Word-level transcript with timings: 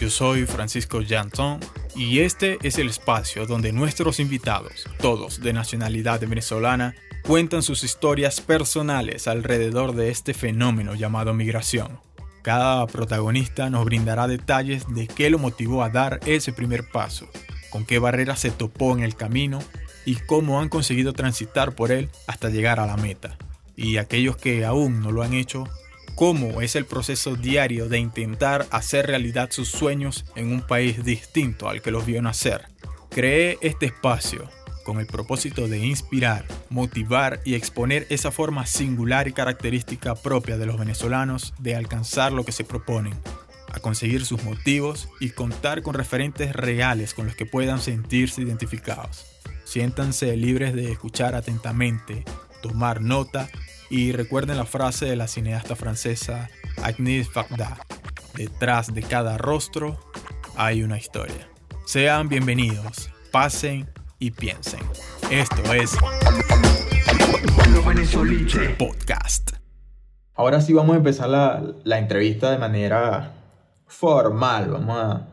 Yo 0.00 0.08
soy 0.08 0.46
Francisco 0.46 1.00
Janton 1.06 1.60
y 1.94 2.20
este 2.20 2.56
es 2.62 2.78
el 2.78 2.88
espacio 2.88 3.44
donde 3.44 3.72
nuestros 3.72 4.18
invitados, 4.18 4.88
todos 5.00 5.40
de 5.40 5.52
nacionalidad 5.52 6.20
venezolana, 6.20 6.94
cuentan 7.24 7.62
sus 7.62 7.84
historias 7.84 8.40
personales 8.40 9.28
alrededor 9.28 9.94
de 9.94 10.08
este 10.10 10.32
fenómeno 10.32 10.94
llamado 10.94 11.34
migración. 11.34 12.00
Cada 12.40 12.86
protagonista 12.86 13.68
nos 13.68 13.84
brindará 13.84 14.26
detalles 14.26 14.84
de 14.88 15.06
qué 15.08 15.28
lo 15.28 15.38
motivó 15.38 15.82
a 15.82 15.90
dar 15.90 16.20
ese 16.24 16.54
primer 16.54 16.88
paso, 16.90 17.28
con 17.68 17.84
qué 17.84 17.98
barreras 17.98 18.40
se 18.40 18.50
topó 18.50 18.96
en 18.96 19.02
el 19.02 19.14
camino 19.14 19.58
y 20.06 20.14
cómo 20.14 20.60
han 20.60 20.70
conseguido 20.70 21.12
transitar 21.12 21.74
por 21.74 21.92
él 21.92 22.08
hasta 22.26 22.48
llegar 22.48 22.80
a 22.80 22.86
la 22.86 22.96
meta. 22.96 23.36
Y 23.76 23.98
aquellos 23.98 24.38
que 24.38 24.64
aún 24.64 25.00
no 25.00 25.12
lo 25.12 25.22
han 25.22 25.34
hecho, 25.34 25.68
cómo 26.18 26.62
es 26.62 26.74
el 26.74 26.84
proceso 26.84 27.36
diario 27.36 27.88
de 27.88 28.00
intentar 28.00 28.66
hacer 28.72 29.06
realidad 29.06 29.50
sus 29.52 29.68
sueños 29.68 30.24
en 30.34 30.50
un 30.50 30.62
país 30.62 31.04
distinto 31.04 31.68
al 31.68 31.80
que 31.80 31.92
los 31.92 32.06
vio 32.06 32.20
nacer. 32.20 32.66
Creé 33.08 33.56
este 33.60 33.86
espacio 33.86 34.50
con 34.84 34.98
el 34.98 35.06
propósito 35.06 35.68
de 35.68 35.78
inspirar, 35.78 36.44
motivar 36.70 37.40
y 37.44 37.54
exponer 37.54 38.04
esa 38.10 38.32
forma 38.32 38.66
singular 38.66 39.28
y 39.28 39.32
característica 39.32 40.16
propia 40.16 40.58
de 40.58 40.66
los 40.66 40.76
venezolanos 40.76 41.54
de 41.60 41.76
alcanzar 41.76 42.32
lo 42.32 42.44
que 42.44 42.50
se 42.50 42.64
proponen, 42.64 43.14
a 43.72 43.78
conseguir 43.78 44.26
sus 44.26 44.42
motivos 44.42 45.08
y 45.20 45.30
contar 45.30 45.82
con 45.82 45.94
referentes 45.94 46.52
reales 46.52 47.14
con 47.14 47.26
los 47.26 47.36
que 47.36 47.46
puedan 47.46 47.80
sentirse 47.80 48.42
identificados. 48.42 49.24
Siéntanse 49.62 50.36
libres 50.36 50.74
de 50.74 50.90
escuchar 50.90 51.36
atentamente, 51.36 52.24
tomar 52.60 53.02
nota 53.02 53.48
y 53.90 54.12
recuerden 54.12 54.56
la 54.56 54.64
frase 54.64 55.06
de 55.06 55.16
la 55.16 55.28
cineasta 55.28 55.74
francesa 55.74 56.48
Agnès 56.82 57.32
Varda, 57.32 57.78
detrás 58.34 58.92
de 58.92 59.02
cada 59.02 59.38
rostro 59.38 59.96
hay 60.56 60.82
una 60.82 60.98
historia. 60.98 61.48
Sean 61.86 62.28
bienvenidos, 62.28 63.10
pasen 63.32 63.88
y 64.18 64.30
piensen. 64.30 64.80
Esto 65.30 65.72
es 65.72 65.96
Podcast. 68.78 69.52
Ahora 70.34 70.60
sí 70.60 70.72
vamos 70.72 70.94
a 70.94 70.98
empezar 70.98 71.28
la, 71.28 71.62
la 71.84 71.98
entrevista 71.98 72.50
de 72.50 72.58
manera 72.58 73.34
formal. 73.86 74.70
Vamos 74.70 74.96
a... 74.96 75.28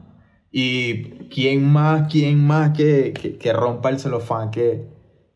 Y 0.52 1.28
quién 1.28 1.72
más, 1.72 2.12
quién 2.12 2.46
más 2.46 2.72
que, 2.72 3.14
que, 3.14 3.38
que 3.38 3.54
rompa 3.54 3.90
el 3.90 4.00
celofán 4.00 4.52
que 4.52 4.88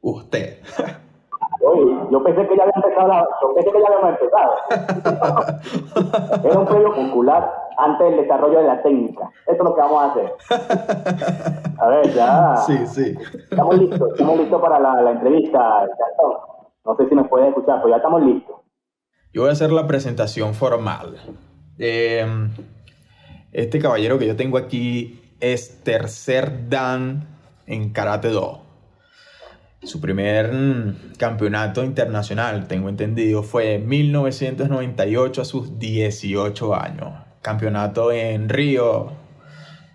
usted. 0.02 0.62
Oye, 1.62 1.92
yo 2.12 2.24
pensé 2.24 2.48
que 2.48 2.56
ya 2.56 2.64
había 2.64 2.79
la, 3.08 3.28
yo 3.42 3.54
pensé 3.56 3.72
que 3.72 3.80
ya 3.80 3.88
habíamos 3.88 4.20
empezado. 4.20 4.52
Era 6.44 6.60
un 6.60 6.66
previo 6.66 6.92
muscular 6.92 7.54
antes 7.78 8.10
del 8.10 8.22
desarrollo 8.22 8.60
de 8.60 8.68
la 8.68 8.82
técnica. 8.82 9.30
Eso 9.48 9.58
es 9.58 9.64
lo 9.64 9.76
que 9.76 9.82
vamos 9.82 10.04
a 10.04 10.12
hacer. 10.12 10.34
A 11.80 11.88
ver, 11.88 12.14
ya. 12.14 12.58
Sí, 12.58 12.88
sí. 12.88 13.16
Estamos 13.50 13.78
listos, 13.78 14.12
estamos 14.12 14.38
listos 14.38 14.62
para 14.62 14.80
la, 14.80 15.02
la 15.02 15.12
entrevista. 15.12 15.88
No 16.86 16.96
sé 16.96 17.08
si 17.08 17.16
me 17.16 17.24
pueden 17.26 17.50
escuchar, 17.50 17.78
pero 17.78 17.90
ya 17.90 17.98
estamos 17.98 18.22
listos. 18.24 18.56
Yo 19.32 19.42
voy 19.42 19.50
a 19.50 19.54
hacer 19.54 19.72
la 19.72 19.86
presentación 19.88 20.54
formal. 20.54 21.18
Eh, 21.78 22.26
este 23.52 23.80
caballero 23.80 24.20
que 24.20 24.28
yo 24.28 24.36
tengo 24.36 24.58
aquí 24.58 25.36
es 25.40 25.84
tercer 25.84 26.68
Dan 26.70 27.28
en 27.66 27.94
Karate 27.94 28.30
Do. 28.30 28.69
Su 29.84 30.02
primer 30.02 30.52
mm, 30.52 31.16
campeonato 31.18 31.86
internacional, 31.86 32.68
tengo 32.68 32.90
entendido, 32.90 33.44
fue 33.44 33.76
en 33.76 33.88
1998 33.88 35.42
a 35.42 35.46
sus 35.46 35.80
18 35.80 36.76
años. 36.76 37.14
Campeonato 37.42 38.12
en 38.12 38.50
Río, 38.50 39.14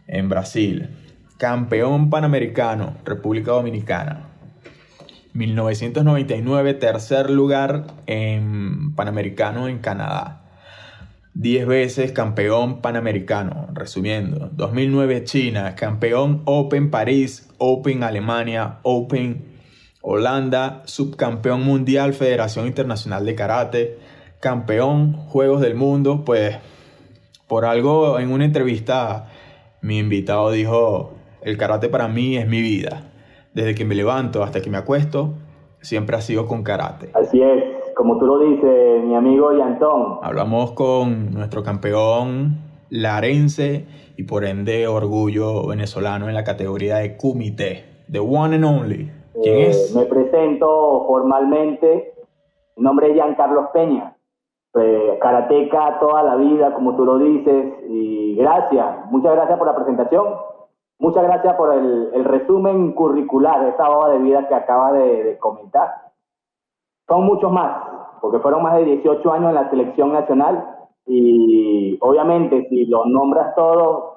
en 0.06 0.30
Brasil. 0.30 0.88
Campeón 1.36 2.08
panamericano, 2.08 2.96
República 3.04 3.52
Dominicana. 3.52 4.30
1999, 5.34 6.74
tercer 6.74 7.28
lugar 7.28 7.88
en 8.06 8.94
Panamericano 8.94 9.68
en 9.68 9.80
Canadá. 9.80 10.44
10 11.34 11.66
veces 11.66 12.12
campeón 12.12 12.80
panamericano, 12.80 13.68
resumiendo. 13.74 14.50
2009 14.52 15.24
China, 15.24 15.74
campeón 15.74 16.42
Open 16.44 16.90
París, 16.90 17.50
Open 17.58 18.04
Alemania, 18.04 18.78
Open 18.82 19.53
Holanda, 20.06 20.82
subcampeón 20.84 21.64
mundial 21.64 22.12
Federación 22.12 22.66
Internacional 22.66 23.24
de 23.24 23.34
Karate, 23.34 23.98
campeón 24.38 25.14
Juegos 25.14 25.62
del 25.62 25.74
Mundo, 25.74 26.24
pues 26.26 26.58
por 27.48 27.64
algo 27.64 28.18
en 28.18 28.30
una 28.30 28.44
entrevista 28.44 29.28
mi 29.80 29.98
invitado 29.98 30.50
dijo, 30.50 31.12
el 31.40 31.56
karate 31.56 31.88
para 31.88 32.08
mí 32.08 32.36
es 32.36 32.46
mi 32.46 32.60
vida. 32.60 33.12
Desde 33.54 33.74
que 33.74 33.86
me 33.86 33.94
levanto 33.94 34.42
hasta 34.42 34.60
que 34.60 34.68
me 34.68 34.76
acuesto, 34.76 35.36
siempre 35.80 36.16
ha 36.16 36.20
sido 36.20 36.46
con 36.46 36.62
karate. 36.62 37.08
Así 37.14 37.40
es, 37.40 37.64
como 37.96 38.18
tú 38.18 38.26
lo 38.26 38.40
dices, 38.40 39.04
mi 39.04 39.14
amigo 39.14 39.56
Yantón. 39.56 40.18
Hablamos 40.22 40.72
con 40.72 41.32
nuestro 41.32 41.62
campeón 41.62 42.58
larense 42.90 43.86
y 44.18 44.24
por 44.24 44.44
ende 44.44 44.86
orgullo 44.86 45.66
venezolano 45.66 46.28
en 46.28 46.34
la 46.34 46.44
categoría 46.44 46.96
de 46.96 47.16
kumite, 47.16 47.84
the 48.12 48.20
one 48.20 48.54
and 48.54 48.64
only. 48.66 49.23
¿Quién 49.42 49.56
Eh, 49.56 49.66
es? 49.68 49.94
Me 49.94 50.06
presento 50.06 51.04
formalmente. 51.06 52.14
Mi 52.76 52.82
nombre 52.84 53.08
es 53.08 53.14
Giancarlos 53.14 53.68
Peña. 53.72 54.16
Eh, 54.76 55.18
karateca 55.20 55.98
toda 56.00 56.22
la 56.22 56.36
vida, 56.36 56.74
como 56.74 56.96
tú 56.96 57.04
lo 57.04 57.18
dices. 57.18 57.74
Y 57.88 58.36
gracias, 58.36 59.06
muchas 59.10 59.32
gracias 59.34 59.58
por 59.58 59.66
la 59.68 59.76
presentación. 59.76 60.26
Muchas 60.98 61.24
gracias 61.24 61.54
por 61.56 61.74
el, 61.74 62.10
el 62.14 62.24
resumen 62.24 62.92
curricular 62.92 63.66
esa 63.68 63.90
hoja 63.90 64.10
de 64.10 64.18
vida 64.18 64.48
que 64.48 64.54
acaba 64.54 64.92
de, 64.92 65.24
de 65.24 65.38
comentar. 65.38 65.90
Son 67.08 67.24
muchos 67.24 67.52
más, 67.52 67.76
porque 68.20 68.38
fueron 68.38 68.62
más 68.62 68.76
de 68.76 68.84
18 68.84 69.32
años 69.32 69.48
en 69.50 69.54
la 69.56 69.70
selección 69.70 70.12
nacional. 70.12 70.64
Y 71.06 71.98
obviamente, 72.00 72.66
si 72.68 72.86
los 72.86 73.06
nombras 73.06 73.54
todos, 73.54 74.13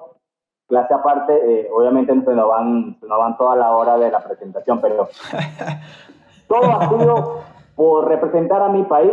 clase 0.68 0.94
aparte, 0.94 1.32
eh, 1.34 1.68
obviamente 1.74 2.12
se 2.12 2.34
nos, 2.34 2.48
van, 2.48 2.96
se 3.00 3.06
nos 3.06 3.18
van 3.18 3.36
toda 3.38 3.56
la 3.56 3.74
hora 3.74 3.98
de 3.98 4.10
la 4.10 4.22
presentación, 4.22 4.80
pero 4.80 5.08
todo 6.48 6.62
ha 6.64 6.88
sido 6.88 7.40
por 7.74 8.06
representar 8.06 8.62
a 8.62 8.68
mi 8.68 8.82
país, 8.84 9.12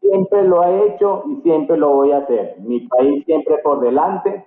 siempre 0.00 0.42
lo 0.44 0.62
he 0.64 0.88
hecho 0.88 1.24
y 1.28 1.40
siempre 1.42 1.76
lo 1.76 1.90
voy 1.90 2.12
a 2.12 2.18
hacer. 2.18 2.56
Mi 2.60 2.80
país 2.86 3.24
siempre 3.24 3.58
por 3.58 3.80
delante 3.80 4.46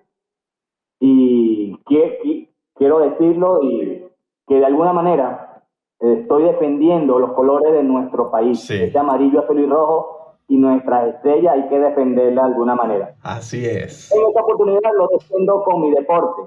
y, 1.00 1.78
y 1.90 2.50
quiero 2.76 3.00
decirlo 3.00 3.60
y 3.64 4.06
que 4.48 4.56
de 4.60 4.66
alguna 4.66 4.94
manera 4.94 5.64
estoy 6.00 6.44
defendiendo 6.44 7.18
los 7.20 7.32
colores 7.34 7.74
de 7.74 7.84
nuestro 7.84 8.30
país, 8.30 8.60
Sí. 8.62 8.76
ese 8.76 9.00
amarillo, 9.00 9.40
azul 9.42 9.60
y 9.60 9.66
rojo 9.66 10.15
y 10.48 10.58
nuestra 10.58 11.08
estrella 11.08 11.54
hay 11.54 11.68
que 11.70 11.80
defenderla 11.80 12.44
de 12.44 12.48
alguna 12.48 12.76
manera. 12.76 13.16
Así 13.24 13.66
es. 13.66 14.12
En 14.12 14.28
esta 14.28 14.42
oportunidad 14.42 14.92
lo 14.96 15.08
defiendo 15.08 15.64
con 15.64 15.82
mi 15.82 15.92
deporte. 15.92 16.44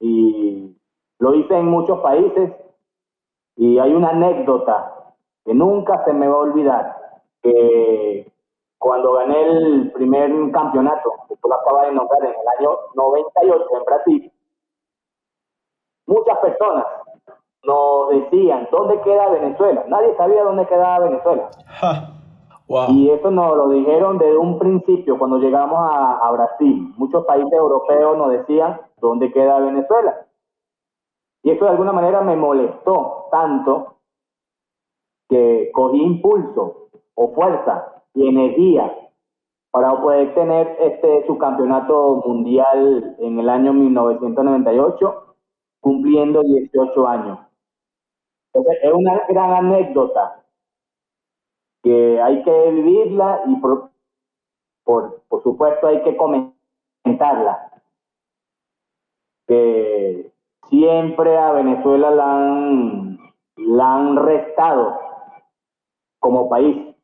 Y 0.00 0.76
lo 1.18 1.34
hice 1.34 1.54
en 1.54 1.66
muchos 1.66 2.00
países. 2.00 2.52
Y 3.56 3.78
hay 3.78 3.92
una 3.92 4.10
anécdota 4.10 5.14
que 5.44 5.54
nunca 5.54 6.04
se 6.04 6.12
me 6.12 6.28
va 6.28 6.34
a 6.34 6.38
olvidar. 6.38 6.96
Que 7.42 8.30
cuando 8.78 9.14
gané 9.14 9.42
el 9.42 9.92
primer 9.92 10.30
campeonato, 10.52 11.12
que 11.28 11.36
tú 11.36 11.48
lo 11.48 11.54
acabas 11.56 11.88
de 11.88 11.94
nombrar, 11.94 12.22
en 12.22 12.30
el 12.30 12.48
año 12.58 12.76
98 12.94 13.64
en 13.72 13.84
Brasil, 13.84 14.32
muchas 16.06 16.38
personas 16.38 16.86
nos 17.64 18.10
decían, 18.10 18.68
¿dónde 18.70 19.00
queda 19.02 19.28
Venezuela? 19.28 19.84
Nadie 19.88 20.16
sabía 20.16 20.44
dónde 20.44 20.66
quedaba 20.66 21.00
Venezuela. 21.00 21.50
Ja. 21.66 22.21
Y 22.88 23.10
eso 23.10 23.30
nos 23.30 23.54
lo 23.56 23.68
dijeron 23.68 24.16
desde 24.16 24.38
un 24.38 24.58
principio 24.58 25.18
cuando 25.18 25.38
llegamos 25.38 25.78
a, 25.78 26.30
Brasil. 26.32 26.92
Muchos 26.96 27.26
países 27.26 27.52
europeos 27.52 28.16
nos 28.16 28.30
decían 28.30 28.80
dónde 28.98 29.30
queda 29.30 29.60
Venezuela. 29.60 30.26
Y 31.42 31.50
eso 31.50 31.64
de 31.66 31.70
alguna 31.72 31.92
manera 31.92 32.22
me 32.22 32.34
molestó 32.34 33.26
tanto 33.30 33.96
que 35.28 35.70
cogí 35.74 36.02
impulso 36.02 36.88
o 37.14 37.28
fuerza 37.34 38.02
y 38.14 38.26
energía 38.28 38.90
para 39.70 40.00
poder 40.00 40.34
tener 40.34 40.76
este 40.80 41.26
subcampeonato 41.26 42.22
mundial 42.26 43.16
en 43.18 43.38
el 43.38 43.48
año 43.50 43.72
1998, 43.72 45.34
cumpliendo 45.80 46.42
18 46.42 47.08
años. 47.08 47.38
Entonces, 48.52 48.82
es 48.82 48.92
una 48.92 49.22
gran 49.28 49.52
anécdota 49.52 50.41
que 51.82 52.20
hay 52.20 52.42
que 52.42 52.70
vivirla 52.70 53.42
y 53.46 53.56
por, 53.56 53.90
por, 54.84 55.22
por 55.28 55.42
supuesto 55.42 55.86
hay 55.86 56.02
que 56.02 56.16
comentarla. 56.16 57.70
Que 59.46 60.32
siempre 60.68 61.36
a 61.36 61.52
Venezuela 61.52 62.10
la 62.10 62.24
han, 62.24 63.18
la 63.56 63.94
han 63.94 64.16
restado 64.16 64.98
como 66.20 66.48
país. 66.48 66.94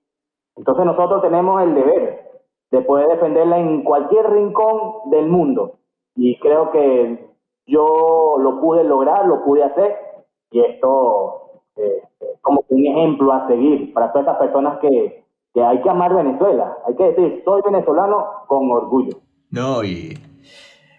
Entonces 0.56 0.84
nosotros 0.84 1.22
tenemos 1.22 1.62
el 1.62 1.74
deber 1.74 2.40
de 2.70 2.80
poder 2.82 3.08
defenderla 3.08 3.58
en 3.58 3.82
cualquier 3.82 4.30
rincón 4.30 5.10
del 5.10 5.26
mundo. 5.28 5.78
Y 6.14 6.38
creo 6.38 6.70
que 6.70 7.28
yo 7.66 8.36
lo 8.38 8.60
pude 8.60 8.84
lograr, 8.84 9.26
lo 9.26 9.44
pude 9.44 9.62
hacer, 9.62 9.96
y 10.50 10.60
esto 10.60 11.47
eh, 11.78 12.02
como 12.42 12.64
un 12.68 12.86
ejemplo 12.86 13.32
a 13.32 13.46
seguir 13.48 13.92
para 13.92 14.12
todas 14.12 14.26
esas 14.26 14.38
personas 14.38 14.78
que, 14.80 15.24
que 15.54 15.62
hay 15.62 15.80
que 15.82 15.90
amar 15.90 16.14
Venezuela. 16.14 16.76
Hay 16.86 16.96
que 16.96 17.04
decir, 17.04 17.42
soy 17.44 17.62
venezolano 17.64 18.26
con 18.46 18.70
orgullo. 18.70 19.18
No, 19.50 19.84
y 19.84 20.18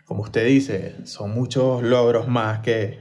como 0.05 0.23
usted 0.23 0.45
dice, 0.45 1.05
son 1.05 1.33
muchos 1.33 1.83
logros 1.83 2.27
más 2.27 2.59
que 2.59 2.99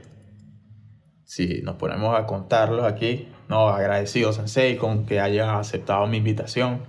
si 1.23 1.61
nos 1.61 1.75
ponemos 1.75 2.17
a 2.17 2.25
contarlos 2.25 2.85
aquí. 2.85 3.27
No, 3.47 3.69
agradecido 3.69 4.33
Sensei 4.33 4.77
con 4.77 5.05
que 5.05 5.19
haya 5.19 5.57
aceptado 5.57 6.05
mi 6.07 6.17
invitación 6.17 6.81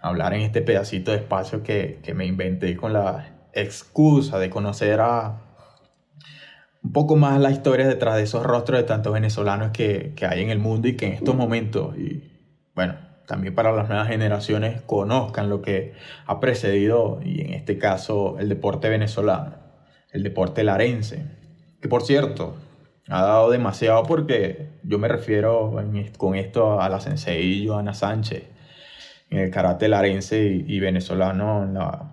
a 0.00 0.08
hablar 0.08 0.34
en 0.34 0.40
este 0.42 0.62
pedacito 0.62 1.10
de 1.10 1.18
espacio 1.18 1.62
que, 1.62 2.00
que 2.02 2.14
me 2.14 2.26
inventé 2.26 2.76
con 2.76 2.92
la 2.92 3.48
excusa 3.52 4.38
de 4.38 4.50
conocer 4.50 5.00
a 5.00 5.49
un 6.82 6.92
poco 6.92 7.16
más 7.16 7.40
la 7.40 7.50
historia 7.50 7.86
detrás 7.86 8.16
de 8.16 8.22
esos 8.22 8.44
rostros 8.44 8.78
de 8.78 8.84
tantos 8.84 9.12
venezolanos 9.12 9.70
que, 9.70 10.12
que 10.16 10.26
hay 10.26 10.42
en 10.42 10.50
el 10.50 10.58
mundo 10.58 10.88
y 10.88 10.96
que 10.96 11.06
en 11.06 11.12
estos 11.12 11.34
momentos, 11.34 11.96
y 11.96 12.30
bueno, 12.74 12.94
también 13.26 13.54
para 13.54 13.70
las 13.70 13.88
nuevas 13.88 14.08
generaciones 14.08 14.80
conozcan 14.82 15.48
lo 15.48 15.62
que 15.62 15.92
ha 16.26 16.40
precedido 16.40 17.20
y 17.24 17.42
en 17.42 17.52
este 17.52 17.78
caso 17.78 18.38
el 18.40 18.48
deporte 18.48 18.88
venezolano, 18.88 19.54
el 20.10 20.24
deporte 20.24 20.64
larense, 20.64 21.26
que 21.80 21.88
por 21.88 22.02
cierto 22.02 22.56
ha 23.08 23.22
dado 23.22 23.50
demasiado 23.50 24.02
porque 24.02 24.80
yo 24.82 24.98
me 24.98 25.06
refiero 25.06 25.74
con 26.16 26.34
esto 26.34 26.80
a 26.80 26.88
la 26.88 26.98
sensei 26.98 27.66
Joana 27.66 27.94
Sánchez 27.94 28.48
en 29.30 29.38
el 29.38 29.50
karate 29.50 29.86
larense 29.88 30.42
y, 30.44 30.80
venezolano 30.80 31.62
en 31.62 31.74
la, 31.74 32.12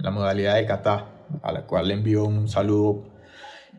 la, 0.00 0.10
modalidad 0.10 0.56
de 0.56 0.66
kata, 0.66 1.06
a 1.40 1.52
la 1.52 1.66
cual 1.66 1.86
le 1.86 1.94
envío 1.94 2.24
un 2.24 2.48
saludo 2.48 3.11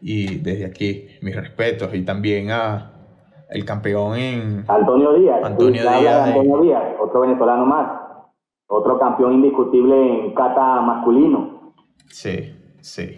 y 0.06 0.40
desde 0.40 0.66
aquí 0.66 1.08
mis 1.22 1.34
respetos 1.34 1.96
y 1.96 2.04
también 2.04 2.52
a 2.52 2.92
el 3.50 3.64
campeón 3.64 4.18
en... 4.18 4.66
Antonio 4.68 5.14
Díaz. 5.14 5.44
Antonio 5.44 5.82
Díaz. 5.82 6.28
Antonio 6.28 6.62
Díaz, 6.62 6.84
otro 7.00 7.22
venezolano 7.22 7.66
más. 7.66 8.02
Otro 8.68 9.00
campeón 9.00 9.34
indiscutible 9.34 10.26
en 10.26 10.34
kata 10.34 10.82
masculino. 10.82 11.74
Sí, 12.10 12.54
sí. 12.82 13.18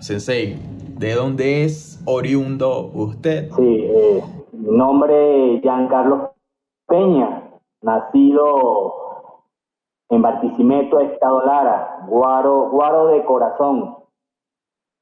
Sensei, 0.00 0.56
¿de 0.98 1.14
dónde 1.14 1.64
es 1.64 2.02
oriundo 2.06 2.90
usted? 2.94 3.50
Sí, 3.50 3.84
eh, 3.84 4.22
mi 4.52 4.76
nombre 4.76 5.56
es 5.56 5.62
Giancarlo 5.62 6.34
Peña, 6.86 7.50
nacido 7.82 8.94
en 10.08 10.22
Barquisimeto, 10.22 11.00
Estado 11.00 11.44
Lara, 11.44 12.06
Guaro, 12.08 12.70
Guaro 12.70 13.08
de 13.08 13.24
corazón, 13.24 14.03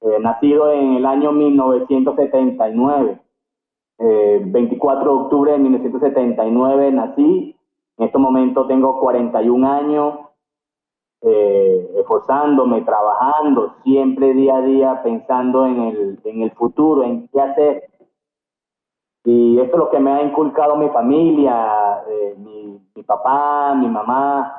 eh, 0.02 0.18
nacido 0.20 0.72
en 0.72 0.94
el 0.94 1.06
año 1.06 1.32
1979. 1.32 3.20
24 3.98 5.00
eh, 5.00 5.04
de 5.04 5.10
octubre 5.10 5.52
de 5.52 5.58
1979 5.58 6.92
nací, 6.92 7.56
en 7.98 8.06
este 8.06 8.18
momento 8.18 8.66
tengo 8.66 8.98
41 8.98 9.70
años, 9.72 10.18
eh, 11.20 11.94
esforzándome, 11.98 12.82
trabajando, 12.82 13.76
siempre 13.84 14.34
día 14.34 14.56
a 14.56 14.62
día 14.62 15.02
pensando 15.04 15.66
en 15.66 15.80
el, 15.80 16.20
en 16.24 16.42
el 16.42 16.50
futuro, 16.52 17.04
en 17.04 17.28
qué 17.28 17.40
hacer. 17.40 17.88
Y 19.24 19.58
eso 19.60 19.70
es 19.70 19.78
lo 19.78 19.90
que 19.90 20.00
me 20.00 20.10
ha 20.10 20.22
inculcado 20.22 20.76
mi 20.76 20.88
familia, 20.88 22.02
eh, 22.08 22.34
mi, 22.38 22.80
mi, 22.94 23.02
papá, 23.04 23.74
mi 23.74 23.88
mamá, 23.88 24.58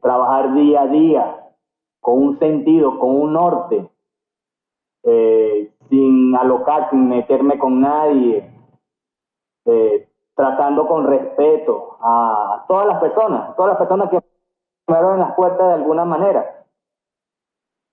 trabajar 0.00 0.54
día 0.54 0.82
a 0.82 0.86
día 0.86 1.52
con 2.00 2.22
un 2.22 2.38
sentido, 2.38 2.98
con 2.98 3.20
un 3.20 3.32
norte. 3.32 3.89
Eh, 5.02 5.72
sin 5.88 6.34
alocar, 6.36 6.90
sin 6.90 7.08
meterme 7.08 7.58
con 7.58 7.80
nadie, 7.80 8.50
eh, 9.64 10.08
tratando 10.34 10.86
con 10.86 11.06
respeto 11.06 11.96
a 12.00 12.64
todas 12.68 12.86
las 12.86 13.00
personas, 13.00 13.56
todas 13.56 13.70
las 13.72 13.78
personas 13.78 14.10
que 14.10 14.20
me 14.88 14.96
abren 14.96 15.20
las 15.20 15.34
puertas 15.34 15.66
de 15.68 15.74
alguna 15.74 16.04
manera. 16.04 16.66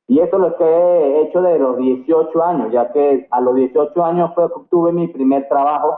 Y 0.08 0.20
eso 0.20 0.38
es 0.38 0.42
lo 0.42 0.56
que 0.56 0.64
he 0.64 1.22
hecho 1.24 1.42
de 1.42 1.60
los 1.60 1.78
18 1.78 2.44
años, 2.44 2.72
ya 2.72 2.92
que 2.94 3.28
a 3.30 3.42
los 3.42 3.56
18 3.56 4.06
años 4.06 4.32
fue 4.70 4.94
mi 4.94 5.08
primer 5.08 5.50
trabajo 5.50 5.98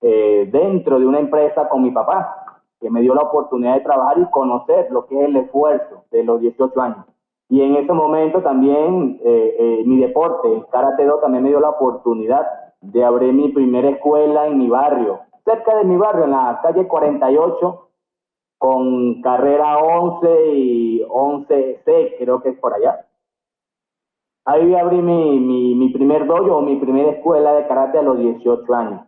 eh, 0.00 0.48
dentro 0.50 0.98
de 0.98 1.06
una 1.06 1.18
empresa 1.18 1.68
con 1.68 1.82
mi 1.82 1.90
papá, 1.90 2.62
que 2.80 2.88
me 2.88 3.00
dio 3.00 3.14
la 3.14 3.22
oportunidad 3.22 3.74
de 3.74 3.80
trabajar 3.80 4.18
y 4.18 4.30
conocer 4.30 4.90
lo 4.90 5.06
que 5.06 5.20
es 5.20 5.28
el 5.28 5.36
esfuerzo 5.36 6.04
de 6.10 6.24
los 6.24 6.40
18 6.40 6.80
años. 6.80 7.04
Y 7.50 7.62
en 7.62 7.76
ese 7.76 7.92
momento 7.92 8.42
también 8.42 9.18
eh, 9.24 9.56
eh, 9.58 9.82
mi 9.86 9.98
deporte, 9.98 10.64
Karate 10.70 11.04
Do, 11.06 11.18
también 11.18 11.44
me 11.44 11.48
dio 11.48 11.60
la 11.60 11.70
oportunidad 11.70 12.46
de 12.82 13.02
abrir 13.04 13.32
mi 13.32 13.48
primera 13.48 13.88
escuela 13.88 14.46
en 14.46 14.58
mi 14.58 14.68
barrio, 14.68 15.20
cerca 15.44 15.76
de 15.76 15.84
mi 15.84 15.96
barrio, 15.96 16.24
en 16.24 16.32
la 16.32 16.60
calle 16.62 16.86
48, 16.86 17.88
con 18.58 19.22
carrera 19.22 19.78
11 19.78 20.46
y 20.52 21.02
11C, 21.04 22.16
creo 22.18 22.42
que 22.42 22.50
es 22.50 22.58
por 22.58 22.74
allá. 22.74 23.06
Ahí 24.44 24.74
abrí 24.74 25.00
mi, 25.00 25.40
mi, 25.40 25.74
mi 25.74 25.88
primer 25.90 26.26
dojo, 26.26 26.60
mi 26.60 26.76
primera 26.76 27.12
escuela 27.12 27.54
de 27.54 27.66
karate 27.66 27.98
a 27.98 28.02
los 28.02 28.18
18 28.18 28.74
años. 28.74 29.02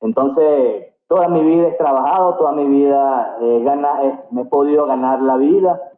Entonces, 0.00 0.94
toda 1.06 1.28
mi 1.28 1.42
vida 1.42 1.68
he 1.68 1.72
trabajado, 1.72 2.36
toda 2.36 2.52
mi 2.52 2.66
vida 2.66 3.36
gana, 3.62 4.24
me 4.30 4.42
he 4.42 4.44
podido 4.46 4.86
ganar 4.86 5.22
la 5.22 5.36
vida 5.36 5.91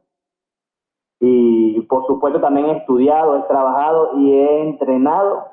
y 1.27 1.81
por 1.83 2.07
supuesto 2.07 2.39
también 2.39 2.67
he 2.67 2.79
estudiado, 2.79 3.39
he 3.39 3.43
trabajado 3.45 4.19
y 4.19 4.33
he 4.33 4.63
entrenado 4.63 5.47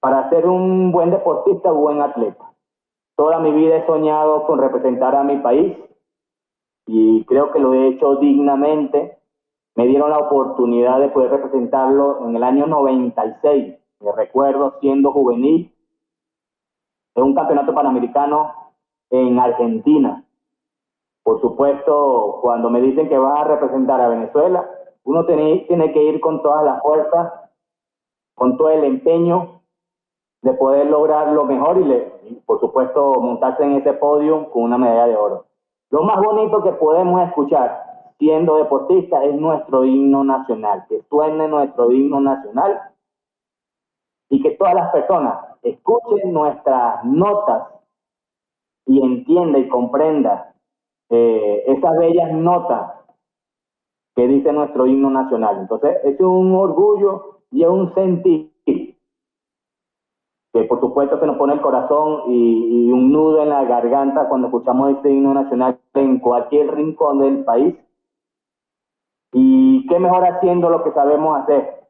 para 0.00 0.28
ser 0.28 0.46
un 0.46 0.90
buen 0.90 1.10
deportista, 1.10 1.70
buen 1.70 2.00
atleta. 2.00 2.52
Toda 3.16 3.38
mi 3.38 3.52
vida 3.52 3.76
he 3.76 3.86
soñado 3.86 4.46
con 4.46 4.58
representar 4.58 5.14
a 5.14 5.22
mi 5.22 5.36
país 5.36 5.76
y 6.86 7.24
creo 7.26 7.52
que 7.52 7.60
lo 7.60 7.74
he 7.74 7.88
hecho 7.88 8.16
dignamente. 8.16 9.18
Me 9.76 9.86
dieron 9.86 10.10
la 10.10 10.18
oportunidad 10.18 10.98
de 10.98 11.10
poder 11.10 11.30
representarlo 11.30 12.26
en 12.26 12.34
el 12.34 12.42
año 12.42 12.66
96. 12.66 13.76
Me 14.00 14.12
recuerdo 14.16 14.78
siendo 14.80 15.12
juvenil 15.12 15.72
en 17.14 17.22
un 17.22 17.34
campeonato 17.34 17.72
panamericano 17.72 18.52
en 19.10 19.38
Argentina. 19.38 20.24
Por 21.22 21.40
supuesto, 21.40 22.38
cuando 22.42 22.70
me 22.70 22.80
dicen 22.80 23.08
que 23.08 23.18
vas 23.18 23.40
a 23.40 23.44
representar 23.44 24.00
a 24.00 24.08
Venezuela, 24.08 24.68
uno 25.04 25.26
tiene, 25.26 25.64
tiene 25.68 25.92
que 25.92 26.02
ir 26.02 26.20
con 26.20 26.42
todas 26.42 26.64
las 26.64 26.80
fuerzas, 26.82 27.32
con 28.34 28.56
todo 28.56 28.70
el 28.70 28.84
empeño 28.84 29.60
de 30.42 30.52
poder 30.54 30.86
lograr 30.86 31.28
lo 31.32 31.44
mejor 31.44 31.78
y, 31.78 32.34
por 32.46 32.60
supuesto, 32.60 33.20
montarse 33.20 33.62
en 33.62 33.72
ese 33.72 33.92
podio 33.94 34.50
con 34.50 34.62
una 34.62 34.78
medalla 34.78 35.06
de 35.06 35.16
oro. 35.16 35.46
Lo 35.90 36.02
más 36.02 36.22
bonito 36.22 36.62
que 36.62 36.72
podemos 36.72 37.20
escuchar 37.22 37.90
siendo 38.18 38.56
deportista 38.56 39.24
es 39.24 39.34
nuestro 39.34 39.84
himno 39.84 40.24
nacional, 40.24 40.84
que 40.88 41.02
suene 41.08 41.48
nuestro 41.48 41.90
himno 41.90 42.20
nacional 42.20 42.80
y 44.28 44.42
que 44.42 44.52
todas 44.52 44.74
las 44.74 44.92
personas 44.92 45.34
escuchen 45.62 46.32
nuestras 46.32 47.04
notas 47.04 47.68
y 48.86 49.02
entienda 49.02 49.58
y 49.58 49.68
comprenda 49.68 50.49
eh, 51.10 51.64
esas 51.66 51.98
bellas 51.98 52.32
notas 52.32 52.92
que 54.16 54.26
dice 54.26 54.52
nuestro 54.52 54.86
himno 54.86 55.10
nacional. 55.10 55.58
Entonces, 55.60 55.98
es 56.04 56.20
un 56.20 56.54
orgullo 56.54 57.40
y 57.50 57.62
es 57.62 57.68
un 57.68 57.92
sentir 57.94 58.50
que 60.52 60.64
por 60.64 60.80
supuesto 60.80 61.18
se 61.20 61.26
nos 61.26 61.36
pone 61.36 61.54
el 61.54 61.60
corazón 61.60 62.22
y, 62.26 62.90
un 62.90 63.12
nudo 63.12 63.42
en 63.42 63.50
la 63.50 63.64
garganta 63.64 64.28
cuando 64.28 64.48
escuchamos 64.48 64.90
este 64.90 65.10
himno 65.10 65.32
nacional 65.32 65.78
en 65.94 66.18
cualquier 66.18 66.74
rincón 66.74 67.20
del 67.20 67.44
país. 67.44 67.76
Y 69.32 69.86
qué 69.86 69.98
mejor 70.00 70.24
haciendo 70.24 70.68
lo 70.70 70.82
que 70.82 70.90
sabemos 70.90 71.40
hacer, 71.40 71.84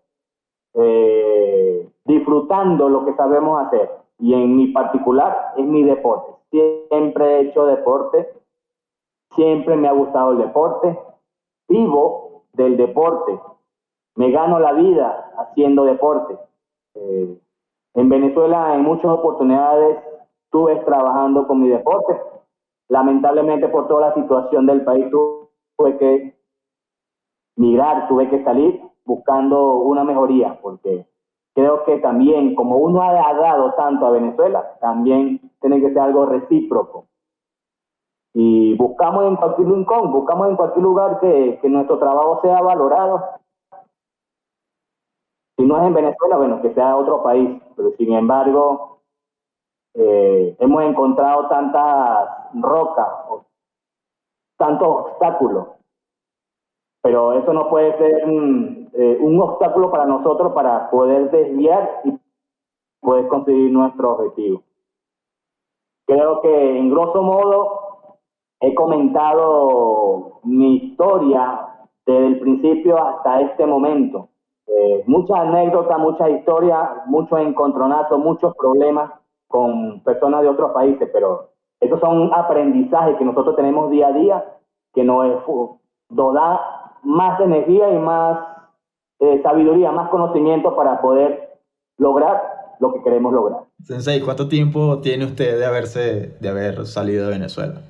eh, 0.74 1.88
disfrutando 2.04 2.90
lo 2.90 3.06
que 3.06 3.14
sabemos 3.14 3.66
hacer. 3.66 3.90
Y 4.18 4.34
en 4.34 4.54
mi 4.56 4.66
particular 4.68 5.54
es 5.56 5.64
mi 5.64 5.82
deporte. 5.82 6.34
Siempre 6.50 7.24
he 7.26 7.40
hecho 7.48 7.64
deporte 7.64 8.28
Siempre 9.34 9.76
me 9.76 9.88
ha 9.88 9.92
gustado 9.92 10.32
el 10.32 10.38
deporte, 10.38 10.98
vivo 11.68 12.44
del 12.52 12.76
deporte, 12.76 13.38
me 14.16 14.30
gano 14.30 14.58
la 14.58 14.72
vida 14.72 15.32
haciendo 15.38 15.84
deporte. 15.84 16.36
Eh, 16.94 17.40
en 17.94 18.08
Venezuela 18.08 18.74
en 18.74 18.82
muchas 18.82 19.06
oportunidades 19.06 19.98
estuve 20.44 20.76
trabajando 20.84 21.46
con 21.46 21.60
mi 21.60 21.68
deporte. 21.68 22.20
Lamentablemente 22.88 23.68
por 23.68 23.86
toda 23.88 24.08
la 24.08 24.14
situación 24.14 24.66
del 24.66 24.84
país 24.84 25.06
tuve 25.10 25.96
que 25.98 26.36
migrar, 27.56 28.08
tuve 28.08 28.28
que 28.28 28.42
salir 28.42 28.82
buscando 29.04 29.76
una 29.76 30.04
mejoría, 30.04 30.58
porque 30.60 31.06
creo 31.54 31.84
que 31.84 31.98
también, 31.98 32.54
como 32.54 32.78
uno 32.78 33.02
ha 33.02 33.12
dado 33.12 33.74
tanto 33.74 34.06
a 34.06 34.10
Venezuela, 34.10 34.76
también 34.80 35.40
tiene 35.60 35.80
que 35.80 35.88
ser 35.88 35.98
algo 35.98 36.26
recíproco. 36.26 37.06
Y 38.32 38.76
buscamos 38.76 39.24
en 39.24 39.36
cualquier 39.36 39.68
rincón, 39.68 40.12
buscamos 40.12 40.48
en 40.48 40.56
cualquier 40.56 40.82
lugar 40.82 41.20
que, 41.20 41.58
que 41.60 41.68
nuestro 41.68 41.98
trabajo 41.98 42.40
sea 42.42 42.60
valorado. 42.60 43.24
Si 45.56 45.66
no 45.66 45.76
es 45.78 45.86
en 45.86 45.94
Venezuela, 45.94 46.36
bueno, 46.36 46.62
que 46.62 46.72
sea 46.72 46.96
otro 46.96 47.22
país, 47.22 47.60
pero 47.76 47.90
sin 47.98 48.12
embargo, 48.12 49.00
eh, 49.94 50.56
hemos 50.60 50.82
encontrado 50.84 51.48
tantas 51.48 52.28
rocas, 52.54 53.08
tantos 54.56 54.88
obstáculos, 54.88 55.68
pero 57.02 57.32
eso 57.32 57.52
no 57.52 57.68
puede 57.68 57.98
ser 57.98 58.24
un, 58.26 58.90
eh, 58.92 59.18
un 59.20 59.40
obstáculo 59.40 59.90
para 59.90 60.06
nosotros 60.06 60.52
para 60.52 60.88
poder 60.90 61.30
desviar 61.30 62.02
y 62.04 62.18
poder 63.00 63.26
conseguir 63.28 63.72
nuestro 63.72 64.12
objetivo. 64.12 64.62
Creo 66.06 66.40
que 66.42 66.78
en 66.78 66.90
grosso 66.90 67.22
modo 67.22 67.89
he 68.60 68.74
comentado 68.74 70.40
mi 70.44 70.76
historia 70.76 71.66
desde 72.06 72.26
el 72.26 72.40
principio 72.40 73.02
hasta 73.02 73.40
este 73.40 73.66
momento. 73.66 74.28
Eh, 74.66 75.02
muchas 75.06 75.38
anécdotas, 75.38 75.98
muchas 75.98 76.30
historias, 76.30 76.90
muchos 77.06 77.40
encontronazos, 77.40 78.18
muchos 78.18 78.54
problemas 78.56 79.10
con 79.48 80.00
personas 80.04 80.42
de 80.42 80.48
otros 80.48 80.72
países, 80.72 81.08
pero 81.12 81.50
esos 81.80 81.98
son 82.00 82.30
aprendizajes 82.32 83.16
que 83.16 83.24
nosotros 83.24 83.56
tenemos 83.56 83.90
día 83.90 84.08
a 84.08 84.12
día 84.12 84.44
que 84.92 85.02
nos, 85.04 85.42
da 86.08 86.60
más 87.02 87.40
energía 87.40 87.92
y 87.92 87.98
más 87.98 88.38
eh, 89.20 89.40
sabiduría, 89.42 89.90
más 89.90 90.10
conocimiento 90.10 90.76
para 90.76 91.00
poder 91.00 91.58
lograr 91.98 92.40
lo 92.78 92.92
que 92.92 93.02
queremos 93.02 93.32
lograr. 93.32 93.62
Sensei, 93.82 94.20
¿cuánto 94.20 94.48
tiempo 94.48 95.00
tiene 95.00 95.24
usted 95.24 95.58
de 95.58 95.66
haberse 95.66 96.36
de 96.40 96.48
haber 96.48 96.86
salido 96.86 97.26
de 97.26 97.32
Venezuela? 97.32 97.80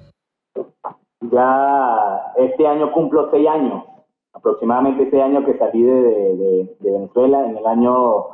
Ya 1.31 2.33
este 2.37 2.67
año 2.67 2.93
cumplo 2.93 3.31
seis 3.31 3.49
años, 3.49 3.85
aproximadamente 4.33 5.09
seis 5.11 5.23
años 5.23 5.45
que 5.45 5.59
salí 5.59 5.83
de, 5.83 6.77
Venezuela 6.81 7.47
en 7.47 7.57
el 7.57 7.67
año 7.67 8.27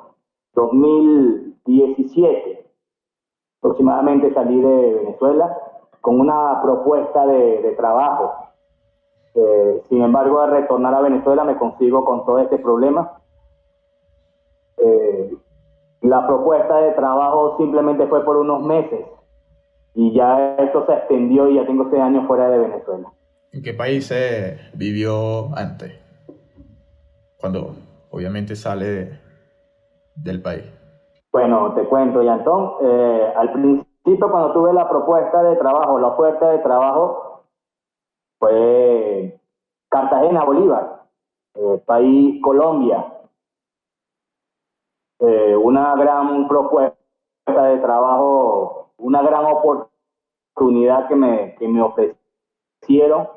2017. 0.54 2.64
Aproximadamente 3.58 4.32
salí 4.32 4.58
de 4.60 4.94
Venezuela 4.94 5.58
con 6.00 6.20
una 6.20 6.62
propuesta 6.62 7.26
de, 7.26 7.74
trabajo. 7.76 8.32
Eh, 9.34 9.82
sin 9.88 10.02
embargo, 10.02 10.40
al 10.40 10.52
retornar 10.52 10.94
a 10.94 11.02
Venezuela 11.02 11.44
me 11.44 11.58
consigo 11.58 12.04
con 12.04 12.24
todo 12.24 12.38
este 12.38 12.58
problema. 12.58 13.18
Eh, 14.78 15.36
la 16.00 16.26
propuesta 16.26 16.78
de 16.78 16.92
trabajo 16.92 17.58
simplemente 17.58 18.06
fue 18.06 18.24
por 18.24 18.38
unos 18.38 18.62
meses 18.62 19.04
y 19.98 20.12
ya 20.12 20.56
eso 20.56 20.84
se 20.84 20.92
extendió 20.92 21.48
y 21.48 21.54
ya 21.54 21.66
tengo 21.66 21.88
seis 21.90 22.02
años 22.02 22.26
fuera 22.26 22.50
de 22.50 22.58
Venezuela. 22.58 23.10
¿En 23.50 23.62
qué 23.62 23.72
país 23.72 24.12
vivió 24.74 25.48
antes? 25.56 25.90
Cuando 27.40 27.74
obviamente 28.10 28.54
sale 28.54 29.18
del 30.14 30.42
país. 30.42 30.64
Bueno, 31.32 31.74
te 31.74 31.84
cuento, 31.84 32.22
Yantón. 32.22 32.74
Eh, 32.82 33.32
al 33.36 33.52
principio, 33.52 34.30
cuando 34.30 34.52
tuve 34.52 34.74
la 34.74 34.86
propuesta 34.86 35.42
de 35.42 35.56
trabajo, 35.56 35.98
la 35.98 36.08
oferta 36.08 36.50
de 36.50 36.58
trabajo, 36.58 37.44
fue 38.38 39.40
Cartagena, 39.88 40.44
Bolívar, 40.44 41.04
eh, 41.54 41.82
país 41.86 42.42
Colombia. 42.42 43.14
Eh, 45.20 45.56
una 45.56 45.94
gran 45.94 46.46
propuesta 46.48 46.96
de 47.46 47.78
trabajo 47.78 48.85
una 48.98 49.22
gran 49.22 49.44
oportunidad 49.46 51.08
que 51.08 51.16
me, 51.16 51.54
que 51.56 51.68
me 51.68 51.82
ofrecieron, 51.82 53.28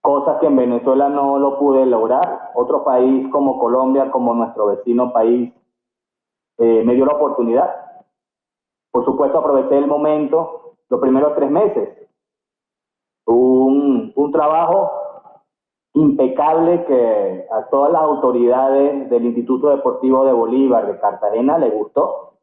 cosas 0.00 0.38
que 0.40 0.46
en 0.46 0.56
Venezuela 0.56 1.08
no 1.08 1.38
lo 1.38 1.58
pude 1.58 1.86
lograr. 1.86 2.52
Otro 2.54 2.84
país 2.84 3.28
como 3.30 3.58
Colombia, 3.58 4.10
como 4.10 4.34
nuestro 4.34 4.66
vecino 4.66 5.12
país, 5.12 5.52
eh, 6.58 6.82
me 6.84 6.94
dio 6.94 7.06
la 7.06 7.14
oportunidad. 7.14 8.02
Por 8.92 9.04
supuesto, 9.04 9.38
aproveché 9.38 9.76
el 9.76 9.86
momento, 9.86 10.76
los 10.88 11.00
primeros 11.00 11.34
tres 11.34 11.50
meses. 11.50 12.08
Un, 13.26 14.12
un 14.14 14.32
trabajo 14.32 14.90
impecable 15.94 16.84
que 16.84 17.46
a 17.50 17.66
todas 17.68 17.90
las 17.90 18.02
autoridades 18.02 19.08
del 19.10 19.26
Instituto 19.26 19.70
Deportivo 19.70 20.24
de 20.24 20.32
Bolívar 20.32 20.86
de 20.86 21.00
Cartagena 21.00 21.58
le 21.58 21.70
gustó 21.70 22.35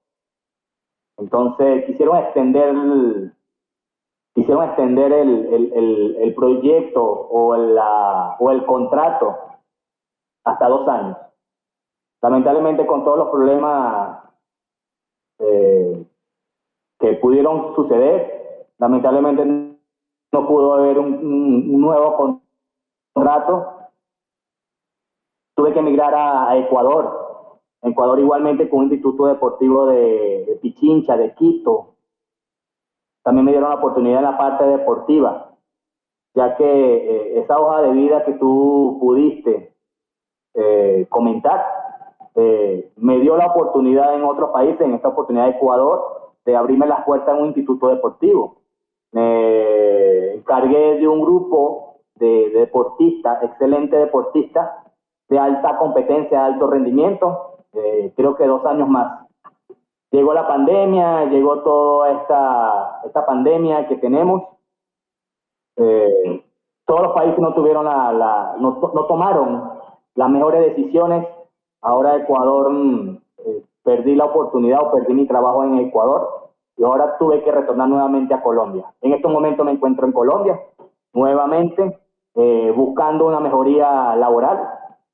entonces 1.18 1.86
quisieron 1.86 2.18
extender, 2.18 3.32
quisieron 4.34 4.64
extender 4.66 5.12
el, 5.12 6.34
proyecto 6.36 7.04
o, 7.04 7.56
la, 7.56 8.36
o 8.40 8.52
el 8.52 8.66
contrato 8.66 9.38
hasta 10.44 10.68
dos 10.68 10.88
años. 10.88 11.18
Lamentablemente 12.22 12.86
con 12.88 13.04
todos 13.04 13.18
los 13.18 13.30
problemas 13.30 14.24
eh, 15.40 16.06
que 17.00 17.14
pudieron 17.14 17.76
suceder, 17.76 18.68
lamentablemente 18.80 19.46
no 19.46 20.48
pudo 20.48 20.74
haber 20.74 20.98
un 21.00 21.80
nuevo 21.80 22.42
contrato. 23.14 23.78
Tuve 25.56 25.74
que 25.74 25.80
emigrar 25.80 26.16
a 26.16 26.58
Ecuador 26.58 27.23
Ecuador 27.84 28.18
igualmente 28.20 28.70
con 28.70 28.80
un 28.80 28.86
instituto 28.86 29.26
deportivo 29.26 29.88
de, 29.88 30.58
Pichincha, 30.62 31.18
de 31.18 31.34
Quito. 31.34 31.96
También 33.24 33.46
me 33.46 33.52
dieron 33.52 33.70
la 33.70 33.76
oportunidad 33.76 34.20
en 34.20 34.26
la 34.26 34.38
parte 34.38 34.66
deportiva, 34.66 35.52
ya 36.34 36.56
que 36.56 36.64
eh, 36.66 37.40
esa 37.40 37.60
hoja 37.60 37.82
de 37.82 37.92
vida 37.92 38.24
que 38.24 38.34
tú 38.34 38.98
pudiste 39.02 39.74
eh, 40.54 41.08
comentar, 41.10 41.66
eh, 42.36 42.92
me 42.96 43.20
dio 43.20 43.36
la 43.36 43.48
oportunidad 43.48 44.16
en 44.16 44.24
otros 44.24 44.52
países, 44.52 44.82
en 44.82 44.94
esta 44.94 45.10
oportunidad 45.10 45.46
de 45.46 45.52
Ecuador, 45.52 46.32
de 46.46 46.56
abrirme 46.56 46.88
las 46.88 47.04
puertas 47.04 47.36
en 47.36 47.42
un 47.42 47.48
instituto 47.48 47.90
deportivo. 47.90 48.62
Me 49.12 50.36
encargué 50.36 51.00
de 51.00 51.08
un 51.08 51.22
grupo 51.22 51.98
de, 52.16 52.50
de 52.50 52.60
deportistas, 52.62 53.44
excelentes 53.44 54.00
deportistas, 54.00 54.70
de 55.28 55.38
alta 55.38 55.78
competencia, 55.78 56.40
de 56.40 56.46
alto 56.46 56.68
rendimiento, 56.68 57.53
eh, 57.74 58.14
creo 58.16 58.36
que 58.36 58.46
dos 58.46 58.64
años 58.66 58.88
más. 58.88 59.28
Llegó 60.12 60.34
la 60.34 60.48
pandemia, 60.48 61.26
llegó 61.26 61.64
toda 61.64 62.12
esta, 62.12 63.02
esta 63.06 63.26
pandemia 63.26 63.88
que 63.88 63.98
tenemos. 63.98 64.44
Eh, 65.76 66.44
todos 66.86 67.02
los 67.02 67.14
países 67.14 67.40
no 67.40 67.54
tuvieron 67.56 67.86
la, 67.86 68.56
no, 68.60 68.80
tomaron 69.08 69.72
las 70.14 70.30
mejores 70.30 70.62
decisiones. 70.68 71.28
Ahora 71.82 72.18
Ecuador 72.18 72.72
mm, 72.72 73.18
eh, 73.46 73.64
perdí 73.84 74.16
la 74.16 74.26
oportunidad 74.26 74.84
o 74.84 74.92
perdí 74.92 75.14
mi 75.14 75.28
trabajo 75.28 75.64
en 75.64 75.80
Ecuador 75.80 76.52
y 76.78 76.84
ahora 76.84 77.18
tuve 77.18 77.44
que 77.44 77.52
retornar 77.52 77.90
nuevamente 77.90 78.36
a 78.36 78.44
Colombia. 78.44 78.86
En 79.02 79.14
estos 79.14 79.32
momentos 79.32 79.66
me 79.66 79.72
encuentro 79.72 80.06
en 80.06 80.14
Colombia 80.14 80.60
nuevamente 81.14 82.00
buscando 82.76 83.28
una 83.28 83.40
mejoría 83.40 84.16
laboral 84.16 84.68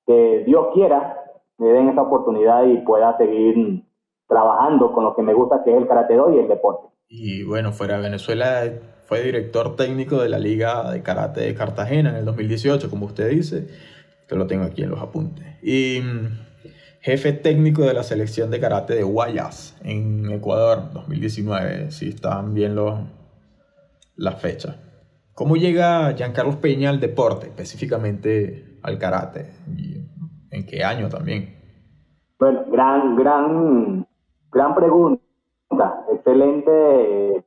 que 0.05 0.43
Dios 0.45 0.67
quiera 0.73 1.18
me 1.59 1.69
den 1.69 1.89
esa 1.89 2.01
oportunidad 2.01 2.65
y 2.65 2.77
pueda 2.77 3.17
seguir 3.17 3.83
trabajando 4.27 4.91
con 4.93 5.03
lo 5.03 5.15
que 5.15 5.21
me 5.21 5.33
gusta, 5.33 5.63
que 5.63 5.71
es 5.71 5.77
el 5.77 5.87
karate 5.87 6.15
do 6.15 6.33
y 6.33 6.39
el 6.39 6.47
deporte. 6.47 6.87
Y 7.07 7.43
bueno, 7.43 7.71
fuera 7.71 7.97
de 7.97 8.03
Venezuela 8.03 8.63
fue 9.05 9.23
director 9.23 9.75
técnico 9.75 10.21
de 10.21 10.29
la 10.29 10.37
Liga 10.37 10.91
de 10.91 11.01
Karate 11.01 11.41
de 11.41 11.55
Cartagena 11.55 12.11
en 12.11 12.17
el 12.17 12.25
2018, 12.25 12.89
como 12.89 13.07
usted 13.07 13.29
dice. 13.29 13.67
Esto 14.21 14.35
lo 14.35 14.45
tengo 14.45 14.63
aquí 14.65 14.83
en 14.83 14.91
los 14.91 15.01
apuntes. 15.01 15.45
Y 15.63 15.99
mm, 16.01 16.27
jefe 17.01 17.33
técnico 17.33 17.81
de 17.81 17.95
la 17.95 18.03
selección 18.03 18.51
de 18.51 18.59
karate 18.59 18.93
de 18.93 19.01
Guayas 19.01 19.75
en 19.83 20.31
Ecuador 20.31 20.91
2019, 20.93 21.89
si 21.89 22.09
están 22.09 22.53
bien 22.53 22.75
los, 22.75 22.99
las 24.15 24.39
fechas. 24.39 24.75
¿Cómo 25.33 25.55
llega 25.55 26.13
Giancarlos 26.13 26.57
Peña 26.57 26.91
al 26.91 26.99
deporte, 26.99 27.47
específicamente 27.47 28.77
al 28.83 28.99
karate? 28.99 29.49
¿En 30.51 30.65
qué 30.65 30.83
año 30.83 31.09
también? 31.09 31.55
Bueno, 32.39 32.63
gran, 32.67 33.15
gran, 33.15 34.07
gran 34.51 34.75
pregunta. 34.75 35.21
Excelente 36.11 37.37
eh, 37.37 37.43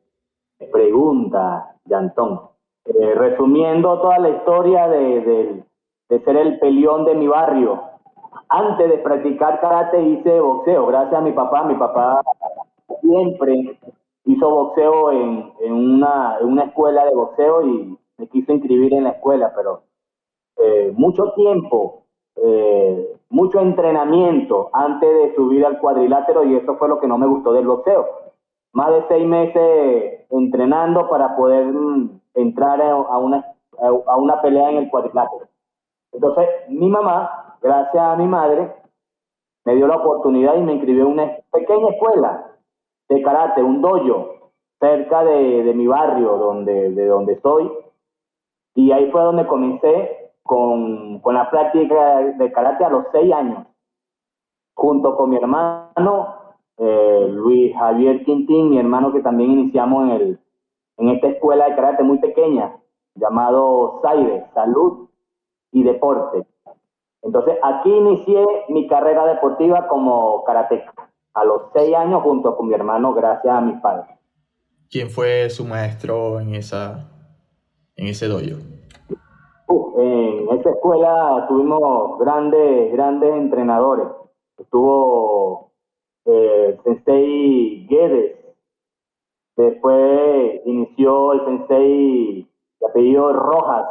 pregunta, 0.71 1.77
Yantón. 1.87 2.41
Eh, 2.85 3.15
resumiendo 3.15 4.01
toda 4.01 4.19
la 4.19 4.29
historia 4.31 4.89
de, 4.89 5.65
ser 6.09 6.37
el 6.37 6.59
peleón 6.59 7.05
de 7.05 7.15
mi 7.15 7.27
barrio. 7.27 7.83
Antes 8.49 8.89
de 8.89 8.99
practicar 8.99 9.61
karate 9.61 10.03
hice 10.03 10.41
boxeo, 10.41 10.87
gracias 10.87 11.15
a 11.15 11.25
mi 11.25 11.33
papá. 11.33 11.65
Mi 11.65 11.75
papá 11.75 12.21
siempre 13.01 13.79
hizo 14.25 14.51
boxeo 14.51 15.11
en, 15.11 15.53
una, 15.73 16.39
una 16.43 16.65
escuela 16.65 17.05
de 17.05 17.15
boxeo 17.15 17.67
y 17.67 17.99
me 18.19 18.29
quiso 18.29 18.53
inscribir 18.53 18.95
en 18.95 19.05
la 19.05 19.11
escuela, 19.11 19.53
pero 19.57 19.85
eh, 20.59 20.93
mucho 20.95 21.33
tiempo 21.35 22.02
eh, 22.37 23.17
mucho 23.31 23.61
entrenamiento 23.61 24.71
antes 24.73 25.09
de 25.09 25.35
subir 25.35 25.65
al 25.65 25.79
cuadrilátero 25.79 26.45
y 26.45 26.57
eso 26.57 26.77
fue 26.77 26.89
lo 26.89 27.01
que 27.01 27.07
no 27.07 27.19
me 27.19 27.27
gustó 27.27 27.53
del 27.53 27.67
boxeo. 27.67 28.07
más 28.73 28.91
de 28.91 29.05
seis 29.09 29.27
meses 29.27 30.27
entrenando 30.31 31.09
para 31.09 31.37
poder 31.37 31.67
mm, 31.67 32.21
entrar 32.35 32.81
a 32.81 33.19
una, 33.19 33.45
a 34.07 34.17
una 34.17 34.41
pelea 34.41 34.71
en 34.71 34.77
el 34.79 34.91
cuadrilátero. 34.91 35.47
Entonces, 36.13 36.49
mi 36.69 36.89
mamá, 36.89 37.57
gracias 37.61 38.03
a 38.03 38.17
mi 38.17 38.27
madre, 38.27 38.73
me 39.65 39.75
dio 39.75 39.87
la 39.87 39.97
oportunidad 39.97 40.57
y 40.57 40.63
me 40.63 40.75
inscribió 40.75 41.05
en 41.05 41.13
una 41.13 41.37
pequeña 41.53 41.91
escuela 41.91 42.53
de 43.09 43.23
karate, 43.23 43.63
un 43.63 43.81
dojo, 43.81 44.51
cerca 44.81 45.25
de, 45.25 45.73
mi 45.75 45.87
barrio, 45.87 46.37
donde, 46.37 46.91
de 46.91 47.07
donde 47.07 47.35
estoy. 47.35 47.71
Y 48.75 48.91
ahí 48.93 49.11
fue 49.11 49.23
donde 49.23 49.47
comencé 49.47 50.22
con, 50.43 51.21
con 51.21 51.35
la 51.35 51.51
práctica 51.51 52.21
de 52.21 52.53
karate 52.53 52.85
a 52.85 52.91
los 52.91 53.07
seis 53.13 53.33
años, 53.33 53.67
junto 54.75 55.17
con 55.17 55.31
mi 55.31 55.37
hermano 55.37 56.35
eh, 56.79 57.27
Luis 57.31 57.75
Javier 57.77 58.25
Quintín, 58.25 58.71
mi 58.71 58.79
hermano 58.79 59.13
que 59.13 59.21
también 59.21 59.53
iniciamos 59.53 60.05
en, 60.05 60.11
el, 60.11 60.41
en 60.99 61.09
esta 61.11 61.29
escuela 61.29 61.69
de 61.69 61.77
karate 61.77 62.03
muy 62.03 62.19
pequeña, 62.19 62.77
llamado 63.15 64.01
SAIDE, 64.03 64.47
Salud 64.55 65.09
y 65.71 65.83
Deporte. 65.83 66.47
Entonces 67.23 67.57
aquí 67.63 67.91
inicié 67.91 68.45
mi 68.69 68.89
carrera 68.89 69.27
deportiva 69.27 69.87
como 69.87 70.43
karateca 70.45 70.93
a 71.35 71.45
los 71.45 71.63
seis 71.73 71.95
años 71.95 72.23
junto 72.23 72.57
con 72.57 72.69
mi 72.69 72.75
hermano 72.75 73.15
gracias 73.15 73.55
a 73.55 73.61
mis 73.61 73.81
padres. 73.81 74.17
¿Quién 74.91 75.09
fue 75.09 75.49
su 75.49 75.65
maestro 75.65 76.41
en, 76.41 76.55
esa, 76.55 77.09
en 77.97 78.09
ese 78.09 78.27
dojo? 78.27 78.61
En 79.97 80.49
esa 80.59 80.71
escuela 80.71 81.47
tuvimos 81.49 82.19
grandes, 82.19 82.93
grandes 82.93 83.35
entrenadores. 83.35 84.09
Estuvo 84.59 85.73
eh, 86.25 86.79
Sensei 86.85 87.87
Guedes, 87.89 88.37
después 89.57 90.61
inició 90.67 91.33
el 91.33 91.45
Sensei 91.45 92.49
de 92.81 92.87
apellido 92.87 93.33
Rojas, 93.33 93.87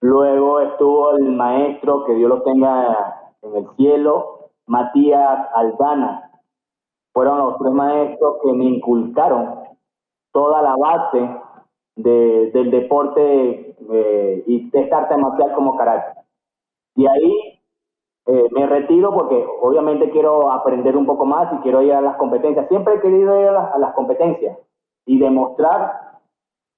luego 0.00 0.60
estuvo 0.60 1.12
el 1.12 1.32
maestro, 1.32 2.04
que 2.04 2.14
Dios 2.14 2.28
lo 2.28 2.42
tenga 2.42 3.32
en 3.42 3.56
el 3.56 3.66
cielo, 3.76 4.50
Matías 4.66 5.48
Aldana. 5.54 6.30
Fueron 7.12 7.38
los 7.38 7.58
tres 7.58 7.72
maestros 7.72 8.36
que 8.42 8.52
me 8.52 8.64
inculcaron 8.64 9.60
toda 10.32 10.62
la 10.62 10.76
base 10.76 11.47
del 11.98 12.70
deporte 12.70 13.74
eh, 13.90 14.44
y 14.46 14.70
de 14.70 14.80
esta 14.80 14.98
arte 14.98 15.16
marcial 15.16 15.52
como 15.54 15.76
carácter. 15.76 16.22
Y 16.94 17.06
ahí 17.06 17.60
eh, 18.26 18.46
me 18.52 18.66
retiro 18.66 19.12
porque 19.12 19.44
obviamente 19.62 20.10
quiero 20.10 20.50
aprender 20.52 20.96
un 20.96 21.06
poco 21.06 21.24
más 21.24 21.52
y 21.54 21.56
quiero 21.58 21.82
ir 21.82 21.92
a 21.92 22.00
las 22.00 22.16
competencias. 22.16 22.68
Siempre 22.68 22.94
he 22.94 23.00
querido 23.00 23.40
ir 23.40 23.48
a 23.48 23.78
las, 23.78 23.94
competencias 23.94 24.58
y 25.06 25.18
demostrar 25.18 26.20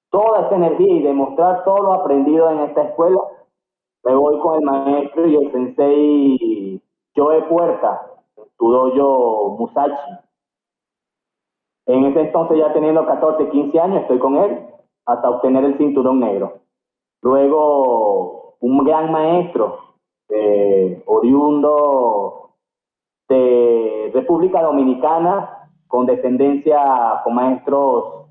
toda 0.09 0.47
esa 0.47 0.55
energía 0.55 0.93
y 0.93 1.03
demostrar 1.03 1.63
todo 1.63 1.83
lo 1.83 1.93
aprendido 1.93 2.49
en 2.49 2.59
esta 2.61 2.83
escuela. 2.83 3.19
Me 4.03 4.15
voy 4.15 4.39
con 4.39 4.55
el 4.55 4.61
maestro 4.61 5.27
y 5.27 5.35
el 5.35 5.51
sensei 5.51 6.81
Joe 7.15 7.43
Puerta, 7.43 8.07
Tudoyo 8.57 9.57
Musashi. 9.59 10.17
En 11.85 12.05
ese 12.05 12.21
entonces, 12.21 12.57
ya 12.57 12.73
teniendo 12.73 13.05
14, 13.05 13.49
15 13.49 13.79
años, 13.79 14.01
estoy 14.01 14.19
con 14.19 14.37
él 14.37 14.70
hasta 15.05 15.29
obtener 15.29 15.63
el 15.63 15.77
cinturón 15.77 16.19
negro. 16.19 16.59
Luego, 17.21 18.55
un 18.59 18.83
gran 18.83 19.11
maestro, 19.11 19.79
eh, 20.29 21.03
oriundo 21.05 22.51
de 23.27 24.11
República 24.13 24.61
Dominicana, 24.61 25.69
con 25.87 26.05
descendencia 26.05 27.21
con 27.23 27.35
maestros 27.35 28.27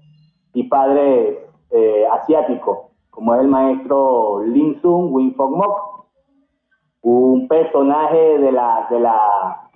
y 0.54 0.64
padres 0.64 1.38
eh, 1.70 2.06
asiáticos, 2.10 2.78
como 3.10 3.34
es 3.34 3.42
el 3.42 3.48
maestro 3.48 4.42
Lin 4.44 4.80
Sun 4.80 5.12
Wing 5.12 5.34
Fong 5.34 5.56
Mok, 5.56 6.06
un 7.02 7.48
personaje 7.48 8.38
de 8.38 8.52
la 8.52 8.86
de 8.90 9.00
la 9.00 9.70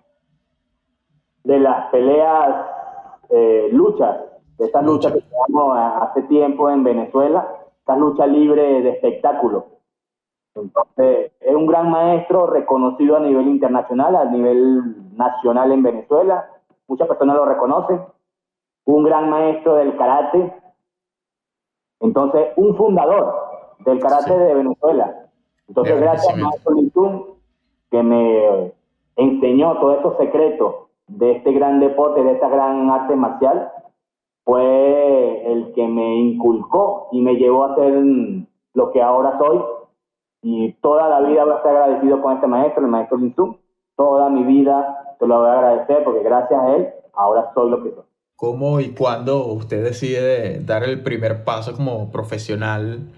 de 1.45 1.59
las 1.59 1.91
peleas 1.91 2.67
eh, 3.29 3.69
luchas, 3.71 4.17
de 4.59 4.67
estas 4.67 4.85
luchas 4.85 5.13
que 5.13 5.21
tenemos 5.21 5.77
hace 5.77 6.23
tiempo 6.23 6.71
en 6.71 6.85
Venezuela, 6.85 7.49
esta 7.79 7.97
lucha 7.97 8.27
libre 8.27 8.83
de 8.83 8.91
espectáculo 8.91 9.75
entonces, 10.55 11.33
es 11.41 11.55
un 11.55 11.67
gran 11.67 11.91
maestro 11.91 12.47
reconocido 12.47 13.17
a 13.17 13.21
nivel 13.21 13.49
internacional, 13.49 14.15
a 14.15 14.25
nivel 14.25 15.17
nacional 15.17 15.73
en 15.73 15.83
Venezuela. 15.83 16.49
Muchas 16.87 17.09
personas 17.09 17.37
lo 17.37 17.45
reconocen. 17.45 18.01
Un 18.85 19.05
gran 19.05 19.31
maestro 19.31 19.75
del 19.77 19.97
karate. 19.97 20.55
Entonces, 22.01 22.49
un 22.57 22.77
fundador 22.77 23.35
del 23.81 23.99
karate 23.99 24.39
de 24.39 24.55
Venezuela. 24.55 25.29
Entonces, 25.67 26.01
gracias 26.01 26.33
a 26.33 26.37
Maestro 26.37 26.75
Lintun, 26.75 27.25
que 27.91 28.03
me 28.03 28.73
enseñó 29.17 29.79
todos 29.81 29.99
esos 29.99 30.17
secretos 30.19 30.75
de 31.09 31.33
este 31.33 31.53
gran 31.53 31.81
deporte, 31.81 32.23
de 32.23 32.33
esta 32.33 32.49
gran 32.49 32.91
arte 32.91 33.17
marcial, 33.17 33.73
fue 34.45 35.53
el 35.53 35.73
que 35.73 35.87
me 35.87 36.17
inculcó 36.17 37.09
y 37.13 37.21
me 37.21 37.35
llevó 37.35 37.65
a 37.65 37.75
ser 37.77 38.03
lo 38.75 38.93
que 38.93 39.03
ahora 39.03 39.39
soy, 39.39 39.61
y 40.47 40.73
toda 40.83 41.09
la 41.09 41.27
vida 41.27 41.43
voy 41.45 41.55
a 41.55 41.57
estar 41.57 41.75
agradecido 41.75 42.21
con 42.21 42.35
este 42.35 42.47
maestro, 42.47 42.85
el 42.85 42.91
maestro 42.91 43.17
Linsun. 43.17 43.57
Toda 43.97 44.29
mi 44.29 44.45
vida 44.45 45.17
te 45.19 45.27
lo 45.27 45.41
voy 45.41 45.49
a 45.49 45.55
agradecer 45.55 46.05
porque 46.05 46.23
gracias 46.23 46.61
a 46.61 46.77
él 46.77 46.89
ahora 47.15 47.51
soy 47.55 47.71
lo 47.71 47.83
que 47.83 47.91
soy. 47.93 48.05
¿Cómo 48.37 48.79
y 48.81 48.91
cuándo 48.91 49.47
usted 49.47 49.83
decide 49.83 50.61
dar 50.61 50.85
el 50.85 51.03
primer 51.03 51.45
paso 51.45 51.75
como 51.75 52.13
profesional 52.13 53.11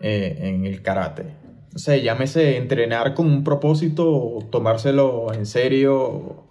eh, 0.00 0.36
en 0.40 0.64
el 0.64 0.82
karate? 0.82 1.36
O 1.76 1.78
sea, 1.78 1.96
llámese 1.96 2.56
entrenar 2.56 3.14
con 3.14 3.26
un 3.26 3.44
propósito, 3.44 4.38
tomárselo 4.50 5.32
en 5.32 5.46
serio, 5.46 6.44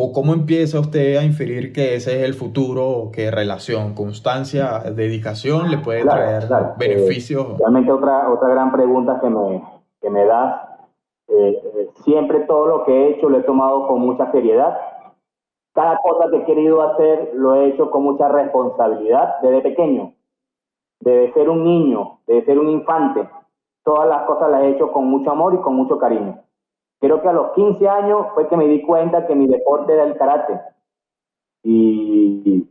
¿O 0.00 0.12
cómo 0.12 0.32
empieza 0.32 0.78
usted 0.78 1.16
a 1.16 1.24
inferir 1.24 1.72
que 1.72 1.96
ese 1.96 2.20
es 2.20 2.22
el 2.22 2.34
futuro, 2.34 3.10
qué 3.12 3.32
relación, 3.32 3.96
constancia, 3.96 4.78
dedicación 4.94 5.72
le 5.72 5.78
puede 5.78 6.04
traer 6.04 6.44
beneficios? 6.78 7.44
Eh, 7.48 7.56
realmente 7.58 7.90
otra, 7.90 8.30
otra 8.30 8.48
gran 8.48 8.70
pregunta 8.70 9.18
que 9.20 9.28
me, 9.28 9.60
que 10.00 10.08
me 10.08 10.24
das. 10.24 10.54
Eh, 11.26 11.60
eh, 11.64 11.90
siempre 12.04 12.38
todo 12.46 12.68
lo 12.68 12.84
que 12.84 12.92
he 12.92 13.10
hecho 13.10 13.28
lo 13.28 13.38
he 13.38 13.42
tomado 13.42 13.88
con 13.88 14.00
mucha 14.00 14.30
seriedad. 14.30 14.78
Cada 15.74 15.98
cosa 15.98 16.30
que 16.30 16.36
he 16.36 16.44
querido 16.44 16.80
hacer 16.80 17.32
lo 17.34 17.56
he 17.56 17.70
hecho 17.70 17.90
con 17.90 18.04
mucha 18.04 18.28
responsabilidad 18.28 19.40
desde 19.42 19.62
pequeño. 19.62 20.12
Desde 21.00 21.32
ser 21.32 21.48
un 21.48 21.64
niño, 21.64 22.20
desde 22.28 22.44
ser 22.44 22.60
un 22.60 22.68
infante. 22.68 23.28
Todas 23.82 24.08
las 24.08 24.26
cosas 24.26 24.48
las 24.48 24.62
he 24.62 24.68
hecho 24.68 24.92
con 24.92 25.06
mucho 25.06 25.32
amor 25.32 25.54
y 25.54 25.58
con 25.58 25.74
mucho 25.74 25.98
cariño. 25.98 26.40
Creo 27.00 27.22
que 27.22 27.28
a 27.28 27.32
los 27.32 27.52
15 27.52 27.88
años 27.88 28.26
fue 28.34 28.48
que 28.48 28.56
me 28.56 28.66
di 28.66 28.82
cuenta 28.82 29.26
que 29.26 29.34
mi 29.34 29.46
deporte 29.46 29.92
era 29.92 30.04
el 30.04 30.16
karate. 30.16 30.60
Y 31.62 32.68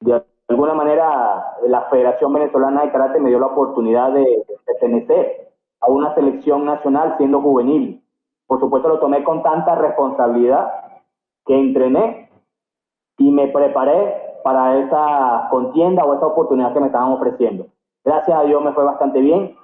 de 0.00 0.22
alguna 0.48 0.74
manera 0.74 1.56
la 1.66 1.82
Federación 1.82 2.32
Venezolana 2.32 2.82
de 2.82 2.92
Karate 2.92 3.20
me 3.20 3.30
dio 3.30 3.38
la 3.38 3.46
oportunidad 3.46 4.12
de 4.12 4.44
pertenecer 4.66 5.52
a 5.80 5.90
una 5.90 6.14
selección 6.14 6.64
nacional 6.64 7.14
siendo 7.16 7.40
juvenil. 7.40 8.02
Por 8.46 8.60
supuesto 8.60 8.88
lo 8.88 9.00
tomé 9.00 9.24
con 9.24 9.42
tanta 9.42 9.74
responsabilidad 9.74 10.72
que 11.46 11.58
entrené 11.58 12.30
y 13.18 13.30
me 13.30 13.48
preparé 13.48 14.40
para 14.44 14.78
esa 14.78 15.48
contienda 15.50 16.04
o 16.04 16.14
esa 16.14 16.26
oportunidad 16.26 16.72
que 16.72 16.80
me 16.80 16.86
estaban 16.86 17.12
ofreciendo. 17.12 17.66
Gracias 18.04 18.36
a 18.36 18.42
Dios 18.42 18.62
me 18.62 18.72
fue 18.72 18.84
bastante 18.84 19.20
bien 19.20 19.56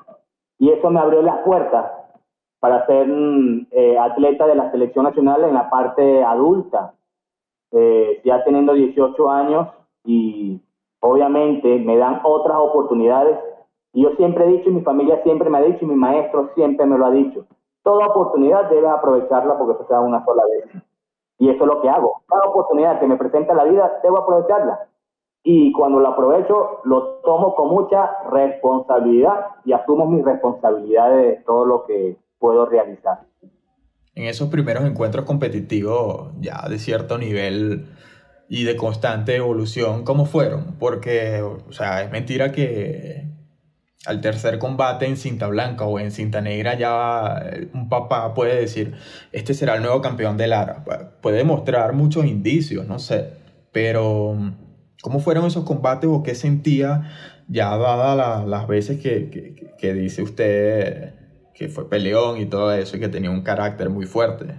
y 0.59 0.71
eso 0.71 0.91
me 0.91 1.01
abrió 1.01 1.23
las 1.23 1.39
puertas 1.39 1.98
para 2.61 2.87
ser 2.87 3.09
eh, 3.71 3.99
atleta 3.99 4.47
de 4.47 4.55
la 4.55 4.71
selección 4.71 5.05
nacional 5.05 5.45
en 5.45 5.55
la 5.55 5.71
parte 5.71 6.25
adulta, 6.25 6.95
eh, 7.73 8.21
ya 8.25 8.43
teniendo 8.45 8.73
18 8.73 9.31
años 9.31 9.69
y 10.05 10.61
obviamente 11.01 11.79
me 11.79 11.97
dan 11.97 12.21
otras 12.25 12.59
oportunidades. 12.59 13.39
Y 13.93 14.03
yo 14.03 14.11
siempre 14.17 14.45
he 14.45 14.49
dicho, 14.49 14.71
y 14.71 14.75
mi 14.75 14.81
familia 14.83 15.23
siempre 15.23 15.49
me 15.51 15.59
ha 15.59 15.63
dicho, 15.63 15.85
y 15.85 15.89
mi 15.89 15.95
maestro 15.95 16.51
siempre 16.55 16.87
me 16.87 16.99
lo 16.99 17.07
ha 17.07 17.11
dicho, 17.11 17.47
toda 17.83 18.07
oportunidad 18.07 18.69
debes 18.69 18.91
aprovecharla 18.91 19.57
porque 19.59 19.85
se 19.85 19.93
da 19.93 20.01
una 20.01 20.25
sola 20.25 20.43
vez. 20.45 20.83
Y 21.39 21.51
eso 21.51 21.65
es 21.65 21.69
lo 21.69 21.81
que 21.81 21.89
hago. 21.89 22.23
Cada 22.27 22.47
oportunidad 22.47 22.99
que 22.99 23.07
me 23.07 23.17
presenta 23.17 23.55
la 23.55 23.65
vida, 23.65 24.01
debo 24.03 24.19
aprovecharla. 24.19 24.89
Y 25.45 25.73
cuando 25.73 26.01
la 26.01 26.11
aprovecho, 26.11 26.81
lo 26.85 27.21
tomo 27.21 27.55
con 27.55 27.69
mucha 27.69 28.11
responsabilidad 28.31 29.47
y 29.65 29.73
asumo 29.73 30.07
mis 30.07 30.25
responsabilidades 30.25 31.39
de 31.39 31.45
todo 31.45 31.65
lo 31.65 31.85
que 31.85 32.17
puedo 32.39 32.67
realizar. 32.67 33.27
En 34.15 34.25
esos 34.25 34.49
primeros 34.49 34.85
encuentros 34.85 35.25
competitivos 35.25 36.33
ya 36.41 36.69
de 36.69 36.79
cierto 36.79 37.19
nivel 37.19 37.87
y 38.49 38.65
de 38.65 38.77
constante 38.77 39.37
evolución, 39.37 40.05
¿cómo 40.05 40.25
fueron? 40.25 40.77
Porque, 40.79 41.43
o 41.43 41.73
sea, 41.73 42.03
es 42.03 42.11
mentira 42.11 42.51
que 42.51 43.29
al 44.07 44.21
tercer 44.21 44.59
combate 44.59 45.07
en 45.07 45.17
cinta 45.17 45.49
blanca 45.49 45.85
o 45.85 45.99
en 45.99 46.11
cinta 46.11 46.41
negra 46.41 46.75
ya 46.79 47.43
un 47.75 47.89
papá 47.89 48.33
puede 48.35 48.59
decir, 48.59 48.95
este 49.33 49.55
será 49.55 49.75
el 49.77 49.83
nuevo 49.83 50.01
campeón 50.01 50.37
de 50.37 50.47
Lara. 50.47 50.85
Puede 51.21 51.45
mostrar 51.45 51.93
muchos 51.93 52.25
indicios, 52.25 52.87
no 52.87 52.99
sé. 52.99 53.33
pero 53.73 54.37
¿cómo 55.03 55.21
fueron 55.21 55.47
esos 55.47 55.65
combates 55.65 56.09
o 56.11 56.23
qué 56.23 56.35
sentía 56.35 57.11
ya 57.49 57.77
dada 57.77 58.45
las 58.47 58.67
veces 58.67 59.01
que, 59.01 59.75
que, 59.79 59.95
dice 59.95 60.23
usted 60.23 61.15
que 61.59 61.69
fue 61.69 61.91
peleón 61.91 62.41
y 62.41 62.47
todo 62.47 62.73
eso 62.73 62.97
y 62.97 63.01
que 63.01 63.09
tenía 63.09 63.31
un 63.31 63.43
carácter 63.43 63.91
muy 63.91 64.07
fuerte? 64.07 64.55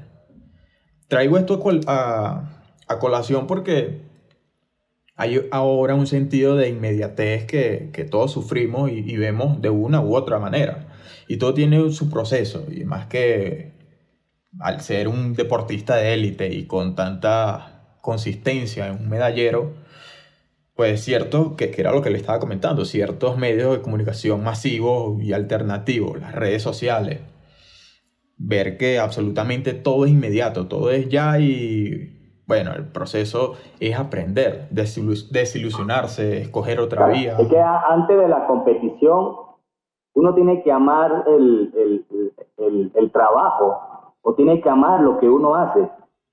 Traigo 1.07 1.37
esto 1.37 1.63
a, 1.87 2.61
a 2.87 2.99
colación 2.99 3.47
porque 3.47 4.01
hay 5.15 5.47
ahora 5.51 5.95
un 5.95 6.07
sentido 6.07 6.55
de 6.55 6.69
inmediatez 6.69 7.45
que, 7.45 7.89
que 7.93 8.03
todos 8.03 8.31
sufrimos 8.31 8.91
y, 8.91 8.99
y, 8.99 9.17
vemos 9.17 9.61
de 9.61 9.69
una 9.69 10.01
u 10.01 10.15
otra 10.15 10.39
manera. 10.39 10.87
Y 11.27 11.37
todo 11.37 11.53
tiene 11.53 11.91
su 11.91 12.09
proceso. 12.09 12.65
Y 12.71 12.85
más 12.85 13.07
que 13.07 13.73
al 14.59 14.81
ser 14.81 15.07
un 15.07 15.33
deportista 15.33 15.95
de 15.95 16.13
élite 16.13 16.53
y 16.53 16.65
con 16.65 16.95
tanta 16.95 17.97
consistencia 18.01 18.87
en 18.87 18.93
un 18.93 19.09
medallero, 19.09 19.73
pues 20.79 20.93
es 20.93 21.03
cierto 21.03 21.57
que, 21.57 21.71
que, 21.71 21.81
era 21.81 21.91
lo 21.91 22.01
que 22.01 22.09
le 22.09 22.15
estaba 22.15 22.39
comentando, 22.39 22.85
ciertos 22.85 23.37
medios 23.37 23.75
de 23.75 23.81
comunicación 23.81 24.41
masivos 24.45 25.21
y 25.21 25.33
alternativos, 25.33 26.17
las 26.21 26.33
redes 26.33 26.63
sociales, 26.63 27.19
ver 28.37 28.77
que 28.77 28.97
absolutamente 28.97 29.73
todo 29.73 30.05
es 30.05 30.11
inmediato, 30.11 30.69
todo 30.69 30.89
es 30.91 31.09
ya 31.09 31.37
y 31.37 32.39
bueno, 32.47 32.71
el 32.73 32.89
proceso 32.93 33.55
es 33.81 33.99
aprender, 33.99 34.69
desilusionarse, 34.71 36.43
escoger 36.43 36.79
otra 36.79 37.07
vía. 37.07 37.35
Es 37.37 37.49
que 37.49 37.59
antes 37.59 38.17
de 38.17 38.29
la 38.29 38.47
competición 38.47 39.35
uno 40.13 40.33
tiene 40.33 40.63
que 40.63 40.71
amar 40.71 41.25
el, 41.27 41.73
el, 41.75 42.05
el, 42.55 42.91
el 42.95 43.11
trabajo 43.11 44.15
o 44.21 44.33
tiene 44.33 44.61
que 44.61 44.69
amar 44.69 45.01
lo 45.01 45.19
que 45.19 45.27
uno 45.27 45.55
hace. 45.55 45.89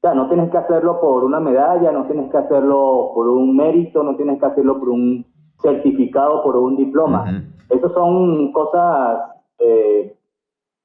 Sea, 0.07 0.15
no 0.15 0.29
tienes 0.29 0.53
que 0.53 0.59
hacerlo 0.59 1.01
por 1.01 1.25
una 1.25 1.41
medalla, 1.41 1.91
no 1.91 2.05
tienes 2.05 2.31
que 2.31 2.37
hacerlo 2.37 3.11
por 3.13 3.27
un 3.27 3.57
mérito, 3.57 4.05
no 4.05 4.15
tienes 4.15 4.39
que 4.39 4.47
hacerlo 4.47 4.79
por 4.79 4.91
un 4.91 5.27
certificado, 5.61 6.45
por 6.45 6.57
un 6.57 6.77
diploma. 6.77 7.43
Esas 7.69 7.91
son 7.91 8.53
cosas 8.53 9.33
eh, 9.59 10.17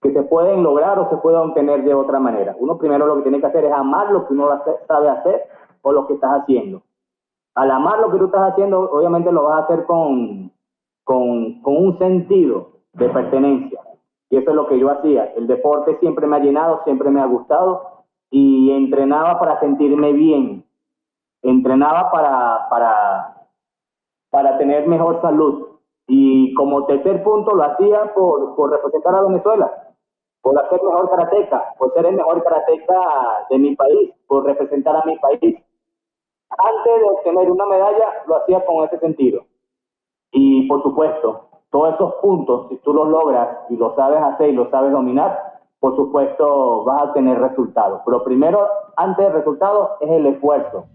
que 0.02 0.12
se 0.12 0.24
pueden 0.24 0.64
lograr 0.64 0.98
o 0.98 1.08
se 1.12 1.18
pueden 1.18 1.40
obtener 1.42 1.84
de 1.84 1.94
otra 1.94 2.20
manera. 2.20 2.56
Uno 2.58 2.80
primero 2.80 3.06
lo 3.06 3.18
que 3.18 3.22
tiene 3.22 3.40
que 3.40 3.46
hacer 3.46 3.66
es 3.66 3.72
amar 3.72 4.12
lo 4.12 4.26
que 4.26 4.34
uno 4.34 4.50
sabe 4.88 5.10
hacer 5.10 5.44
o 5.84 5.92
lo 5.92 6.08
que 6.08 6.16
estás 6.16 6.42
haciendo. 6.42 6.82
Al 7.54 7.70
amar 7.70 8.00
lo 8.00 8.10
que 8.10 8.18
tú 8.18 8.26
estás 8.26 8.54
haciendo, 8.54 8.90
obviamente 8.92 9.32
lo 9.32 9.44
vas 9.44 9.62
a 9.62 9.66
hacer 9.66 9.86
con, 9.86 10.52
con, 11.04 11.62
con 11.62 11.78
un 11.78 12.00
sentido 12.00 12.70
de 12.94 13.08
pertenencia. 13.08 13.82
Y 14.32 14.38
eso 14.38 14.50
es 14.50 14.56
lo 14.56 14.68
que 14.68 14.80
yo 14.80 14.90
hacía. 14.90 15.26
El 15.36 15.46
deporte 15.46 16.00
siempre 16.00 16.26
me 16.26 16.38
ha 16.38 16.40
llenado, 16.40 16.82
siempre 16.86 17.12
me 17.12 17.22
ha 17.22 17.26
gustado 17.28 17.91
y 18.32 18.72
entrenaba 18.72 19.40
para 19.40 19.60
sentirme 19.60 20.14
bien. 20.14 20.66
Entrenaba 21.44 22.10
para, 22.10 22.68
para, 22.70 23.48
para 24.32 24.58
tener 24.58 24.88
mejor 24.88 25.22
salud. 25.22 25.68
Y 26.08 26.54
como 26.56 26.86
tercer 26.88 27.24
punto 27.24 27.54
lo 27.54 27.64
hacía 27.64 28.14
por, 28.16 28.56
por 28.56 28.72
representar 28.72 29.14
a 29.16 29.22
Venezuela 29.22 29.82
por 30.42 30.58
hacer 30.60 30.82
mejor 30.82 31.10
karateca, 31.10 31.74
por 31.78 31.94
ser 31.94 32.06
el 32.06 32.16
mejor 32.16 32.44
karateca 32.44 33.00
de 33.50 33.60
mi 33.60 33.76
país, 33.76 34.12
por 34.28 34.46
representar 34.46 34.96
a 34.96 35.06
mi 35.06 35.18
país. 35.18 35.64
Antes 36.50 37.00
de 37.00 37.10
obtener 37.10 37.50
una 37.50 37.66
medalla, 37.66 38.24
lo 38.28 38.38
hacía 38.38 38.66
con 38.66 38.84
ese 38.86 39.00
sentido. 39.00 39.46
Y 40.32 40.68
por 40.68 40.82
supuesto, 40.84 41.48
todos 41.70 41.94
esos 41.94 42.16
puntos, 42.16 42.70
si 42.70 42.78
tú 42.78 42.94
los 42.94 43.08
logras 43.08 43.58
y 43.70 43.78
lo 43.78 43.96
sabes 43.96 44.22
hacer 44.22 44.50
y 44.50 44.54
lo 44.54 44.70
sabes 44.70 44.92
dominar, 44.92 45.51
por 45.82 45.96
supuesto 45.96 46.84
vas 46.84 47.10
a 47.10 47.14
tener 47.14 47.40
resultados. 47.40 48.02
Pero 48.06 48.24
primero, 48.24 48.68
antes 48.96 49.26
del 49.26 49.34
resultado, 49.34 49.98
es 50.00 50.10
el 50.12 50.28
esfuerzo 50.28 50.86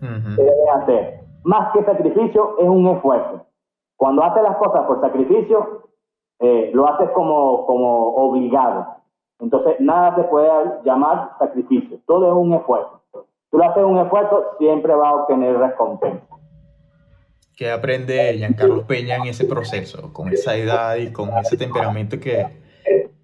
que 0.00 0.06
debes 0.06 0.68
hacer. 0.76 1.20
Más 1.42 1.72
que 1.72 1.84
sacrificio, 1.84 2.54
es 2.60 2.68
un 2.68 2.86
esfuerzo. 2.86 3.44
Cuando 3.96 4.22
haces 4.22 4.44
las 4.44 4.56
cosas 4.58 4.86
por 4.86 5.00
sacrificio, 5.00 5.82
eh, 6.38 6.70
lo 6.72 6.86
haces 6.86 7.10
como, 7.10 7.66
como 7.66 8.14
obligado. 8.14 8.86
Entonces, 9.40 9.74
nada 9.80 10.14
se 10.14 10.22
puede 10.22 10.48
llamar 10.84 11.32
sacrificio. 11.40 11.98
Todo 12.06 12.28
es 12.28 12.34
un 12.34 12.54
esfuerzo. 12.54 13.02
Tú 13.50 13.58
lo 13.58 13.64
haces 13.64 13.82
un 13.82 13.98
esfuerzo, 13.98 14.52
siempre 14.58 14.94
vas 14.94 15.08
a 15.08 15.14
obtener 15.16 15.58
recompensa. 15.58 16.26
¿Qué 17.56 17.72
aprende 17.72 18.34
Giancarlo 18.34 18.86
Peña 18.86 19.16
en 19.16 19.24
ese 19.24 19.44
proceso, 19.46 20.12
con 20.12 20.28
esa 20.28 20.54
edad 20.54 20.94
y 20.94 21.12
con 21.12 21.30
ese 21.38 21.56
temperamento 21.56 22.20
que, 22.20 22.67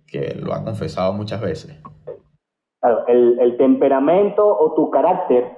que 0.06 0.34
lo 0.34 0.52
ha 0.52 0.64
confesado 0.64 1.12
muchas 1.12 1.40
veces? 1.40 1.80
Claro, 2.80 3.06
el, 3.06 3.38
el 3.40 3.56
temperamento 3.56 4.46
o 4.46 4.74
tu 4.74 4.90
carácter 4.90 5.50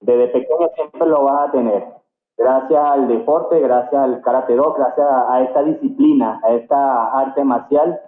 desde 0.00 0.28
pequeño 0.28 0.68
siempre 0.76 1.08
lo 1.08 1.24
vas 1.24 1.48
a 1.48 1.52
tener 1.52 1.94
gracias 2.36 2.84
al 2.84 3.08
deporte, 3.08 3.60
gracias 3.60 3.94
al 3.94 4.20
karate 4.22 4.54
do, 4.54 4.72
gracias 4.74 5.06
a, 5.06 5.42
esta 5.42 5.62
disciplina, 5.62 6.40
a 6.44 6.54
esta 6.54 7.18
arte 7.18 7.44
marcial, 7.44 8.00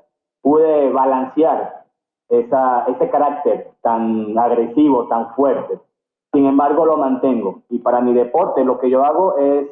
pude 0.43 0.91
balancear 0.91 1.85
esa, 2.29 2.85
ese 2.87 3.09
carácter 3.11 3.71
tan 3.83 4.37
agresivo, 4.39 5.07
tan 5.09 5.35
fuerte. 5.35 5.79
Sin 6.33 6.47
embargo, 6.47 6.85
lo 6.85 6.97
mantengo. 6.97 7.63
Y 7.71 7.79
para 7.79 8.01
mi 8.01 8.13
deporte, 8.13 8.65
lo 8.65 8.79
que 8.79 8.91
yo 8.91 9.05
hago 9.05 9.39
es 9.39 9.67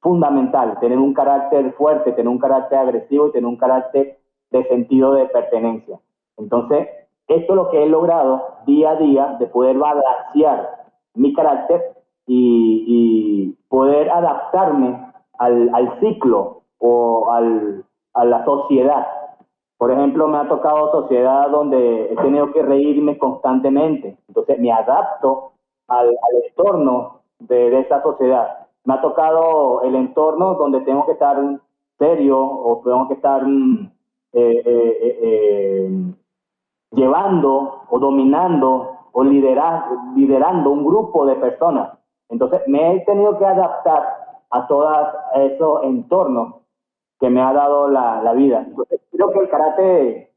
fundamental, 0.00 0.78
tener 0.80 0.98
un 0.98 1.12
carácter 1.12 1.72
fuerte, 1.74 2.12
tener 2.12 2.28
un 2.28 2.38
carácter 2.38 2.78
agresivo 2.78 3.28
y 3.28 3.32
tener 3.32 3.46
un 3.46 3.58
carácter 3.58 4.18
de 4.50 4.64
sentido 4.68 5.14
de 5.14 5.26
pertenencia. 5.26 5.98
Entonces, 6.36 6.88
esto 7.28 7.52
es 7.52 7.56
lo 7.56 7.70
que 7.70 7.82
he 7.82 7.88
logrado 7.88 8.44
día 8.66 8.90
a 8.90 8.96
día 8.96 9.36
de 9.38 9.46
poder 9.46 9.78
balancear 9.78 10.80
mi 11.14 11.32
carácter 11.32 11.80
y, 12.26 13.56
poder 13.68 14.10
adaptarme 14.10 15.12
al, 15.38 15.70
al 15.72 16.00
ciclo 16.00 16.62
o 16.78 17.30
al, 17.30 17.84
a 18.14 18.24
la 18.24 18.44
sociedad. 18.44 19.06
Por 19.78 19.92
ejemplo, 19.92 20.26
me 20.26 20.38
ha 20.38 20.48
tocado 20.48 20.90
sociedad 20.90 21.48
donde 21.50 22.12
he 22.12 22.16
tenido 22.16 22.52
que 22.52 22.62
reírme 22.62 23.16
constantemente, 23.16 24.18
entonces 24.26 24.58
me 24.58 24.72
adapto 24.72 25.52
al, 25.86 26.08
al 26.08 26.44
entorno 26.48 27.20
de, 27.38 27.70
de, 27.70 27.80
esa 27.80 28.02
sociedad. 28.02 28.66
Me 28.84 28.94
ha 28.94 29.00
tocado 29.00 29.82
el 29.82 29.94
entorno 29.94 30.54
donde 30.54 30.80
tengo 30.80 31.06
que 31.06 31.12
estar 31.12 31.38
serio 31.98 32.38
o 32.40 32.82
tengo 32.84 33.06
que 33.08 33.14
estar 33.14 33.46
mm, 33.46 33.89
eh, 34.32 34.62
eh, 34.64 35.18
eh, 35.22 35.90
llevando 36.92 37.82
o 37.88 37.98
dominando 37.98 38.96
o 39.12 39.24
liderar, 39.24 39.86
liderando 40.14 40.70
un 40.70 40.84
grupo 40.84 41.26
de 41.26 41.34
personas. 41.36 41.98
Entonces 42.28 42.60
me 42.68 42.94
he 42.94 43.00
tenido 43.04 43.36
que 43.38 43.44
adaptar 43.44 44.02
a 44.50 44.66
todos 44.68 45.08
esos 45.34 45.82
entornos 45.82 46.54
que 47.18 47.28
me 47.28 47.42
ha 47.42 47.52
dado 47.52 47.88
la, 47.88 48.32
vida. 48.34 48.64
Entonces 48.66 49.00
creo 49.10 49.32
que 49.32 49.40
el 49.40 49.48
karate 49.48 50.32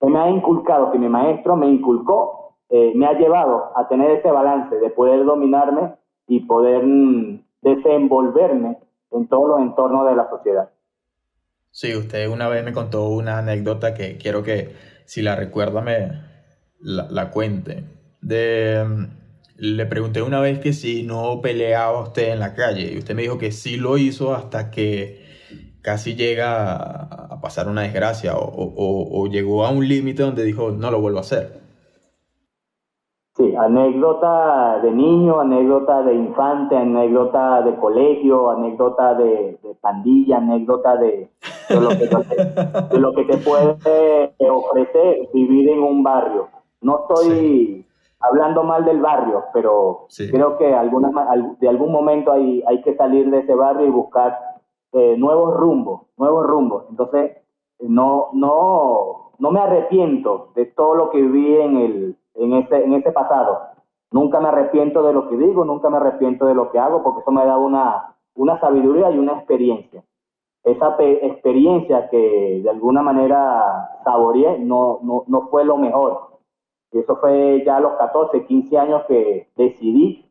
que 0.00 0.06
me 0.06 0.18
ha 0.18 0.30
inculcado, 0.30 0.92
que 0.92 0.98
mi 0.98 1.08
maestro 1.08 1.56
me 1.56 1.66
inculcó, 1.66 2.54
me 2.70 3.06
ha 3.06 3.12
llevado 3.14 3.72
a 3.74 3.88
tener 3.88 4.12
ese 4.12 4.30
balance 4.30 4.74
de 4.76 4.90
poder 4.90 5.24
dominarme 5.24 5.94
y 6.28 6.40
poder 6.40 6.86
mm, 6.86 7.42
desenvolverme 7.60 8.78
en 9.10 9.26
todos 9.26 9.48
los 9.48 9.60
entornos 9.60 10.06
de 10.06 10.14
la 10.14 10.30
sociedad. 10.30 10.70
Sí, 11.72 11.94
usted 11.94 12.28
una 12.28 12.48
vez 12.48 12.64
me 12.64 12.72
contó 12.72 13.08
una 13.08 13.38
anécdota 13.38 13.94
que 13.94 14.18
quiero 14.18 14.42
que, 14.42 14.74
si 15.04 15.22
la 15.22 15.36
recuerda, 15.36 15.80
me 15.80 16.22
la, 16.80 17.30
cuente. 17.30 17.84
De 18.20 18.84
mm, 18.84 19.20
le 19.56 19.86
pregunté 19.86 20.22
una 20.22 20.40
vez 20.40 20.58
que 20.58 20.72
si 20.72 21.02
no 21.02 21.40
peleaba 21.42 22.00
usted 22.00 22.32
en 22.32 22.40
la 22.40 22.54
calle 22.54 22.92
y 22.92 22.98
usted 22.98 23.14
me 23.14 23.22
dijo 23.22 23.38
que 23.38 23.52
sí 23.52 23.76
lo 23.76 23.98
hizo 23.98 24.34
hasta 24.34 24.70
que 24.70 25.20
casi 25.82 26.14
llega 26.14 26.86
a 26.86 27.40
pasar 27.40 27.68
una 27.68 27.82
desgracia 27.82 28.34
o, 28.36 29.26
llegó 29.26 29.64
a 29.64 29.70
un 29.70 29.86
límite 29.86 30.22
donde 30.22 30.44
dijo 30.44 30.70
no 30.70 30.90
lo 30.90 31.00
vuelvo 31.00 31.18
a 31.18 31.22
hacer. 31.22 31.60
Sí, 33.36 33.54
anécdota 33.56 34.80
de 34.82 34.90
niño, 34.90 35.40
anécdota 35.40 36.02
de 36.02 36.14
infante, 36.14 36.76
anécdota 36.76 37.62
de 37.62 37.76
colegio, 37.76 38.50
anécdota 38.50 39.14
de, 39.14 39.58
pandilla, 39.80 40.38
anécdota 40.38 40.96
de, 40.96 41.30
lo 41.74 41.88
que, 41.88 42.08
de, 42.94 42.98
lo 42.98 43.14
que, 43.14 43.24
te 43.24 43.36
puede 43.38 44.34
ofrecer 44.50 45.28
vivir 45.32 45.68
en 45.70 45.82
un 45.82 46.02
barrio. 46.02 46.48
No 46.80 47.00
estoy 47.00 47.86
hablando 48.20 48.62
mal 48.62 48.84
del 48.84 49.00
barrio, 49.00 49.44
pero 49.52 50.06
creo 50.30 50.58
que 50.58 50.74
alguna, 50.74 51.10
de 51.58 51.68
algún 51.68 51.92
momento 51.92 52.32
hay, 52.32 52.62
hay 52.66 52.82
que 52.82 52.94
salir 52.96 53.30
de 53.30 53.40
ese 53.40 53.54
barrio 53.54 53.86
y 53.86 53.90
buscar 53.90 54.38
eh, 54.92 55.16
nuevos 55.16 55.56
rumbos, 55.56 56.02
nuevos 56.16 56.46
rumbos. 56.46 56.84
Entonces, 56.90 57.38
no, 57.80 58.28
no, 58.32 59.32
no 59.38 59.50
me 59.50 59.60
arrepiento 59.60 60.50
de 60.54 60.66
todo 60.66 60.94
lo 60.94 61.10
que 61.10 61.20
viví 61.20 61.56
en, 61.56 61.76
el, 61.76 62.16
en, 62.34 62.52
ese, 62.54 62.84
en 62.84 62.94
ese 62.94 63.12
pasado. 63.12 63.60
Nunca 64.10 64.40
me 64.40 64.48
arrepiento 64.48 65.02
de 65.02 65.12
lo 65.12 65.28
que 65.28 65.36
digo, 65.36 65.64
nunca 65.64 65.88
me 65.88 65.96
arrepiento 65.96 66.44
de 66.46 66.54
lo 66.54 66.70
que 66.70 66.78
hago, 66.78 67.02
porque 67.02 67.20
eso 67.20 67.30
me 67.30 67.46
da 67.46 67.56
una, 67.56 68.16
una 68.34 68.60
sabiduría 68.60 69.10
y 69.10 69.18
una 69.18 69.34
experiencia. 69.34 70.02
Esa 70.62 70.96
experiencia 70.98 72.08
que 72.10 72.60
de 72.62 72.70
alguna 72.70 73.02
manera 73.02 73.98
saboreé 74.04 74.58
no, 74.58 74.98
no, 75.02 75.24
no 75.26 75.48
fue 75.48 75.64
lo 75.64 75.78
mejor, 75.78 76.30
eso 76.92 77.16
fue 77.16 77.62
ya 77.64 77.76
a 77.76 77.80
los 77.80 77.92
14, 77.94 78.46
15 78.46 78.78
años 78.78 79.04
que 79.06 79.48
decidí 79.56 80.26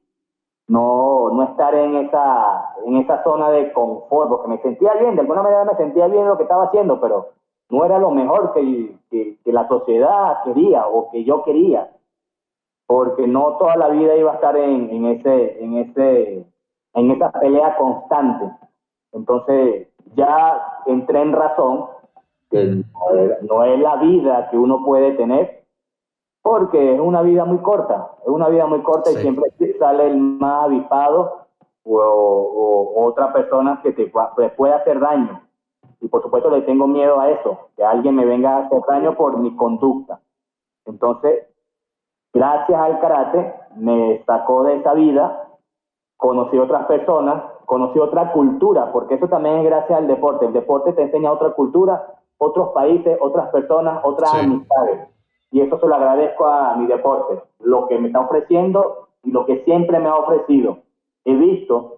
no, 0.68 1.32
no 1.32 1.44
estar 1.44 1.74
en 1.74 1.96
esa, 1.96 2.76
en 2.86 2.98
esa 2.98 3.24
zona 3.24 3.50
de 3.50 3.74
confort, 3.74 4.30
porque 4.30 4.48
me 4.50 4.62
sentía 4.62 4.94
bien, 4.96 5.16
de 5.16 5.22
alguna 5.22 5.42
manera 5.42 5.66
me 5.66 5.76
sentía 5.76 6.08
bien 6.08 6.28
lo 6.28 6.38
que 6.38 6.44
estaba 6.44 6.66
haciendo, 6.66 7.00
pero 7.02 7.30
no 7.70 7.86
era 7.86 7.98
lo 7.98 8.12
mejor 8.12 8.54
que, 8.54 8.96
que, 9.10 9.38
la 9.52 9.68
sociedad 9.68 10.44
quería 10.44 10.86
o 10.86 11.10
que 11.10 11.24
yo 11.24 11.44
quería, 11.44 11.90
porque 12.86 13.26
no 13.28 13.58
toda 13.58 13.78
la 13.78 13.90
vida 13.90 14.16
iba 14.16 14.32
a 14.32 14.36
estar 14.36 14.56
en, 14.58 14.92
en, 14.92 15.06
ese, 15.08 15.64
en, 15.64 15.78
ese, 15.78 16.46
en 16.94 17.12
esa 17.12 17.32
pelea 17.32 17.76
constante. 17.78 18.52
Entonces 19.12 19.88
ya 20.16 20.82
entré 20.86 21.22
en 21.22 21.34
razón 21.34 21.86
que 22.50 22.84
no 23.42 23.64
es 23.64 23.80
la 23.80 23.98
vida 23.98 24.50
que 24.50 24.58
uno 24.58 24.84
puede 24.84 25.12
tener, 25.12 25.64
porque 26.42 26.96
es 26.96 27.00
una 27.00 27.22
vida 27.22 27.46
muy 27.46 27.60
corta, 27.60 28.12
es 28.24 28.30
una 28.30 28.50
vida 28.50 28.66
muy 28.66 28.82
corta 28.82 29.12
y 29.12 29.16
siempre 29.18 29.52
sale 29.78 30.08
el 30.08 30.18
más 30.18 30.66
avispado 30.66 31.46
o, 31.84 32.94
otra 32.96 33.34
persona 33.34 33.80
que 33.82 33.92
te, 33.92 34.12
puede 34.56 34.74
hacer 34.74 35.00
daño. 35.00 35.42
Y 36.02 36.08
por 36.08 36.22
supuesto 36.22 36.50
le 36.50 36.62
tengo 36.62 36.88
miedo 36.88 37.20
a 37.20 37.30
eso, 37.30 37.70
que 37.76 37.84
alguien 37.84 38.16
me 38.16 38.26
venga 38.26 38.56
a 38.56 38.66
hacer 38.66 38.82
daño 38.88 39.16
por 39.16 39.38
mi 39.38 39.56
conducta. 39.56 40.22
Entonces, 40.86 41.48
gracias 42.34 42.80
al 42.80 43.00
karate, 43.00 43.54
me 43.76 44.24
sacó 44.26 44.64
de 44.64 44.78
esa 44.78 44.94
vida, 44.94 45.50
conocí 46.18 46.58
otras 46.58 46.86
personas, 46.86 47.44
conocí 47.70 48.00
otra 48.00 48.32
cultura, 48.32 48.92
porque 48.92 49.14
eso 49.14 49.28
también 49.28 49.60
es 49.60 49.66
gracias 49.66 50.00
al 50.00 50.08
deporte. 50.08 50.48
El 50.48 50.54
deporte 50.54 50.92
te 50.94 51.04
enseña 51.04 51.32
otra 51.32 51.52
cultura, 51.52 52.16
otros 52.40 52.70
países, 52.70 53.16
otras 53.22 53.50
personas, 53.52 54.00
otras 54.04 54.34
amistades. 54.34 55.08
Y 55.52 55.62
eso 55.62 55.80
se 55.80 55.86
lo 55.88 55.94
agradezco 55.94 56.48
a 56.48 56.76
mi 56.78 56.88
deporte, 56.88 57.44
lo 57.60 57.88
que 57.88 58.00
me 58.00 58.08
está 58.08 58.22
ofreciendo 58.22 59.10
y 59.22 59.30
lo 59.30 59.46
que 59.46 59.64
siempre 59.66 60.00
me 60.00 60.10
ha 60.10 60.16
ofrecido. 60.16 60.80
He 61.26 61.36
visto 61.36 61.98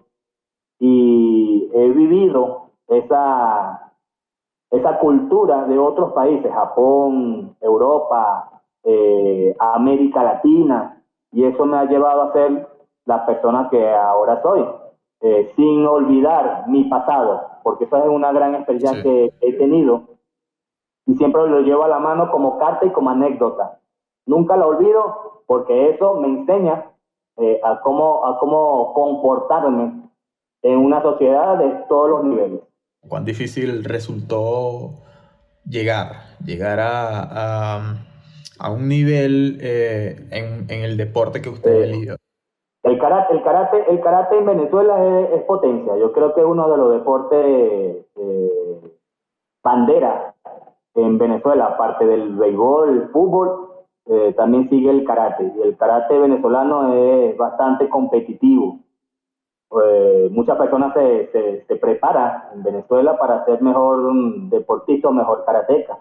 y 0.78 1.70
he 1.72 1.88
vivido 1.88 2.64
esa, 2.88 3.94
esa 4.70 4.98
cultura 4.98 5.64
de 5.64 5.78
otros 5.78 6.12
países, 6.12 6.52
Japón, 6.52 7.56
Europa, 7.62 8.60
eh, 8.84 9.56
América 9.58 10.22
Latina, 10.22 11.02
y 11.30 11.44
eso 11.44 11.64
me 11.64 11.78
ha 11.78 11.86
llevado 11.86 12.24
a 12.24 12.32
ser 12.34 12.68
la 13.06 13.24
persona 13.24 13.68
que 13.70 13.90
ahora 13.90 14.42
soy, 14.42 14.66
eh, 15.22 15.52
sin 15.56 15.86
olvidar 15.86 16.64
mi 16.68 16.84
pasado, 16.84 17.42
porque 17.62 17.84
eso 17.84 17.96
es 17.96 18.08
una 18.08 18.32
gran 18.32 18.54
experiencia 18.54 19.02
que 19.02 19.32
he 19.40 19.52
tenido 19.54 20.12
y 21.06 21.14
siempre 21.14 21.46
lo 21.48 21.60
llevo 21.60 21.84
a 21.84 21.88
la 21.88 21.98
mano 21.98 22.30
como 22.30 22.58
carta 22.58 22.86
y 22.86 22.90
como 22.90 23.10
anécdota. 23.10 23.80
Nunca 24.26 24.56
la 24.56 24.66
olvido 24.66 25.42
porque 25.46 25.90
eso 25.90 26.14
me 26.20 26.28
enseña 26.28 26.86
eh, 27.38 27.60
a, 27.62 27.80
cómo, 27.80 28.24
a 28.26 28.38
cómo 28.38 28.92
comportarme 28.94 30.10
en 30.62 30.78
una 30.78 31.02
sociedad 31.02 31.58
de 31.58 31.70
todos 31.88 32.10
los 32.10 32.24
niveles. 32.24 32.60
¿Cuán 33.08 33.24
difícil 33.24 33.84
resultó 33.84 34.90
llegar, 35.68 36.36
llegar 36.44 36.78
a, 36.80 37.96
a, 38.58 38.70
un 38.70 38.88
nivel 38.88 39.58
eh, 39.60 40.28
en, 40.30 40.70
en, 40.70 40.84
el 40.84 40.96
deporte 40.96 41.42
que 41.42 41.48
usted 41.48 41.70
ha 41.70 41.84
elegido? 41.84 42.16
El 42.82 42.98
karate, 42.98 43.34
el, 43.34 43.42
karate, 43.42 43.90
el 43.90 44.00
karate 44.00 44.38
en 44.38 44.46
Venezuela 44.46 45.28
es, 45.30 45.42
potencia. 45.44 45.96
Yo 45.96 46.12
creo 46.12 46.34
que 46.34 46.40
es 46.40 46.46
uno 46.46 46.68
de 46.68 46.76
los 46.76 46.92
deportes 46.92 48.06
eh, 48.16 48.98
bandera 49.62 50.34
en 50.94 51.16
Venezuela, 51.16 51.66
aparte 51.66 52.04
del 52.04 52.34
béisbol, 52.34 52.88
el 52.88 53.08
fútbol, 53.10 53.68
eh, 54.06 54.34
también 54.36 54.68
sigue 54.68 54.90
el 54.90 55.04
karate. 55.04 55.52
Y 55.56 55.62
el 55.62 55.76
karate 55.76 56.18
venezolano 56.18 56.92
es 56.94 57.36
bastante 57.36 57.88
competitivo. 57.88 58.80
Eh, 59.84 60.28
muchas 60.32 60.58
personas 60.58 60.92
se, 60.92 61.64
se, 61.66 61.76
preparan 61.76 62.42
en 62.54 62.62
Venezuela 62.62 63.16
para 63.16 63.44
ser 63.44 63.62
mejor 63.62 64.12
deportista 64.50 65.08
o 65.08 65.12
mejor 65.12 65.44
karateca. 65.44 65.98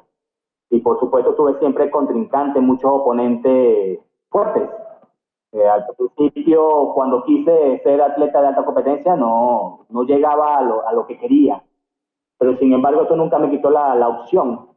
Y 0.70 0.80
por 0.80 1.00
supuesto 1.00 1.36
tuve 1.36 1.58
siempre 1.60 1.92
contrincantes, 1.92 2.62
muchos 2.62 2.92
oponentes 2.92 4.00
fuertes. 4.30 4.64
Eh, 5.54 5.68
al 5.68 5.86
principio, 6.18 6.94
cuando 6.94 7.24
quise 7.24 7.82
ser 7.84 8.02
atleta 8.02 8.42
de 8.42 8.48
alta 8.48 8.64
competencia, 8.64 9.16
no, 9.16 9.86
no 9.90 10.04
llegaba 10.04 10.58
a 10.58 10.62
lo, 10.62 10.88
a 10.88 10.94
lo 10.94 11.06
que 11.06 11.18
quería. 11.18 11.62
Pero 12.38 12.58
sin 12.58 12.74
embargo, 12.74 13.04
eso 13.04 13.16
nunca 13.16 13.38
me 13.38 13.50
quitó 13.50 13.70
la, 13.70 13.94
la 13.96 14.08
opción 14.08 14.70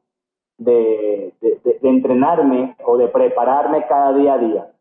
de, 0.58 1.34
de, 1.40 1.78
entrenarme 1.82 2.76
o 2.84 2.96
de 2.96 3.08
prepararme 3.08 3.86
cada 3.86 4.12
día 4.12 4.34
a 4.34 4.38
día, 4.38 4.72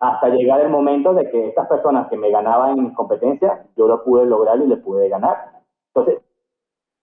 hasta 0.00 0.28
llegar 0.28 0.60
el 0.60 0.70
momento 0.70 1.14
de 1.14 1.30
que 1.30 1.48
estas 1.48 1.68
personas 1.68 2.08
que 2.08 2.16
me 2.16 2.30
ganaban 2.30 2.78
en 2.78 2.84
mis 2.84 2.96
competencias, 2.96 3.60
yo 3.76 3.86
lo 3.86 4.02
pude 4.04 4.26
lograr 4.26 4.58
y 4.58 4.66
le 4.66 4.76
pude 4.76 5.08
ganar. 5.08 5.60
Entonces, 5.94 6.22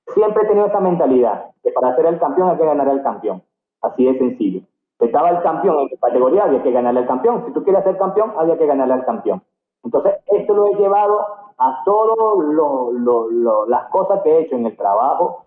siempre 0.08 0.44
he 0.44 0.48
tenido 0.48 0.68
esa 0.68 0.80
mentalidad, 0.80 1.52
que 1.64 1.72
para 1.72 1.96
ser 1.96 2.08
el 2.08 2.20
campeón 2.20 2.50
hay 2.50 2.58
que 2.58 2.66
ganar 2.66 2.90
al 2.90 3.04
campeón. 3.04 3.44
Así 3.82 4.06
de 4.06 4.18
sencillo. 4.18 4.62
Estaba 5.00 5.30
el 5.30 5.42
campeón 5.42 5.80
en 5.80 5.98
categoría, 5.98 6.44
había 6.44 6.62
que 6.62 6.72
ganarle 6.72 7.00
al 7.02 7.08
campeón. 7.08 7.44
Si 7.46 7.54
tú 7.54 7.64
quieres 7.64 7.84
ser 7.84 7.98
campeón, 7.98 8.34
había 8.38 8.58
que 8.58 8.66
ganarle 8.66 8.96
al 8.96 9.06
campeón. 9.06 9.42
Entonces, 9.84 10.16
esto 10.28 10.54
lo 10.54 10.68
he 10.68 10.76
llevado 10.76 11.26
a 11.58 11.84
todas 11.86 12.18
las 13.68 13.86
cosas 13.92 14.22
que 14.24 14.30
he 14.30 14.42
hecho 14.42 14.56
en 14.56 14.66
el 14.66 14.76
trabajo. 14.76 15.46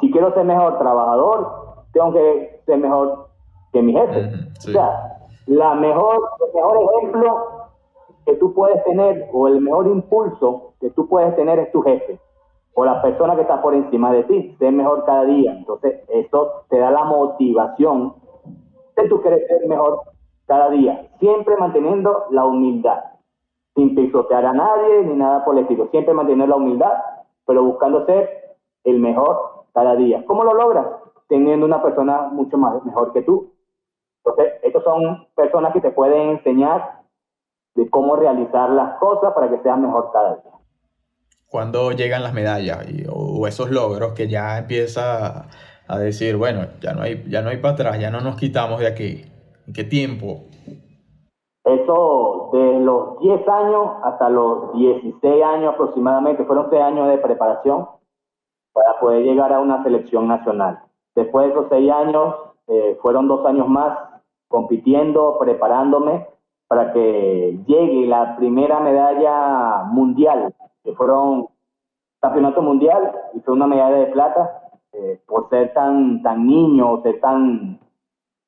Si 0.00 0.10
quiero 0.10 0.34
ser 0.34 0.44
mejor 0.44 0.78
trabajador, 0.78 1.84
tengo 1.92 2.12
que 2.12 2.60
ser 2.66 2.78
mejor 2.78 3.28
que 3.72 3.80
mi 3.80 3.92
jefe. 3.92 4.32
O 4.58 4.72
sea, 4.72 5.18
la 5.46 5.74
mejor, 5.74 6.30
el 6.46 6.54
mejor 6.54 6.78
ejemplo 6.82 7.36
que 8.26 8.34
tú 8.36 8.54
puedes 8.54 8.82
tener 8.84 9.28
o 9.32 9.46
el 9.46 9.60
mejor 9.60 9.86
impulso 9.86 10.72
que 10.80 10.90
tú 10.90 11.08
puedes 11.08 11.36
tener 11.36 11.58
es 11.58 11.70
tu 11.70 11.82
jefe 11.82 12.18
o 12.74 12.84
la 12.84 13.00
persona 13.02 13.36
que 13.36 13.42
está 13.42 13.62
por 13.62 13.74
encima 13.74 14.12
de 14.12 14.24
ti, 14.24 14.56
ser 14.58 14.72
mejor 14.72 15.04
cada 15.04 15.24
día. 15.24 15.52
Entonces, 15.52 16.00
eso 16.08 16.64
te 16.68 16.78
da 16.78 16.90
la 16.90 17.04
motivación 17.04 18.14
de 18.96 19.08
tú 19.08 19.20
querer 19.22 19.46
ser 19.46 19.66
mejor 19.66 20.00
cada 20.46 20.70
día, 20.70 21.08
siempre 21.18 21.56
manteniendo 21.56 22.26
la 22.30 22.44
humildad, 22.44 23.02
sin 23.74 23.94
pisotear 23.94 24.44
a 24.44 24.52
nadie 24.52 25.04
ni 25.04 25.14
nada 25.14 25.44
por 25.44 25.56
el 25.56 25.62
estilo, 25.62 25.88
siempre 25.90 26.14
mantener 26.14 26.48
la 26.48 26.56
humildad, 26.56 26.92
pero 27.46 27.62
buscando 27.62 28.04
ser 28.06 28.56
el 28.84 28.98
mejor 28.98 29.64
cada 29.72 29.96
día. 29.96 30.24
¿Cómo 30.26 30.44
lo 30.44 30.54
logras? 30.54 30.86
teniendo 31.28 31.66
una 31.66 31.82
persona 31.82 32.28
mucho 32.28 32.56
más 32.56 32.84
mejor 32.84 33.12
que 33.12 33.22
tú. 33.22 33.52
Entonces, 34.24 34.54
estos 34.62 34.84
son 34.84 35.26
personas 35.34 35.72
que 35.72 35.80
te 35.80 35.90
pueden 35.90 36.30
enseñar 36.30 37.02
de 37.74 37.88
cómo 37.90 38.16
realizar 38.16 38.70
las 38.70 38.98
cosas 38.98 39.32
para 39.34 39.50
que 39.50 39.60
seas 39.62 39.78
mejor 39.78 40.10
cada 40.12 40.36
día. 40.36 40.52
Cuando 41.46 41.92
llegan 41.92 42.22
las 42.22 42.34
medallas 42.34 42.86
o 43.12 43.46
esos 43.46 43.70
logros 43.70 44.12
que 44.12 44.28
ya 44.28 44.58
empieza 44.58 45.48
a 45.88 45.98
decir, 45.98 46.36
bueno, 46.36 46.66
ya 46.80 46.92
no 46.92 47.02
hay, 47.02 47.24
ya 47.28 47.42
no 47.42 47.50
hay 47.50 47.58
para 47.58 47.74
atrás, 47.74 48.00
ya 48.00 48.10
no 48.10 48.20
nos 48.20 48.36
quitamos 48.36 48.80
de 48.80 48.86
aquí. 48.86 49.24
¿En 49.66 49.72
qué 49.72 49.84
tiempo? 49.84 50.44
Eso 51.64 52.50
de 52.52 52.80
los 52.80 53.20
10 53.20 53.48
años 53.48 53.90
hasta 54.04 54.28
los 54.28 54.74
16 54.74 55.42
años 55.44 55.74
aproximadamente, 55.74 56.44
fueron 56.44 56.68
6 56.70 56.82
años 56.82 57.08
de 57.08 57.18
preparación 57.18 57.88
para 58.72 58.98
poder 59.00 59.24
llegar 59.24 59.52
a 59.52 59.60
una 59.60 59.82
selección 59.82 60.28
nacional. 60.28 60.80
Después 61.14 61.46
de 61.46 61.52
esos 61.52 61.66
seis 61.70 61.90
años, 61.90 62.34
eh, 62.66 62.98
fueron 63.00 63.28
dos 63.28 63.46
años 63.46 63.68
más 63.68 63.96
compitiendo, 64.48 65.38
preparándome 65.38 66.26
para 66.66 66.92
que 66.92 67.58
llegue 67.66 68.06
la 68.06 68.36
primera 68.36 68.80
medalla 68.80 69.84
mundial, 69.84 70.52
que 70.82 70.92
fueron 70.94 71.48
campeonato 72.20 72.62
mundial 72.62 73.12
y 73.34 73.40
fue 73.40 73.54
una 73.54 73.66
medalla 73.66 73.96
de 73.96 74.06
plata 74.06 74.63
eh, 74.94 75.20
por 75.26 75.48
ser 75.50 75.72
tan, 75.74 76.22
tan 76.22 76.46
niño, 76.46 77.02
ser 77.02 77.20
tan, 77.20 77.78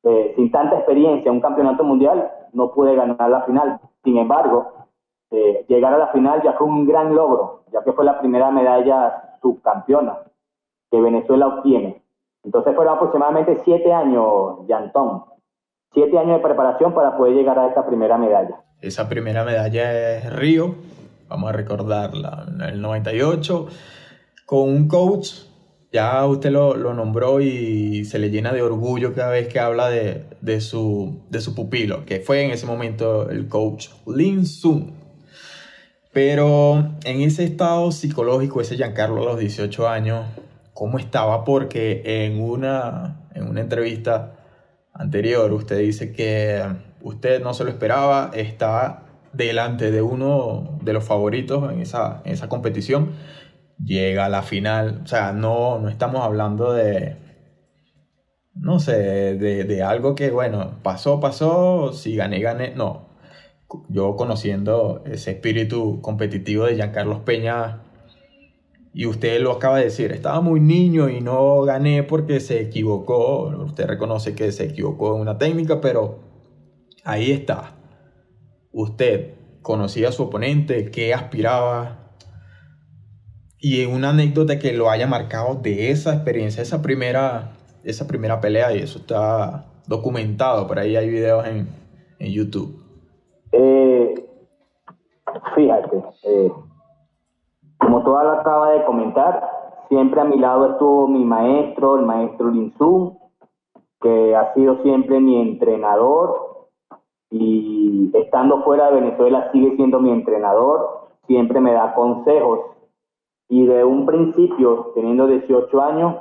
eh, 0.04 0.32
sin 0.36 0.50
tanta 0.50 0.76
experiencia, 0.76 1.32
un 1.32 1.40
campeonato 1.40 1.84
mundial, 1.84 2.30
no 2.52 2.72
pude 2.72 2.94
ganar 2.94 3.28
la 3.28 3.42
final. 3.42 3.80
Sin 4.02 4.16
embargo, 4.18 4.72
llegar 5.68 5.92
a 5.92 5.98
la 5.98 6.06
final 6.08 6.40
ya 6.42 6.52
fue 6.54 6.66
un 6.66 6.86
gran 6.86 7.14
logro, 7.14 7.64
ya 7.72 7.82
que 7.82 7.92
fue 7.92 8.04
la 8.04 8.20
primera 8.20 8.50
medalla 8.50 9.38
subcampeona 9.42 10.18
que 10.90 11.00
Venezuela 11.00 11.48
obtiene. 11.48 12.02
Entonces 12.44 12.74
fueron 12.74 12.94
aproximadamente 12.94 13.60
siete 13.64 13.92
años, 13.92 14.66
Yantón. 14.68 15.24
Siete 15.92 16.18
años 16.18 16.36
de 16.36 16.42
preparación 16.46 16.94
para 16.94 17.16
poder 17.16 17.34
llegar 17.34 17.58
a 17.58 17.68
esa 17.68 17.86
primera 17.86 18.18
medalla. 18.18 18.62
Esa 18.80 19.08
primera 19.08 19.44
medalla 19.44 20.16
es 20.16 20.32
Río, 20.36 20.74
vamos 21.28 21.50
a 21.50 21.52
recordarla, 21.52 22.44
en 22.46 22.60
el 22.60 22.82
98, 22.82 23.66
con 24.44 24.68
un 24.68 24.88
coach, 24.88 25.30
ya 25.92 26.24
usted 26.26 26.50
lo, 26.50 26.76
lo, 26.76 26.94
nombró 26.94 27.40
y 27.40 28.04
se 28.04 28.18
le 28.18 28.30
llena 28.30 28.52
de 28.52 28.62
orgullo 28.62 29.14
cada 29.14 29.30
vez 29.30 29.48
que 29.48 29.60
habla 29.60 29.88
de, 29.88 30.24
de, 30.40 30.60
su, 30.60 31.22
de 31.30 31.40
su 31.40 31.54
pupilo, 31.54 32.04
que 32.04 32.20
fue 32.20 32.42
en 32.42 32.50
ese 32.50 32.66
momento 32.66 33.30
el 33.30 33.48
coach 33.48 33.88
Lin 34.06 34.46
Sun. 34.46 34.92
Pero 36.12 36.92
en 37.04 37.20
ese 37.20 37.44
estado 37.44 37.92
psicológico, 37.92 38.60
ese 38.60 38.76
Giancarlo 38.76 39.22
a 39.22 39.24
los 39.24 39.38
18 39.38 39.88
años, 39.88 40.24
cómo 40.72 40.98
estaba, 40.98 41.44
porque 41.44 42.02
en 42.04 42.40
una, 42.40 43.28
en 43.34 43.48
una 43.48 43.60
entrevista 43.60 44.32
anterior 44.92 45.52
usted 45.52 45.78
dice 45.78 46.12
que 46.12 46.62
usted 47.02 47.42
no 47.42 47.54
se 47.54 47.64
lo 47.64 47.70
esperaba, 47.70 48.30
estaba 48.34 49.04
delante 49.32 49.90
de 49.90 50.02
uno 50.02 50.78
de 50.82 50.92
los 50.92 51.04
favoritos 51.04 51.70
en 51.72 51.80
esa, 51.80 52.22
en 52.24 52.32
esa 52.32 52.48
competición, 52.48 53.12
llega 53.84 54.26
a 54.26 54.28
la 54.28 54.42
final. 54.42 55.02
O 55.04 55.06
sea, 55.06 55.32
no, 55.32 55.78
no 55.78 55.88
estamos 55.88 56.22
hablando 56.22 56.72
de, 56.72 57.16
no 58.54 58.80
sé, 58.80 58.92
de, 59.36 59.64
de, 59.64 59.82
algo 59.82 60.14
que, 60.14 60.30
bueno, 60.30 60.78
pasó, 60.82 61.20
pasó, 61.20 61.92
si 61.92 62.16
gané, 62.16 62.40
gané. 62.40 62.74
No. 62.74 63.06
Yo 63.88 64.16
conociendo 64.16 65.02
ese 65.06 65.32
espíritu 65.32 66.00
competitivo 66.00 66.64
de 66.64 66.76
Giancarlos 66.76 67.20
Peña, 67.20 67.82
y 68.96 69.04
usted 69.04 69.42
lo 69.42 69.52
acaba 69.52 69.76
de 69.76 69.84
decir, 69.84 70.10
estaba 70.12 70.40
muy 70.40 70.58
niño 70.58 71.10
y 71.10 71.20
no 71.20 71.60
gané 71.64 72.02
porque 72.02 72.40
se 72.40 72.62
equivocó. 72.62 73.42
Usted 73.42 73.86
reconoce 73.86 74.34
que 74.34 74.50
se 74.52 74.64
equivocó 74.64 75.14
en 75.14 75.20
una 75.20 75.36
técnica, 75.36 75.82
pero 75.82 76.20
ahí 77.04 77.30
está. 77.30 77.76
Usted 78.72 79.34
conocía 79.60 80.08
a 80.08 80.12
su 80.12 80.22
oponente, 80.22 80.90
qué 80.90 81.12
aspiraba, 81.12 82.05
y 83.68 83.84
una 83.84 84.10
anécdota 84.10 84.60
que 84.60 84.72
lo 84.72 84.90
haya 84.90 85.08
marcado 85.08 85.56
de 85.56 85.90
esa 85.90 86.14
experiencia, 86.14 86.62
esa 86.62 86.82
primera 86.82 87.50
esa 87.82 88.06
primera 88.06 88.40
pelea 88.40 88.72
y 88.72 88.78
eso 88.78 89.00
está 89.00 89.64
documentado, 89.88 90.68
por 90.68 90.78
ahí 90.78 90.94
hay 90.94 91.08
videos 91.08 91.44
en, 91.48 91.68
en 92.20 92.32
YouTube. 92.32 92.80
Eh, 93.50 94.14
fíjate, 95.56 96.04
eh, 96.22 96.52
como 97.78 98.04
tú 98.04 98.10
lo 98.10 98.30
acaba 98.30 98.70
de 98.70 98.84
comentar, 98.84 99.42
siempre 99.88 100.20
a 100.20 100.24
mi 100.24 100.38
lado 100.38 100.72
estuvo 100.72 101.08
mi 101.08 101.24
maestro, 101.24 101.96
el 101.96 102.06
maestro 102.06 102.50
Linsun, 102.50 103.18
que 104.00 104.36
ha 104.36 104.54
sido 104.54 104.80
siempre 104.84 105.18
mi 105.18 105.40
entrenador 105.40 106.68
y 107.30 108.12
estando 108.14 108.62
fuera 108.62 108.92
de 108.92 109.00
Venezuela 109.00 109.50
sigue 109.50 109.74
siendo 109.74 109.98
mi 109.98 110.10
entrenador, 110.10 111.08
siempre 111.26 111.60
me 111.60 111.72
da 111.72 111.94
consejos 111.94 112.75
y 113.48 113.66
de 113.66 113.84
un 113.84 114.06
principio, 114.06 114.92
teniendo 114.94 115.26
18 115.26 115.80
años, 115.80 116.16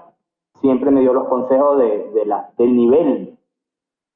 siempre 0.62 0.92
me 0.92 1.02
dio 1.02 1.14
los 1.14 1.28
consejos 1.28 1.78
de, 1.78 2.26
la, 2.26 2.50
del 2.58 2.76
nivel 2.76 3.38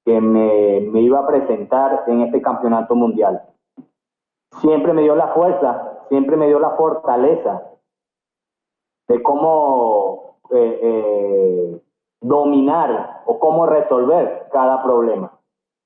que 0.05 0.21
me, 0.21 0.81
me, 0.81 1.01
iba 1.01 1.19
a 1.19 1.27
presentar 1.27 2.03
en 2.07 2.21
este 2.21 2.41
campeonato 2.41 2.95
mundial. 2.95 3.41
Siempre 4.61 4.93
me 4.93 5.01
dio 5.01 5.15
la 5.15 5.29
fuerza, 5.29 6.05
siempre 6.09 6.37
me 6.37 6.47
dio 6.47 6.59
la 6.59 6.71
fortaleza 6.71 7.63
de 9.07 9.23
cómo 9.23 10.37
eh, 10.51 10.79
eh, 10.81 11.81
dominar 12.21 13.21
o 13.25 13.39
cómo 13.39 13.65
resolver 13.65 14.47
cada 14.51 14.83
problema. 14.83 15.31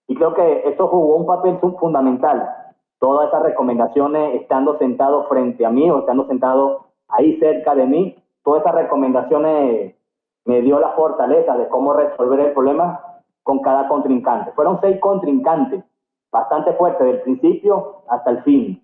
Y 0.07 0.15
creo 0.15 0.33
que 0.33 0.69
eso 0.69 0.87
jugó 0.87 1.15
un 1.15 1.25
papel 1.25 1.59
fundamental. 1.79 2.49
Todas 2.99 3.29
esas 3.29 3.43
recomendaciones, 3.43 4.41
estando 4.41 4.77
sentado 4.77 5.25
frente 5.27 5.65
a 5.65 5.69
mí 5.69 5.89
o 5.89 5.99
estando 5.99 6.27
sentado 6.27 6.92
ahí 7.09 7.37
cerca 7.39 7.75
de 7.75 7.85
mí, 7.85 8.15
todas 8.43 8.61
esas 8.61 8.75
recomendaciones 8.75 9.95
me 10.45 10.61
dio 10.61 10.79
la 10.79 10.89
fortaleza 10.89 11.57
de 11.57 11.67
cómo 11.69 11.93
resolver 11.93 12.39
el 12.39 12.53
problema 12.53 13.01
con 13.43 13.59
cada 13.59 13.87
contrincante. 13.87 14.51
Fueron 14.51 14.79
seis 14.81 14.99
contrincantes, 14.99 15.83
bastante 16.31 16.73
fuertes, 16.73 17.05
del 17.05 17.21
principio 17.21 18.03
hasta 18.09 18.31
el 18.31 18.43
fin. 18.43 18.83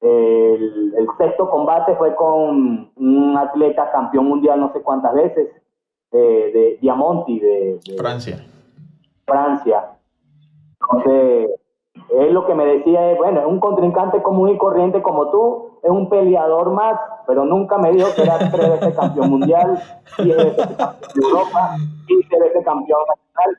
El, 0.00 1.06
sexto 1.18 1.50
combate 1.50 1.96
fue 1.96 2.14
con 2.14 2.90
un 2.94 3.36
atleta 3.36 3.90
campeón 3.90 4.26
mundial 4.26 4.60
no 4.60 4.72
sé 4.72 4.82
cuántas 4.82 5.14
veces, 5.14 5.48
de 6.12 6.78
Diamonti, 6.80 7.40
de, 7.40 7.80
de 7.84 7.96
Francia. 7.98 8.38
Francia. 9.26 9.98
Entonces, 10.80 11.50
él 12.10 12.32
lo 12.32 12.46
que 12.46 12.54
me 12.54 12.64
decía 12.64 13.10
es, 13.10 13.18
bueno, 13.18 13.40
es 13.40 13.46
un 13.46 13.60
contrincante 13.60 14.22
común 14.22 14.50
y 14.50 14.58
corriente 14.58 15.02
como 15.02 15.30
tú, 15.30 15.78
es 15.82 15.90
un 15.90 16.08
peleador 16.08 16.70
más, 16.70 16.98
pero 17.28 17.44
nunca 17.44 17.76
me 17.76 17.92
dijo 17.92 18.08
que 18.16 18.22
era 18.22 18.38
tres 18.38 18.70
veces 18.70 18.96
campeón 18.96 19.28
mundial, 19.28 19.78
diez 20.16 20.34
veces 20.34 20.66
campeón 20.78 21.12
de 21.14 21.28
Europa, 21.28 21.76
quince 22.06 22.40
veces 22.40 22.64
campeón 22.64 23.00
nacional. 23.06 23.58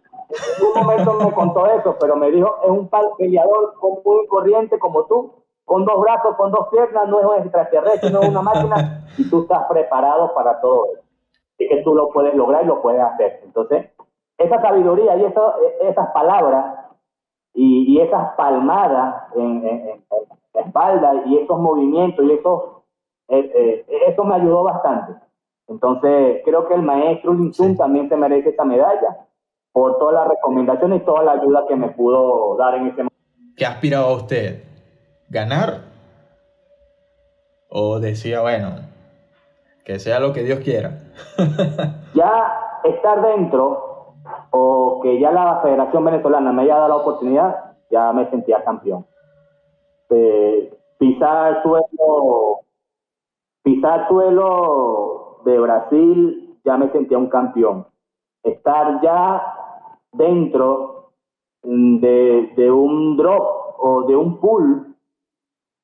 En 0.57 0.65
un 0.65 0.73
momento 0.73 1.13
me 1.13 1.31
contó 1.31 1.67
eso, 1.67 1.95
pero 1.99 2.15
me 2.15 2.31
dijo, 2.31 2.57
es 2.63 2.69
un 2.71 2.89
peleador 3.15 3.75
común 3.75 4.23
y 4.23 4.27
corriente 4.27 4.79
como 4.79 5.05
tú, 5.05 5.33
con 5.65 5.85
dos 5.85 6.01
brazos, 6.01 6.35
con 6.35 6.49
dos 6.49 6.67
piernas, 6.71 7.07
no 7.09 7.19
es 7.19 7.27
un 7.27 7.35
extraterrestre, 7.43 8.09
no 8.09 8.21
es 8.21 8.29
una 8.29 8.41
máquina, 8.41 9.05
y 9.15 9.29
tú 9.29 9.43
estás 9.43 9.67
preparado 9.69 10.33
para 10.33 10.59
todo 10.61 10.87
eso. 10.91 11.03
Y 11.59 11.69
que 11.69 11.83
tú 11.83 11.93
lo 11.93 12.09
puedes 12.09 12.33
lograr 12.33 12.63
y 12.63 12.67
lo 12.67 12.81
puedes 12.81 13.03
hacer. 13.03 13.41
Entonces, 13.43 13.91
esa 14.39 14.59
sabiduría 14.63 15.15
y 15.15 15.25
eso, 15.25 15.53
esas 15.81 16.07
palabras 16.11 16.89
y, 17.53 17.99
esas 18.01 18.33
palmadas 18.33 19.25
en, 19.35 19.61
la 20.55 20.61
espalda 20.61 21.13
y 21.27 21.37
esos 21.37 21.59
movimientos 21.59 22.25
y 22.25 22.31
eso, 22.31 22.78
eh, 23.29 23.51
eh, 23.55 23.85
eso 24.07 24.23
me 24.23 24.35
ayudó 24.35 24.63
bastante. 24.63 25.13
Entonces, 25.67 26.41
creo 26.43 26.67
que 26.67 26.73
el 26.73 26.81
maestro 26.81 27.33
Linsun 27.33 27.77
también 27.77 28.09
se 28.09 28.17
merece 28.17 28.49
esta 28.49 28.65
medalla 28.65 29.17
por 29.71 29.99
todas 29.99 30.15
las 30.15 30.27
recomendaciones 30.27 31.01
y 31.01 31.05
toda 31.05 31.23
la 31.23 31.33
ayuda 31.33 31.65
que 31.67 31.75
me 31.75 31.89
pudo 31.89 32.57
dar 32.57 32.75
en 32.75 32.87
ese 32.87 32.97
momento. 32.97 33.15
¿Qué 33.55 33.65
aspiraba 33.65 34.11
usted? 34.13 34.63
¿Ganar? 35.29 35.81
¿O 37.69 37.99
decía, 37.99 38.41
bueno, 38.41 38.77
que 39.85 39.99
sea 39.99 40.19
lo 40.19 40.33
que 40.33 40.43
Dios 40.43 40.59
quiera? 40.59 40.97
ya 42.15 42.79
estar 42.83 43.21
dentro 43.21 44.15
o 44.49 44.99
que 45.03 45.19
ya 45.19 45.31
la 45.31 45.59
Federación 45.61 46.03
Venezolana 46.03 46.51
me 46.51 46.63
haya 46.63 46.75
dado 46.75 46.87
la 46.87 46.95
oportunidad, 46.95 47.75
ya 47.91 48.11
me 48.11 48.27
sentía 48.31 48.63
campeón. 48.63 49.05
Eh, 50.09 50.73
pisar 50.97 51.61
suelo, 51.61 52.61
pisar 53.63 54.07
suelo 54.07 55.41
de 55.45 55.59
Brasil, 55.59 56.59
ya 56.63 56.77
me 56.77 56.91
sentía 56.91 57.17
un 57.17 57.29
campeón. 57.29 57.87
Estar 58.43 59.01
ya 59.01 59.43
dentro 60.13 61.11
de, 61.63 62.53
de 62.55 62.71
un 62.71 63.17
drop 63.17 63.75
o 63.79 64.03
de 64.03 64.15
un 64.15 64.39
pool 64.39 64.95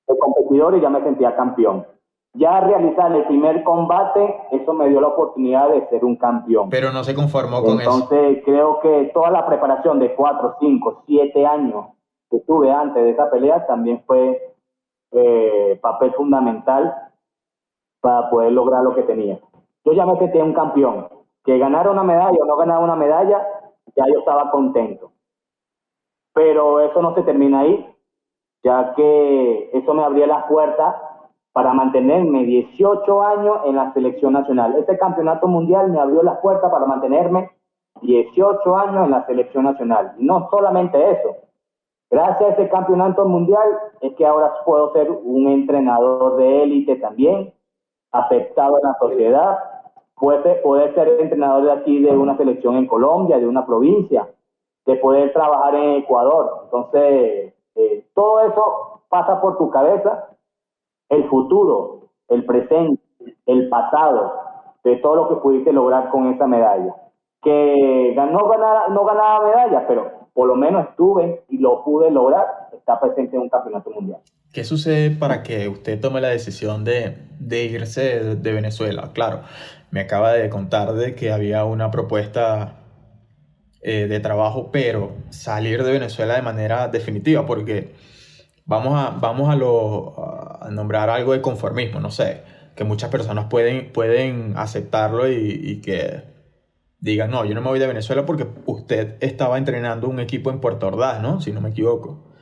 de 0.07 0.17
competidores, 0.17 0.81
ya 0.81 0.89
me 0.89 1.03
sentía 1.03 1.35
campeón 1.35 1.85
ya 2.38 2.59
realizar 2.59 3.15
el 3.15 3.25
primer 3.25 3.63
combate, 3.63 4.35
eso 4.51 4.73
me 4.73 4.89
dio 4.89 4.99
la 4.99 5.07
oportunidad 5.07 5.69
de 5.69 5.88
ser 5.88 6.03
un 6.03 6.17
campeón. 6.17 6.69
Pero 6.69 6.91
no 6.91 7.03
se 7.03 7.15
conformó 7.15 7.63
con 7.63 7.79
eso. 7.79 7.91
Entonces 7.91 8.43
creo 8.43 8.79
que 8.81 9.11
toda 9.13 9.31
la 9.31 9.45
preparación 9.45 9.99
de 9.99 10.13
4, 10.13 10.57
5, 10.59 11.03
7 11.05 11.45
años 11.45 11.85
que 12.29 12.39
tuve 12.39 12.71
antes 12.71 13.03
de 13.03 13.11
esa 13.11 13.29
pelea 13.29 13.65
también 13.65 14.03
fue 14.05 14.53
eh, 15.11 15.79
papel 15.81 16.13
fundamental 16.13 16.93
para 18.05 18.29
poder 18.29 18.51
lograr 18.51 18.83
lo 18.83 18.93
que 18.93 19.01
tenía. 19.01 19.39
Yo 19.83 19.93
ya 19.93 20.05
me 20.05 20.15
sentía 20.19 20.43
un 20.43 20.53
campeón. 20.53 21.07
Que 21.43 21.57
ganara 21.57 21.89
una 21.89 22.03
medalla 22.03 22.37
o 22.39 22.45
no 22.45 22.55
ganara 22.55 22.79
una 22.79 22.95
medalla, 22.95 23.43
ya 23.95 24.05
yo 24.13 24.19
estaba 24.19 24.51
contento. 24.51 25.11
Pero 26.31 26.81
eso 26.81 27.01
no 27.01 27.15
se 27.15 27.23
termina 27.23 27.61
ahí, 27.61 27.83
ya 28.63 28.93
que 28.93 29.71
eso 29.73 29.93
me 29.95 30.03
abría 30.03 30.27
las 30.27 30.45
puertas 30.45 30.95
para 31.51 31.73
mantenerme 31.73 32.43
18 32.43 33.23
años 33.23 33.57
en 33.65 33.75
la 33.75 33.91
selección 33.93 34.33
nacional. 34.33 34.75
Este 34.77 34.99
campeonato 34.99 35.47
mundial 35.47 35.89
me 35.89 35.99
abrió 35.99 36.21
las 36.21 36.37
puertas 36.41 36.69
para 36.69 36.85
mantenerme 36.85 37.49
18 38.03 38.77
años 38.77 39.05
en 39.05 39.11
la 39.11 39.25
selección 39.25 39.63
nacional. 39.63 40.13
No 40.19 40.47
solamente 40.51 41.09
eso. 41.09 41.37
Gracias 42.11 42.51
a 42.51 42.53
ese 42.53 42.69
campeonato 42.69 43.25
mundial 43.25 43.67
es 44.01 44.13
que 44.13 44.27
ahora 44.27 44.53
puedo 44.63 44.93
ser 44.93 45.09
un 45.09 45.47
entrenador 45.47 46.37
de 46.37 46.61
élite 46.61 46.97
también, 46.97 47.54
aceptado 48.19 48.78
en 48.78 48.84
la 48.84 48.97
sociedad. 48.99 49.60
Puede, 50.15 50.56
poder 50.62 50.93
ser 50.95 51.10
entrenador 51.19 51.63
de 51.63 51.71
aquí 51.71 52.01
de 52.01 52.12
una 52.12 52.38
selección 52.38 52.75
en 52.75 52.88
Colombia, 52.88 53.38
de 53.38 53.47
una 53.47 53.65
provincia, 53.65 54.28
de 54.86 54.95
poder 54.95 55.34
trabajar 55.34 55.75
en 55.75 55.95
Ecuador. 56.04 56.62
Entonces, 56.65 57.54
eh, 57.75 58.08
todo 58.13 58.41
eso 58.41 59.01
pasa 59.10 59.41
por 59.41 59.58
tu 59.58 59.69
cabeza 59.69 60.29
el 61.10 61.27
futuro, 61.29 62.10
el 62.29 62.46
presente, 62.46 63.02
el 63.46 63.69
pasado, 63.69 64.33
de 64.83 64.96
todo 64.98 65.15
lo 65.15 65.29
que 65.29 65.35
pudiste 65.35 65.73
lograr 65.73 66.10
con 66.10 66.27
esa 66.27 66.48
medalla. 66.48 66.96
Que 67.42 68.15
no 68.15 68.48
ganaba, 68.48 68.87
no 68.89 69.04
ganaba 69.06 69.46
medalla, 69.46 69.85
pero 69.87 70.12
por 70.33 70.48
lo 70.48 70.56
menos 70.56 70.89
estuve 70.89 71.44
y 71.50 71.58
lo 71.58 71.83
pude 71.83 72.12
lograr, 72.12 72.64
está 72.78 73.00
presente 73.00 73.36
en 73.36 73.44
un 73.44 73.50
campeonato 73.50 73.90
mundial. 73.92 74.19
¿Qué 74.52 74.63
sucede 74.63 75.12
para 75.12 75.44
que 75.44 75.67
usted 75.67 76.00
tome 76.00 76.21
la 76.21 76.30
decisión 76.30 76.86
de, 76.86 77.17
irse 77.42 78.36
de, 78.36 78.54
Venezuela? 78.54 79.12
Claro, 79.13 79.42
me 79.92 80.00
acaba 80.00 80.32
de 80.32 80.50
contar 80.50 80.94
de 80.94 81.13
que 81.13 81.32
había 81.32 81.65
una 81.65 81.92
propuesta 81.92 82.78
eh, 83.82 84.08
de 84.08 84.19
trabajo, 84.21 84.71
pero 84.71 85.12
salir 85.30 85.84
de 85.84 85.92
Venezuela 85.92 86.36
de 86.36 86.42
manera 86.42 86.88
definitiva, 86.88 87.46
porque 87.46 87.96
vamos 88.65 88.94
a, 88.98 89.10
vamos 89.19 89.50
a, 89.50 89.56
lo, 89.56 90.63
a 90.63 90.69
nombrar 90.71 91.10
algo 91.10 91.34
de 91.34 91.42
conformismo, 91.42 92.00
no 92.00 92.10
sé, 92.10 92.44
que 92.76 92.84
muchas 92.84 93.10
personas 93.10 93.46
pueden, 93.50 93.92
pueden 93.92 94.54
aceptarlo 94.58 95.30
y, 95.30 95.82
que 95.82 96.23
digan, 97.00 97.32
no, 97.32 97.46
yo 97.46 97.56
no 97.56 97.62
me 97.62 97.69
voy 97.69 97.80
de 97.80 97.88
Venezuela 97.88 98.26
porque 98.26 98.48
usted 98.65 99.17
estaba 99.21 99.58
entrenando 99.58 100.08
un 100.08 100.19
equipo 100.19 100.50
en 100.50 100.60
Puerto 100.60 100.88
Ordaz, 100.88 101.21
¿no? 101.21 101.42
Si 101.42 101.52
no 101.52 101.62
me 101.62 101.69
equivoco. 101.69 102.35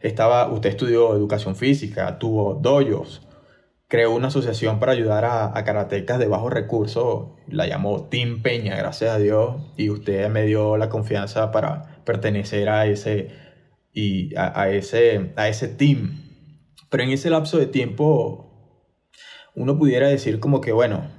Estaba, 0.00 0.48
usted 0.50 0.70
estudió 0.70 1.14
educación 1.14 1.56
física, 1.56 2.18
tuvo 2.18 2.54
doyos, 2.54 3.26
creó 3.88 4.12
una 4.12 4.28
asociación 4.28 4.78
para 4.78 4.92
ayudar 4.92 5.24
a, 5.24 5.56
a 5.56 5.64
karatecas 5.64 6.18
de 6.18 6.28
bajos 6.28 6.52
recursos, 6.52 7.30
la 7.48 7.66
llamó 7.66 8.08
Team 8.08 8.42
Peña, 8.42 8.76
gracias 8.76 9.10
a 9.10 9.18
Dios, 9.18 9.56
y 9.76 9.90
usted 9.90 10.28
me 10.30 10.44
dio 10.46 10.76
la 10.76 10.88
confianza 10.88 11.50
para 11.50 12.02
pertenecer 12.04 12.68
a 12.68 12.86
ese, 12.86 13.30
y 13.92 14.34
a, 14.36 14.70
ese, 14.70 15.32
a 15.36 15.48
ese 15.48 15.68
team. 15.68 16.18
Pero 16.88 17.02
en 17.02 17.10
ese 17.10 17.30
lapso 17.30 17.58
de 17.58 17.66
tiempo, 17.66 18.46
uno 19.54 19.76
pudiera 19.76 20.08
decir 20.08 20.40
como 20.40 20.60
que, 20.60 20.72
bueno, 20.72 21.10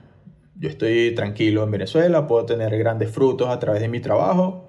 yo 0.56 0.70
estoy 0.70 1.14
tranquilo 1.14 1.64
en 1.64 1.72
Venezuela, 1.72 2.28
puedo 2.28 2.46
tener 2.46 2.78
grandes 2.78 3.12
frutos 3.12 3.50
a 3.50 3.60
través 3.60 3.82
de 3.82 3.90
mi 3.90 4.00
trabajo, 4.00 4.68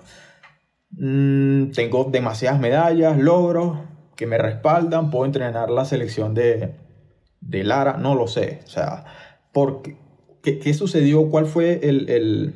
mm, 0.90 1.70
tengo 1.70 2.08
demasiadas 2.10 2.60
medallas, 2.60 3.16
logros 3.18 3.91
que 4.22 4.28
me 4.28 4.38
respaldan, 4.38 5.10
puedo 5.10 5.24
entrenar 5.24 5.68
la 5.68 5.84
selección 5.84 6.32
de, 6.32 6.76
de 7.40 7.64
Lara, 7.64 7.96
no 7.96 8.14
lo 8.14 8.28
sé. 8.28 8.60
O 8.62 8.68
sea, 8.68 9.04
¿por 9.52 9.82
qué, 9.82 10.60
qué, 10.60 10.74
sucedió? 10.74 11.28
¿Cuál 11.28 11.46
fue 11.46 11.80
el, 11.82 12.08
el, 12.08 12.54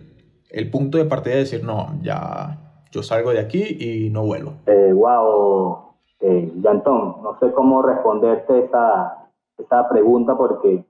el, 0.48 0.70
punto 0.70 0.96
de 0.96 1.06
partida 1.06 1.34
de 1.34 1.40
decir, 1.40 1.64
no, 1.64 1.88
ya 2.02 2.84
yo 2.92 3.02
salgo 3.02 3.30
de 3.32 3.40
aquí 3.40 3.64
y 3.80 4.10
no 4.10 4.24
vuelvo? 4.24 4.52
Eh, 4.66 4.92
wow, 4.92 5.86
eh, 6.20 6.52
Yantón, 6.60 7.20
no 7.24 7.36
sé 7.40 7.50
cómo 7.50 7.82
responderte 7.82 8.66
esa, 8.66 9.28
esa 9.58 9.88
pregunta 9.88 10.36
porque 10.36 10.84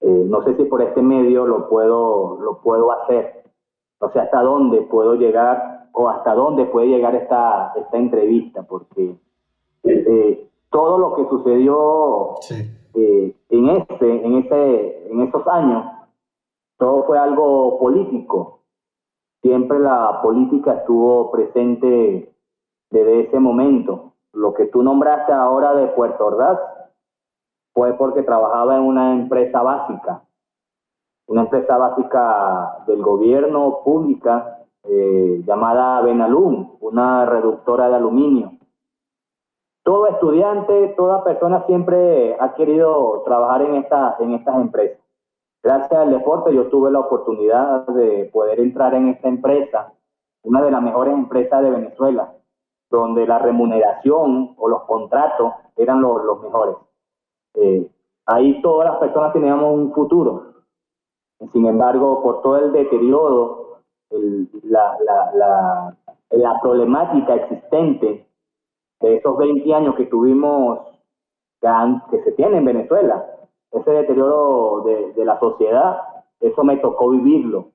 eh, 0.00 0.24
no 0.26 0.42
sé 0.44 0.56
si 0.56 0.64
por 0.64 0.80
este 0.80 1.02
medio 1.02 1.46
lo 1.46 1.68
puedo, 1.68 2.40
lo 2.40 2.62
puedo 2.62 2.92
hacer. 2.92 3.44
No 4.00 4.10
sé 4.12 4.20
hasta 4.20 4.40
dónde 4.40 4.80
puedo 4.90 5.16
llegar 5.16 5.90
o 5.92 6.08
hasta 6.08 6.32
dónde 6.32 6.64
puede 6.64 6.86
llegar 6.86 7.14
esta, 7.14 7.74
esta 7.76 7.98
entrevista, 7.98 8.62
porque 8.62 9.18
eh, 9.88 10.48
todo 10.70 10.98
lo 10.98 11.14
que 11.14 11.28
sucedió 11.28 12.34
eh, 12.94 13.34
en, 13.48 13.68
este, 13.70 14.26
en, 14.26 14.36
ese, 14.36 15.10
en 15.10 15.22
esos 15.22 15.46
años, 15.48 15.84
todo 16.78 17.04
fue 17.04 17.18
algo 17.18 17.78
político. 17.78 18.60
Siempre 19.42 19.78
la 19.78 20.20
política 20.22 20.74
estuvo 20.74 21.30
presente 21.30 22.32
desde 22.90 23.20
ese 23.20 23.38
momento. 23.38 24.12
Lo 24.32 24.54
que 24.54 24.66
tú 24.66 24.82
nombraste 24.82 25.32
ahora 25.32 25.74
de 25.74 25.86
Puerto 25.88 26.26
Ordaz 26.26 26.58
fue 27.72 27.94
porque 27.94 28.22
trabajaba 28.22 28.76
en 28.76 28.82
una 28.82 29.14
empresa 29.14 29.62
básica, 29.62 30.22
una 31.28 31.42
empresa 31.42 31.76
básica 31.76 32.84
del 32.86 33.02
gobierno 33.02 33.80
pública 33.84 34.58
eh, 34.84 35.42
llamada 35.46 36.00
Benalum, 36.02 36.76
una 36.80 37.24
reductora 37.26 37.88
de 37.88 37.96
aluminio. 37.96 38.57
Todo 39.88 40.06
estudiante, 40.08 40.88
toda 40.98 41.24
persona 41.24 41.64
siempre 41.64 42.36
ha 42.38 42.52
querido 42.52 43.22
trabajar 43.24 43.62
en, 43.62 43.76
esta, 43.76 44.16
en 44.20 44.34
estas 44.34 44.56
empresas. 44.56 44.98
Gracias 45.62 45.98
al 45.98 46.10
deporte 46.10 46.54
yo 46.54 46.68
tuve 46.68 46.90
la 46.90 47.00
oportunidad 47.00 47.86
de 47.86 48.28
poder 48.30 48.60
entrar 48.60 48.92
en 48.92 49.08
esta 49.08 49.28
empresa, 49.28 49.94
una 50.42 50.60
de 50.60 50.70
las 50.72 50.82
mejores 50.82 51.14
empresas 51.14 51.62
de 51.62 51.70
Venezuela, 51.70 52.34
donde 52.90 53.26
la 53.26 53.38
remuneración 53.38 54.54
o 54.58 54.68
los 54.68 54.82
contratos 54.82 55.54
eran 55.74 56.02
los 56.02 56.42
mejores. 56.42 56.76
Eh, 57.54 57.90
ahí 58.26 58.60
todas 58.60 58.90
las 58.90 58.98
personas 58.98 59.32
teníamos 59.32 59.72
un 59.72 59.94
futuro. 59.94 60.52
Sin 61.50 61.64
embargo, 61.64 62.22
por 62.22 62.42
todo 62.42 62.58
el 62.58 62.72
deterioro, 62.72 63.78
la, 64.64 64.98
la, 65.02 65.96
la, 66.28 66.60
problemática 66.60 67.36
existente 67.36 68.27
de 69.00 69.16
esos 69.16 69.36
20 69.36 69.74
años 69.74 69.94
que 69.94 70.06
tuvimos, 70.06 70.80
que, 71.60 72.22
se 72.24 72.32
tiene 72.32 72.58
en 72.58 72.64
Venezuela, 72.64 73.24
ese 73.72 73.90
deterioro 73.90 74.82
de, 74.82 75.12
de, 75.12 75.24
la 75.24 75.38
sociedad, 75.38 75.98
eso 76.40 76.64
me 76.64 76.76
tocó 76.78 77.10
vivirlo 77.10 77.68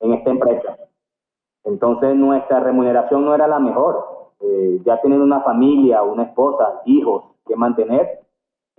en 0.00 0.12
esta 0.14 0.30
empresa. 0.30 0.76
Entonces 1.64 2.14
nuestra 2.16 2.60
remuneración 2.60 3.24
no 3.24 3.34
era 3.34 3.46
la 3.46 3.58
mejor. 3.58 4.20
Eh, 4.40 4.80
ya 4.84 5.00
tener 5.02 5.20
una 5.20 5.40
familia, 5.40 6.02
una 6.02 6.22
esposa, 6.24 6.80
hijos 6.86 7.24
que 7.46 7.56
mantener, 7.56 8.20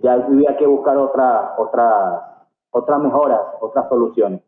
ya 0.00 0.14
había 0.14 0.56
que 0.56 0.66
buscar 0.66 0.96
otra, 0.96 1.54
otra, 1.56 2.46
otras 2.70 3.00
mejoras, 3.00 3.40
otras 3.60 3.88
soluciones. 3.88 4.42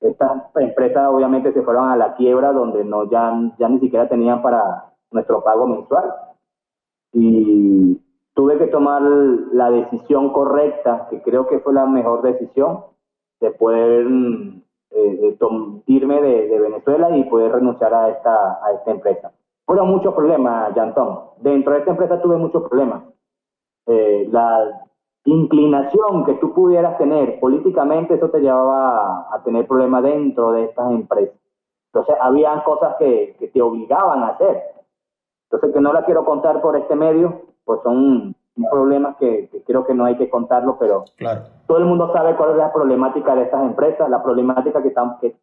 Estas 0.00 0.42
empresas 0.56 1.08
obviamente 1.10 1.52
se 1.52 1.62
fueron 1.62 1.90
a 1.90 1.96
la 1.96 2.14
quiebra 2.14 2.52
donde 2.52 2.84
no 2.84 3.04
ya, 3.04 3.32
ya 3.58 3.68
ni 3.68 3.78
siquiera 3.78 4.08
tenían 4.08 4.42
para 4.42 4.92
nuestro 5.10 5.44
pago 5.44 5.66
mensual. 5.66 6.12
Y 7.12 8.00
tuve 8.34 8.58
que 8.58 8.66
tomar 8.68 9.02
la 9.02 9.70
decisión 9.70 10.32
correcta, 10.32 11.08
que 11.10 11.22
creo 11.22 11.46
que 11.46 11.60
fue 11.60 11.72
la 11.74 11.86
mejor 11.86 12.22
decisión, 12.22 12.84
de 13.40 13.50
poder 13.50 14.06
eh, 14.90 15.36
irme 15.86 16.22
de, 16.22 16.60
Venezuela 16.60 17.16
y 17.16 17.24
poder 17.24 17.52
renunciar 17.52 17.92
a 17.92 18.08
esta, 18.10 18.64
a 18.64 18.72
esta 18.72 18.90
empresa. 18.90 19.32
Fueron 19.66 19.88
muchos 19.88 20.14
problemas, 20.14 20.74
Yantón. 20.74 21.20
Dentro 21.38 21.72
de 21.72 21.80
esta 21.80 21.90
empresa 21.92 22.20
tuve 22.20 22.36
muchos 22.36 22.62
problemas. 22.68 23.04
Eh, 23.86 24.28
la 24.30 24.82
inclinación 25.24 26.24
que 26.24 26.34
tú 26.34 26.52
pudieras 26.52 26.98
tener 26.98 27.38
políticamente, 27.40 28.14
eso 28.14 28.30
te 28.30 28.40
llevaba 28.40 29.28
a, 29.32 29.42
tener 29.44 29.66
problemas 29.66 30.02
dentro 30.02 30.52
de 30.52 30.64
estas 30.64 30.90
empresas. 30.90 31.36
Entonces, 31.92 32.16
había 32.20 32.62
cosas 32.64 32.96
que, 32.98 33.36
que, 33.38 33.48
te 33.48 33.60
obligaban 33.60 34.22
a 34.22 34.28
hacer. 34.28 34.62
Entonces, 35.52 35.74
que 35.74 35.80
no 35.82 35.92
la 35.92 36.06
quiero 36.06 36.24
contar 36.24 36.62
por 36.62 36.76
este 36.76 36.96
medio, 36.96 37.42
pues 37.66 37.80
son 37.82 38.34
problemas 38.70 39.16
que, 39.16 39.50
creo 39.66 39.84
que 39.84 39.92
no 39.92 40.06
hay 40.06 40.16
que 40.16 40.30
contarlo, 40.30 40.78
pero 40.80 41.04
claro. 41.16 41.42
todo 41.66 41.76
el 41.76 41.84
mundo 41.84 42.10
sabe 42.12 42.36
cuál 42.36 42.52
es 42.52 42.56
la 42.56 42.72
problemática 42.72 43.34
de 43.34 43.42
estas 43.42 43.62
empresas, 43.62 44.08
la 44.08 44.22
problemática 44.22 44.82
que, 44.82 44.94
que 45.20 45.36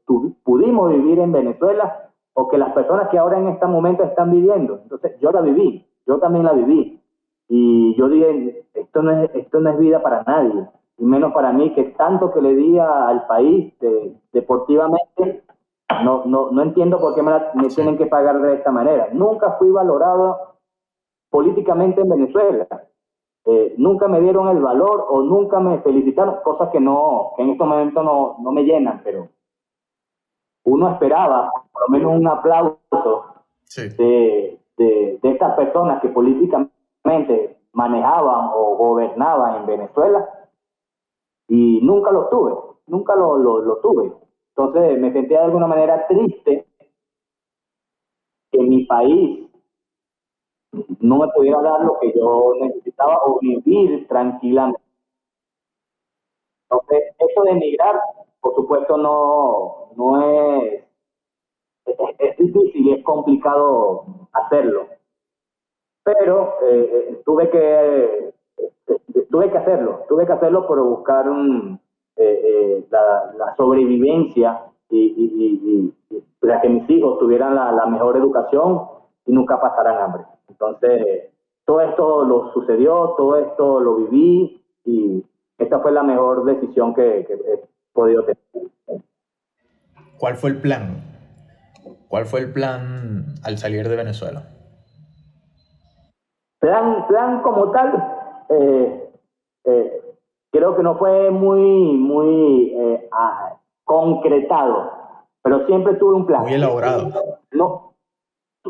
pudimos 0.43 0.89
vivir 0.89 1.20
en 1.20 1.32
Venezuela 1.32 2.10
o 2.34 2.47
que 2.47 2.57
las 2.57 2.74
personas 2.74 3.10
que 3.10 3.20
ahora 3.20 3.38
en 3.38 3.49
este 3.49 3.68
momento 3.68 4.03
están 4.03 4.32
viviendo. 4.32 4.80
Entonces, 4.82 5.20
yo 5.20 5.32
la 5.32 5.41
viví, 5.41 5.86
yo 6.07 6.18
también 6.18 6.45
la 6.45 6.53
viví. 6.53 6.99
Y 7.47 7.95
yo 7.95 8.10
dije, 8.10 8.66
esto 8.74 9.03
no 9.03 9.12
es, 9.12 9.30
esto 9.36 9.60
no 9.60 9.70
es 9.70 9.78
vida 9.78 10.01
para 10.01 10.24
nadie, 10.24 10.68
y 10.97 11.05
menos 11.05 11.34
para 11.34 11.53
mí, 11.53 11.74
que 11.76 11.84
tanto 11.97 12.32
que 12.32 12.41
le 12.41 12.55
di 12.55 12.80
al 12.80 13.28
país 13.28 13.74
deportivamente, 14.32 15.43
no, 16.04 16.26
no, 16.26 16.52
no 16.52 16.62
entiendo 16.62 17.00
por 17.00 17.16
qué 17.16 17.24
me, 17.24 17.34
tienen 17.70 17.98
que 17.98 18.06
pagar 18.06 18.42
de 18.42 18.56
esta 18.56 18.72
manera. 18.72 19.10
Nunca 19.12 19.54
fui 19.54 19.72
valorado 19.72 20.56
políticamente 21.30 22.02
en 22.02 22.10
Venezuela. 22.10 22.68
Eh, 23.46 23.76
nunca 23.78 24.08
me 24.08 24.22
dieron 24.22 24.50
el 24.50 24.62
valor 24.62 25.06
o 25.10 25.22
nunca 25.22 25.60
me 25.60 25.80
felicitaron, 25.80 26.36
cosas 26.44 26.70
que 26.70 26.80
no, 26.80 27.32
que 27.36 27.44
en 27.44 27.50
estos 27.52 27.68
momentos 27.68 28.04
no, 28.04 28.38
no 28.40 28.52
me 28.52 28.64
llenan, 28.64 29.02
pero 29.04 29.30
uno 30.66 30.90
esperaba 30.92 31.50
por 31.72 31.84
lo 31.84 31.90
menos 31.90 32.20
un 32.20 32.28
aplauso 32.28 33.26
de, 33.76 34.60
de, 34.78 35.20
de, 35.22 35.32
estas 35.32 35.56
personas 35.56 36.02
que 36.02 36.10
políticamente 36.10 37.58
manejaban 37.74 38.50
o 38.54 38.76
gobernaban 38.76 39.62
en 39.62 39.66
Venezuela 39.66 40.28
y 41.48 41.80
nunca 41.82 42.12
lo 42.12 42.28
tuve, 42.28 42.54
nunca 42.88 43.16
lo, 43.16 43.38
lo, 43.38 43.78
tuve. 43.78 44.14
Entonces 44.60 44.99
me 44.99 45.14
sentía 45.14 45.39
de 45.39 45.45
alguna 45.45 45.68
manera 45.68 46.05
triste 46.07 46.66
que 48.51 48.60
mi 48.60 48.84
país 48.86 49.47
no 50.99 51.20
me 51.20 51.28
pudiera 51.30 51.62
dar 51.62 51.82
lo 51.86 51.97
que 51.99 52.12
yo 52.14 52.53
necesitaba 52.60 53.22
o 53.26 53.39
vivir 53.39 54.05
tranquilamente. 54.10 54.82
Entonces, 56.70 57.16
eso 57.18 57.43
de 57.43 57.51
emigrar, 57.51 57.95
por 58.41 58.53
supuesto, 58.55 58.97
no, 58.97 59.91
no 59.95 60.22
es, 60.22 60.84
es, 61.86 61.97
es 62.20 62.38
difícil, 62.38 62.93
es 62.93 63.03
complicado 63.03 64.05
hacerlo 64.34 64.88
pero 66.03 66.55
eh, 66.64 66.89
eh, 66.91 67.22
tuve 67.24 67.49
que 67.51 68.34
eh, 68.57 69.26
tuve 69.30 69.51
que 69.51 69.57
hacerlo, 69.57 70.05
tuve 70.07 70.26
que 70.26 70.34
hacerlo 70.34 70.66
por 70.66 70.82
buscar 70.82 71.30
la, 72.90 73.56
sobrevivencia 73.58 74.62
y, 74.90 75.94
para 76.40 76.62
que 76.62 76.70
mis 76.70 76.90
hijos 76.90 77.20
tuvieran 77.20 77.56
la, 77.56 77.86
mejor 77.86 78.18
educación 78.18 78.82
y 79.26 79.32
nunca 79.32 79.60
pasaran 79.60 80.02
hambre. 80.02 80.24
Entonces, 80.48 81.30
todo 81.66 81.82
esto 81.82 82.26
lo 82.26 82.52
sucedió, 82.54 83.14
todo 83.18 83.38
esto 83.38 83.80
lo 83.80 83.96
viví 83.96 84.64
y 84.86 85.24
esta 85.58 85.80
fue 85.80 85.92
la 85.92 86.04
mejor 86.04 86.46
decisión 86.46 86.94
que, 86.94 87.26
que 87.28 87.34
he 87.34 87.64
podido 87.94 88.24
tener. 88.24 88.40
¿Cuál 90.18 90.36
fue 90.36 90.50
el 90.50 90.62
plan? 90.62 91.10
¿Cuál 92.10 92.26
fue 92.26 92.42
el 92.42 92.52
plan 92.52 93.36
al 93.44 93.58
salir 93.58 93.88
de 93.88 93.96
Venezuela? 93.96 94.44
Plan, 96.60 97.08
plan 97.08 97.42
como 97.42 97.72
tal, 97.72 98.46
eh, 98.50 99.12
eh, 99.66 100.02
creo 100.52 100.76
que 100.76 100.84
no 100.84 100.97
fue 100.97 101.32
muy, 101.32 101.93
muy 101.97 102.74
eh, 102.76 103.10
concretado, 103.84 104.91
pero 105.43 105.66
siempre 105.66 105.95
tuve 105.95 106.16
un 106.16 106.26
plan. 106.26 106.41
Muy 106.41 106.54
elaborado. 106.54 107.10
No, 107.52 107.93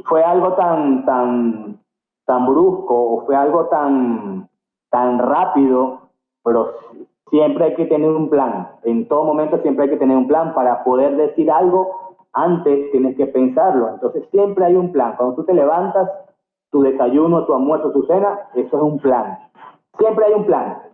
fue 0.05 0.23
algo 0.23 0.53
tan, 0.53 1.05
tan, 1.05 1.80
tan 2.25 2.45
brusco 2.45 2.95
o 2.95 3.25
fue 3.25 3.36
algo 3.36 3.65
tan, 3.65 4.49
tan 4.89 5.19
rápido, 5.19 6.09
pero 6.43 6.73
siempre 7.30 7.65
hay 7.65 7.75
que 7.75 7.86
tener 7.86 8.09
un 8.09 8.30
plan. 8.30 8.69
En 8.84 9.07
todo 9.07 9.23
momento 9.23 9.59
siempre 9.61 9.86
hay 9.86 9.89
que 9.91 9.97
tener 9.97 10.17
un 10.17 10.27
plan 10.27 10.53
para 10.53 10.84
poder 10.84 11.15
decir 11.15 11.51
algo. 11.51 12.17
Antes 12.32 12.91
tienes 12.91 13.17
que 13.17 13.25
pensarlo. 13.25 13.89
Entonces 13.89 14.23
siempre 14.32 14.65
hay 14.65 14.75
un 14.75 14.91
plan. 14.91 15.15
Cuando 15.17 15.36
tú 15.36 15.43
te 15.45 15.53
levantas, 15.53 16.09
tu 16.71 16.82
desayuno, 16.82 17.45
tu 17.45 17.53
almuerzo, 17.53 17.91
tu 17.91 18.03
cena, 18.03 18.39
eso 18.53 18.77
es 18.77 18.84
un 18.84 18.99
plan. 18.99 19.39
Siempre 19.97 20.25
hay 20.25 20.34
un 20.34 20.45
plan. 20.45 20.88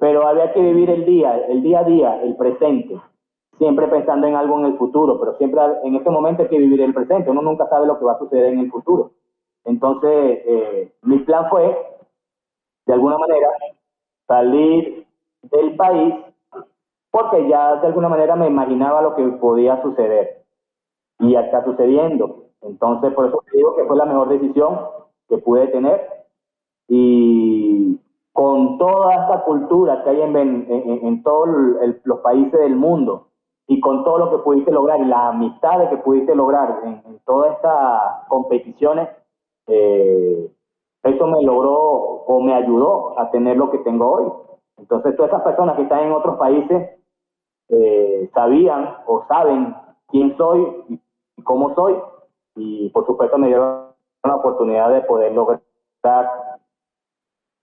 Pero 0.00 0.26
había 0.26 0.52
que 0.52 0.60
vivir 0.60 0.90
el 0.90 1.04
día, 1.04 1.36
el 1.48 1.62
día 1.62 1.80
a 1.80 1.84
día, 1.84 2.22
el 2.22 2.36
presente. 2.36 3.00
Siempre 3.58 3.88
pensando 3.88 4.26
en 4.26 4.34
algo 4.34 4.58
en 4.58 4.66
el 4.66 4.78
futuro, 4.78 5.18
pero 5.18 5.36
siempre 5.38 5.60
en 5.84 5.94
este 5.94 6.10
momento 6.10 6.42
hay 6.42 6.48
que 6.48 6.58
vivir 6.58 6.80
el 6.82 6.92
presente. 6.92 7.30
Uno 7.30 7.42
nunca 7.42 7.66
sabe 7.68 7.86
lo 7.86 7.98
que 7.98 8.04
va 8.04 8.12
a 8.12 8.18
suceder 8.18 8.52
en 8.52 8.60
el 8.60 8.70
futuro. 8.70 9.12
Entonces, 9.64 10.42
eh, 10.46 10.92
mi 11.02 11.18
plan 11.20 11.48
fue, 11.50 11.76
de 12.86 12.92
alguna 12.92 13.18
manera, 13.18 13.48
salir 14.26 15.06
del 15.42 15.76
país 15.76 16.14
porque 17.16 17.48
ya 17.48 17.76
de 17.76 17.86
alguna 17.86 18.10
manera 18.10 18.36
me 18.36 18.46
imaginaba 18.46 19.00
lo 19.00 19.14
que 19.14 19.22
podía 19.22 19.80
suceder. 19.80 20.44
Y 21.18 21.32
ya 21.32 21.40
está 21.40 21.64
sucediendo. 21.64 22.50
Entonces, 22.60 23.14
por 23.14 23.28
eso 23.28 23.42
digo 23.54 23.74
que 23.74 23.84
fue 23.84 23.96
la 23.96 24.04
mejor 24.04 24.28
decisión 24.28 24.80
que 25.26 25.38
pude 25.38 25.66
tener. 25.68 26.06
Y 26.88 27.75
con 28.36 28.76
toda 28.76 29.14
esta 29.14 29.44
cultura 29.44 30.04
que 30.04 30.10
hay 30.10 30.20
en, 30.20 30.36
en, 30.36 31.22
todos 31.22 31.48
los 32.04 32.20
países 32.20 32.60
del 32.60 32.76
mundo 32.76 33.28
y 33.66 33.80
con 33.80 34.04
todo 34.04 34.18
lo 34.18 34.30
que 34.30 34.44
pudiste 34.44 34.70
lograr 34.70 35.00
y 35.00 35.06
las 35.06 35.34
amistades 35.34 35.88
que 35.88 35.96
pudiste 35.96 36.34
lograr 36.34 36.80
en, 36.84 37.02
en 37.06 37.18
todas 37.24 37.54
estas 37.54 38.28
competiciones, 38.28 39.08
eh, 39.68 40.52
eso 41.04 41.26
me 41.28 41.42
logró 41.44 41.72
o 41.72 42.40
me 42.42 42.52
ayudó 42.52 43.18
a 43.18 43.30
tener 43.30 43.56
lo 43.56 43.70
que 43.70 43.78
tengo 43.78 44.06
hoy. 44.06 44.30
Entonces, 44.76 45.16
todas 45.16 45.32
esas 45.32 45.42
personas 45.42 45.76
que 45.76 45.84
están 45.84 46.00
en 46.00 46.12
otros 46.12 46.36
países 46.36 46.90
eh, 47.70 48.30
sabían 48.34 48.98
o 49.06 49.24
saben 49.28 49.74
quién 50.08 50.36
soy 50.36 51.00
y 51.38 51.42
cómo 51.42 51.74
soy, 51.74 51.96
y 52.54 52.90
por 52.90 53.06
supuesto 53.06 53.38
me 53.38 53.46
dieron 53.46 53.86
la 54.24 54.36
oportunidad 54.36 54.90
de 54.90 55.00
poder 55.00 55.32
lograr 55.32 55.62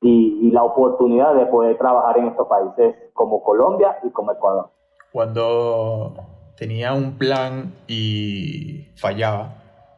y, 0.04 0.48
y, 0.48 0.52
la 0.52 0.64
oportunidad 0.64 1.34
de 1.34 1.46
poder 1.46 1.78
trabajar 1.78 2.18
en 2.20 2.28
estos 2.28 2.48
países 2.48 2.96
como 3.14 3.42
Colombia 3.42 3.98
y 4.04 4.10
como 4.12 4.34
Ecuador. 4.34 4.70
Cuando 5.12 6.14
tenía 6.58 6.94
un 6.94 7.18
plan 7.18 7.74
y 7.88 8.90
fallaba, 8.98 9.56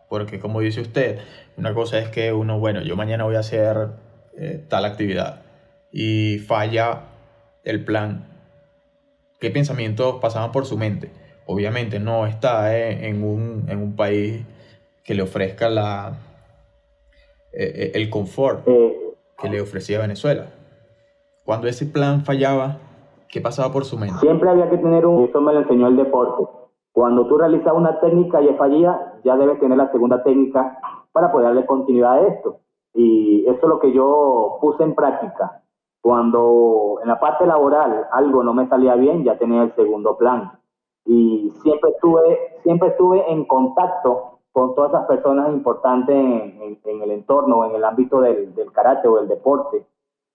porque 0.09 0.39
como 0.39 0.61
dice 0.61 0.81
usted, 0.81 1.19
una 1.57 1.73
cosa 1.73 1.99
es 1.99 2.09
que 2.09 2.31
uno, 2.33 2.59
bueno, 2.59 2.81
yo 2.81 2.95
mañana 2.95 3.23
voy 3.23 3.35
a 3.35 3.39
hacer 3.39 3.89
eh, 4.37 4.63
tal 4.69 4.85
actividad 4.85 5.41
y 5.91 6.39
falla 6.39 7.03
el 7.63 7.83
plan. 7.83 8.27
¿Qué 9.39 9.49
pensamientos 9.49 10.15
pasaban 10.21 10.51
por 10.51 10.65
su 10.65 10.77
mente? 10.77 11.11
Obviamente 11.47 11.99
no 11.99 12.27
está 12.27 12.77
eh, 12.77 13.07
en, 13.07 13.23
un, 13.23 13.65
en, 13.69 13.79
un, 13.79 13.95
país 13.95 14.45
que 15.03 15.15
le 15.15 15.23
ofrezca 15.23 15.69
la, 15.69 16.17
eh, 17.53 17.91
el 17.95 18.09
confort 18.09 18.67
que 19.37 19.49
le 19.49 19.61
ofrecía 19.61 19.99
Venezuela. 19.99 20.47
Cuando 21.43 21.67
ese 21.67 21.85
plan 21.85 22.21
fallaba, 22.23 22.77
¿qué 23.29 23.41
pasaba 23.41 23.71
por 23.71 23.85
su 23.85 23.97
mente? 23.97 24.19
Siempre 24.19 24.49
había 24.49 24.69
que 24.69 24.77
tener 24.77 25.05
un... 25.05 25.25
Eso 25.25 25.41
me 25.41 25.53
lo 25.53 25.59
enseñó 25.59 25.87
el 25.87 25.97
deporte. 25.97 26.43
Cuando 26.91 27.27
tú 27.27 27.37
realizas 27.37 27.73
una 27.73 27.99
técnica 27.99 28.41
y 28.41 28.47
es 28.47 28.57
fallida, 28.57 29.19
ya 29.23 29.35
debes 29.35 29.59
tener 29.59 29.77
la 29.77 29.91
segunda 29.91 30.23
técnica 30.23 30.79
para 31.11 31.31
poder 31.31 31.47
darle 31.47 31.65
continuidad 31.65 32.13
a 32.13 32.27
esto. 32.27 32.59
Y 32.93 33.45
eso 33.47 33.59
es 33.61 33.67
lo 33.67 33.79
que 33.79 33.91
yo 33.91 34.57
puse 34.61 34.83
en 34.83 34.95
práctica. 34.95 35.61
Cuando 36.01 36.99
en 37.01 37.09
la 37.09 37.19
parte 37.19 37.45
laboral 37.45 38.07
algo 38.11 38.43
no 38.43 38.53
me 38.53 38.67
salía 38.67 38.95
bien, 38.95 39.23
ya 39.23 39.37
tenía 39.37 39.63
el 39.63 39.75
segundo 39.75 40.17
plan. 40.17 40.53
Y 41.05 41.51
siempre 41.61 41.91
estuve, 41.91 42.39
siempre 42.63 42.89
estuve 42.89 43.29
en 43.31 43.45
contacto 43.45 44.34
con 44.55 44.73
todas 44.73 44.91
esas 44.91 45.05
personas 45.05 45.49
importantes 45.49 46.15
en, 46.15 46.79
en, 46.81 47.01
el 47.01 47.11
entorno, 47.11 47.65
en 47.65 47.75
el 47.75 47.83
ámbito 47.83 48.21
del, 48.21 48.55
del 48.55 48.71
karate 48.71 49.05
o 49.05 49.17
del 49.17 49.27
deporte 49.27 49.85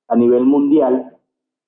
a 0.09 0.14
nivel 0.14 0.45
mundial, 0.45 1.16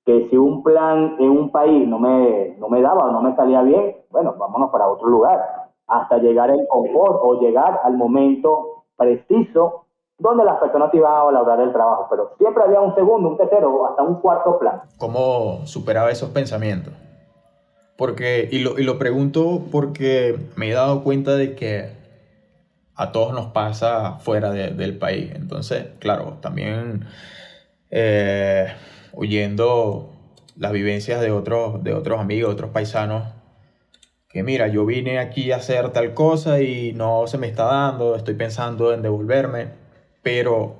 que 0.04 0.28
si 0.28 0.36
un 0.36 0.62
plan 0.62 1.16
en 1.18 1.30
un 1.30 1.50
país 1.50 1.88
no 1.88 1.98
me, 1.98 2.54
no 2.58 2.68
me 2.68 2.82
daba 2.82 3.06
o 3.06 3.10
no 3.10 3.22
me 3.22 3.34
salía 3.36 3.62
bien, 3.62 3.96
bueno, 4.10 4.34
vámonos 4.38 4.70
para 4.70 4.86
otro 4.86 5.08
lugar, 5.08 5.70
hasta 5.86 6.18
llegar 6.18 6.50
el 6.50 6.66
confort 6.68 7.20
o 7.22 7.40
llegar 7.40 7.80
al 7.84 7.96
momento 7.96 8.84
preciso 8.98 9.86
donde 10.18 10.44
las 10.44 10.58
personas 10.60 10.92
iban 10.92 11.10
a 11.10 11.22
valorar 11.22 11.58
el 11.58 11.72
trabajo, 11.72 12.06
pero 12.10 12.34
siempre 12.36 12.64
había 12.64 12.82
un 12.82 12.94
segundo, 12.94 13.30
un 13.30 13.38
tercero 13.38 13.74
o 13.74 13.86
hasta 13.86 14.02
un 14.02 14.16
cuarto 14.16 14.58
plan. 14.58 14.82
¿Cómo 14.98 15.64
superaba 15.64 16.10
esos 16.10 16.28
pensamientos? 16.28 16.92
Porque, 17.96 18.46
y 18.52 18.58
lo, 18.58 18.78
y 18.78 18.84
lo 18.84 18.98
pregunto 18.98 19.62
porque 19.72 20.36
me 20.54 20.68
he 20.68 20.74
dado 20.74 21.02
cuenta 21.02 21.34
de 21.34 21.54
que 21.54 22.01
a 23.02 23.12
todos 23.12 23.34
nos 23.34 23.48
pasa 23.48 24.18
fuera 24.20 24.50
del 24.52 24.98
país. 24.98 25.32
Entonces, 25.34 25.86
claro, 25.98 26.38
también 26.40 27.06
eh, 27.90 28.68
oyendo 29.12 30.12
las 30.56 30.72
vivencias 30.72 31.20
de 31.20 31.30
otros, 31.30 31.82
de 31.82 31.94
otros 31.94 32.20
amigos, 32.20 32.52
otros 32.52 32.70
paisanos, 32.70 33.24
que 34.28 34.42
mira, 34.42 34.68
yo 34.68 34.86
vine 34.86 35.18
aquí 35.18 35.52
a 35.52 35.56
hacer 35.56 35.90
tal 35.90 36.14
cosa 36.14 36.62
y 36.62 36.92
no 36.94 37.26
se 37.26 37.38
me 37.38 37.48
está 37.48 37.64
dando, 37.64 38.16
estoy 38.16 38.34
pensando 38.34 38.94
en 38.94 39.02
devolverme, 39.02 39.70
pero 40.22 40.76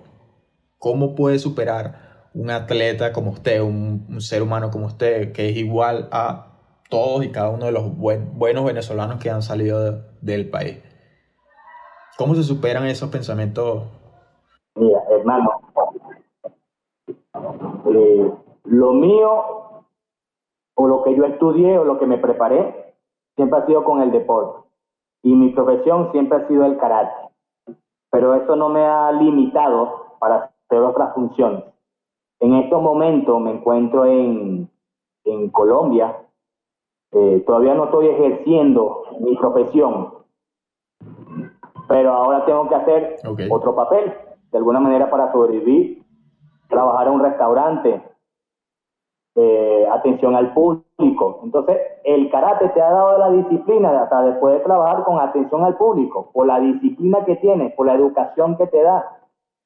¿cómo 0.79 1.15
puede 1.15 1.39
superar 1.39 2.31
un 2.35 2.51
atleta 2.51 3.13
como 3.13 3.33
usted, 3.33 3.61
un, 3.61 4.21
ser 4.21 4.43
humano 4.43 4.71
como 4.71 4.87
usted, 4.87 5.33
que 5.33 5.51
es 5.51 5.57
igual 5.57 6.09
a 6.13 6.47
todos 6.89 7.25
y 7.25 7.31
cada 7.31 7.51
uno 7.51 7.67
de 7.67 7.73
los 7.73 7.95
buenos 7.97 8.65
venezolanos 8.65 9.21
que 9.21 9.29
han 9.29 9.43
salido 9.43 10.07
del 10.21 10.49
país? 10.49 10.79
¿Cómo 12.19 12.35
se 12.35 12.43
superan 12.43 12.87
esos 12.87 13.09
pensamientos? 13.11 13.85
Mira, 14.75 15.03
hermano, 15.11 15.51
eh, 17.87 18.33
lo 18.65 18.93
mío 18.93 19.43
o 20.75 20.87
lo 20.87 21.03
que 21.03 21.15
yo 21.17 21.25
estudié 21.25 21.79
o 21.79 21.85
lo 21.85 21.99
que 21.99 22.07
me 22.07 22.19
preparé 22.19 22.95
siempre 23.37 23.59
ha 23.59 23.67
sido 23.67 23.85
con 23.85 24.03
el 24.03 24.11
deporte 24.11 24.63
y 25.23 25.35
mi 25.35 25.51
profesión 25.51 26.11
siempre 26.13 26.39
ha 26.39 26.49
sido 26.49 26.65
el 26.65 26.79
karate. 26.79 27.31
Pero 28.11 28.35
eso 28.35 28.57
no 28.57 28.69
me 28.69 28.85
ha 28.85 29.11
limitado 29.13 30.17
para 30.19 30.53
hacer 30.67 30.83
otras 30.83 31.15
funciones. 31.15 31.65
En 32.41 32.55
estos 32.55 32.83
momentos 32.83 33.41
me 33.41 33.53
encuentro 33.53 34.05
en, 34.05 34.71
Colombia. 35.53 36.17
Eh, 37.13 37.43
todavía 37.47 37.75
no 37.75 37.85
estoy 37.85 38.09
ejerciendo 38.09 39.05
mi 39.21 39.37
profesión, 39.37 40.22
pero 41.93 42.11
ahora 42.11 42.47
tengo 42.47 42.67
que 42.71 42.75
hacer 42.75 43.17
otro 43.51 43.75
papel, 43.75 44.15
de 44.51 44.57
alguna 44.57 44.81
manera 44.81 45.11
para 45.11 45.31
sobrevivir, 45.31 46.03
trabajar 46.71 47.07
en 47.07 47.13
un 47.13 47.21
restaurante, 47.23 48.03
eh, 49.35 49.87
atención 49.93 50.35
al 50.35 50.55
público. 50.55 51.41
Entonces, 51.45 51.77
el 52.05 52.31
karate 52.31 52.71
te 52.71 52.81
ha 52.81 52.91
dado 52.91 53.19
la 53.19 53.31
disciplina 53.33 54.05
hasta 54.05 54.23
de 54.23 54.33
poder 54.41 54.63
trabajar 54.63 55.05
con 55.05 55.21
atención 55.21 55.65
al 55.65 55.77
público, 55.77 56.31
por 56.33 56.47
la 56.47 56.61
disciplina 56.61 57.27
que 57.27 57.37
tienes, 57.37 57.75
por 57.75 57.85
la 57.85 57.95
educación 57.95 58.57
que 58.57 58.69
te 58.69 58.83
da. 58.83 59.19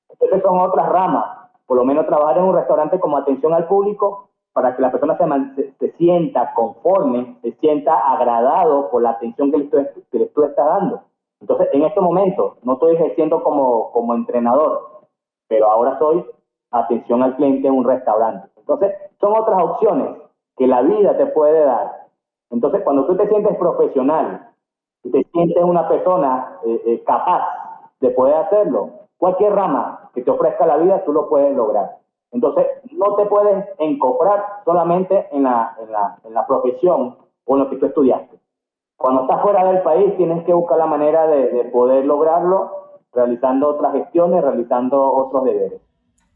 Entonces 0.09 0.43
son 0.43 0.59
otras 0.59 0.89
ramas. 0.89 1.27
Por 1.65 1.77
lo 1.77 1.85
menos 1.85 2.09
trabajar 2.09 2.39
en 2.39 2.45
un 2.45 2.57
restaurante 2.57 2.99
como 2.99 3.19
atención 3.19 3.55
al 3.55 3.69
público 3.69 4.31
para 4.53 4.75
que 4.75 4.83
la 4.83 4.91
persona 4.91 5.17
se, 5.55 5.75
se, 5.79 5.93
sienta 5.93 6.55
conforme, 6.55 7.37
se 7.43 7.53
sienta 7.61 7.97
agradado 7.97 8.91
por 8.91 9.03
la 9.03 9.11
atención 9.11 9.53
que 9.53 9.59
le, 9.59 9.69
que 10.11 10.19
le 10.19 10.27
tú 10.27 10.43
estás 10.43 10.67
dando. 10.67 11.03
Entonces, 11.41 11.69
en 11.73 11.83
estos 11.83 12.03
momentos, 12.03 12.55
no 12.63 12.75
estoy 12.75 12.95
ejerciendo 12.95 13.43
como, 13.43 13.93
como 13.93 14.15
entrenador, 14.15 15.07
pero 15.49 15.71
ahora 15.71 15.99
soy 15.99 16.25
atención 16.71 17.23
al 17.23 17.37
cliente 17.37 17.69
en 17.69 17.75
un 17.75 17.85
restaurante. 17.85 18.49
Entonces, 18.57 18.95
son 19.21 19.37
otras 19.37 19.63
opciones 19.63 20.17
que 20.57 20.67
la 20.67 20.83
vida 20.83 21.17
te 21.17 21.27
puede 21.27 21.65
dar. 21.65 22.07
Entonces, 22.51 22.83
cuando 22.83 23.07
tú 23.07 23.17
te 23.17 23.29
sientes 23.29 23.57
profesional 23.57 24.51
y 25.03 25.11
te 25.11 25.25
sientes 25.33 25.63
una 25.63 25.89
persona 25.89 26.59
eh, 26.65 26.83
eh, 26.87 27.05
capaz 27.05 27.47
de 28.01 28.11
poder 28.11 28.37
hacerlo, 28.37 28.91
cualquier 29.19 29.55
rama 29.55 30.11
que 30.15 30.23
te 30.23 30.31
ofrezca 30.31 30.67
la 30.67 30.79
vida, 30.79 31.05
tú 31.05 31.13
lo 31.13 31.29
puedes 31.29 31.55
lograr. 31.55 31.99
Entonces, 32.33 32.67
no 32.93 33.15
te 33.17 33.27
puedes 33.27 33.67
encofrar 33.79 34.45
solamente 34.65 35.29
en 35.31 35.45
la, 35.45 35.77
en 35.81 35.93
la, 35.93 36.19
en 36.25 36.35
la 36.35 36.47
profesión 36.47 37.17
o 37.45 37.55
en 37.55 37.59
lo 37.59 37.71
que 37.71 37.77
tú 37.77 37.87
estudiaste. 37.87 38.39
Cuando 38.97 39.23
estás 39.23 39.43
fuera 39.43 39.65
del 39.71 39.83
país, 39.83 40.17
tienes 40.17 40.45
que 40.45 40.53
buscar 40.53 40.79
la 40.79 40.87
manera 40.87 41.27
de, 41.27 41.49
de 41.51 41.65
poder 41.67 42.05
lograrlo 42.05 42.71
realizando 43.13 43.69
otras 43.69 43.93
gestiones, 43.95 44.43
realizando 44.43 45.03
otros 45.03 45.45
deberes. 45.45 45.81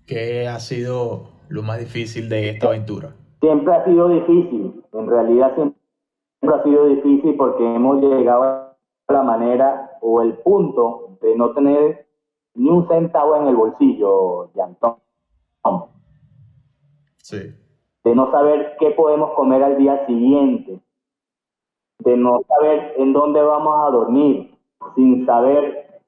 ¿Qué 0.06 0.48
ha 0.48 0.58
sido 0.58 1.28
lo 1.48 1.62
más 1.62 1.78
difícil 1.78 2.28
de 2.28 2.50
esta 2.50 2.68
aventura? 2.68 3.14
Siempre 3.40 3.74
ha 3.74 3.84
sido 3.84 4.08
difícil, 4.08 4.84
en 4.92 5.06
realidad 5.06 5.54
siempre 5.54 5.78
ha 6.42 6.62
sido 6.62 6.86
difícil 6.86 7.36
porque 7.36 7.64
hemos 7.64 8.00
llegado 8.00 8.42
a 8.42 8.76
la 9.08 9.22
manera 9.22 9.92
o 10.00 10.22
el 10.22 10.34
punto 10.38 11.18
de 11.22 11.36
no 11.36 11.52
tener 11.52 12.06
ni 12.54 12.68
un 12.68 12.88
centavo 12.88 13.36
en 13.36 13.46
el 13.48 13.56
bolsillo, 13.56 14.52
Yantón. 14.54 14.96
Sí. 17.18 17.54
De 18.02 18.14
no 18.14 18.30
saber 18.32 18.76
qué 18.80 18.90
podemos 18.90 19.32
comer 19.34 19.62
al 19.62 19.76
día 19.78 20.04
siguiente, 20.06 20.80
de 22.00 22.16
no 22.16 22.42
saber 22.48 22.94
en 22.96 23.12
dónde 23.12 23.42
vamos 23.42 23.74
a 23.86 23.90
dormir, 23.90 24.54
sin 24.94 25.24
saber 25.26 26.00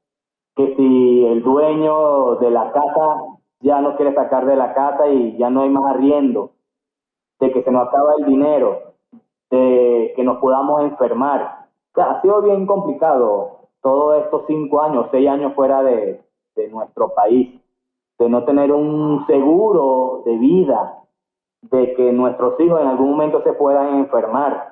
que 0.57 0.75
si 0.77 1.27
el 1.27 1.43
dueño 1.43 2.37
de 2.37 2.51
la 2.51 2.73
casa 2.73 3.23
ya 3.61 3.81
no 3.81 3.97
quiere 3.97 4.15
sacar 4.15 4.45
de 4.47 4.57
la 4.57 4.75
casa 4.75 5.09
y 5.09 5.37
ya 5.37 5.51
no 5.51 5.63
hay 5.63 5.71
más 5.71 5.95
arriendo, 5.95 6.51
de 7.41 7.53
que 7.53 7.63
se 7.63 7.71
nos 7.71 7.89
acaba 7.89 8.15
el 8.19 8.27
dinero, 8.27 8.95
de 9.51 10.13
que 10.17 10.25
nos 10.25 10.39
podamos 10.39 10.83
enfermar. 10.83 11.67
Ha 11.97 12.21
sido 12.23 12.43
bien 12.43 12.67
complicado 12.67 13.69
todos 13.83 14.23
estos 14.23 14.45
cinco 14.47 14.83
años, 14.83 15.07
seis 15.11 15.29
años 15.29 15.55
fuera 15.55 15.83
de, 15.83 16.21
de 16.57 16.69
nuestro 16.69 17.15
país, 17.15 17.61
de 18.19 18.29
no 18.29 18.45
tener 18.45 18.73
un 18.73 19.27
seguro 19.27 20.23
de 20.25 20.37
vida, 20.37 20.99
de 21.63 21.95
que 21.95 22.13
nuestros 22.13 22.59
hijos 22.61 22.81
en 22.81 22.89
algún 22.89 23.11
momento 23.11 23.43
se 23.43 23.53
puedan 23.53 23.99
enfermar. 23.99 24.72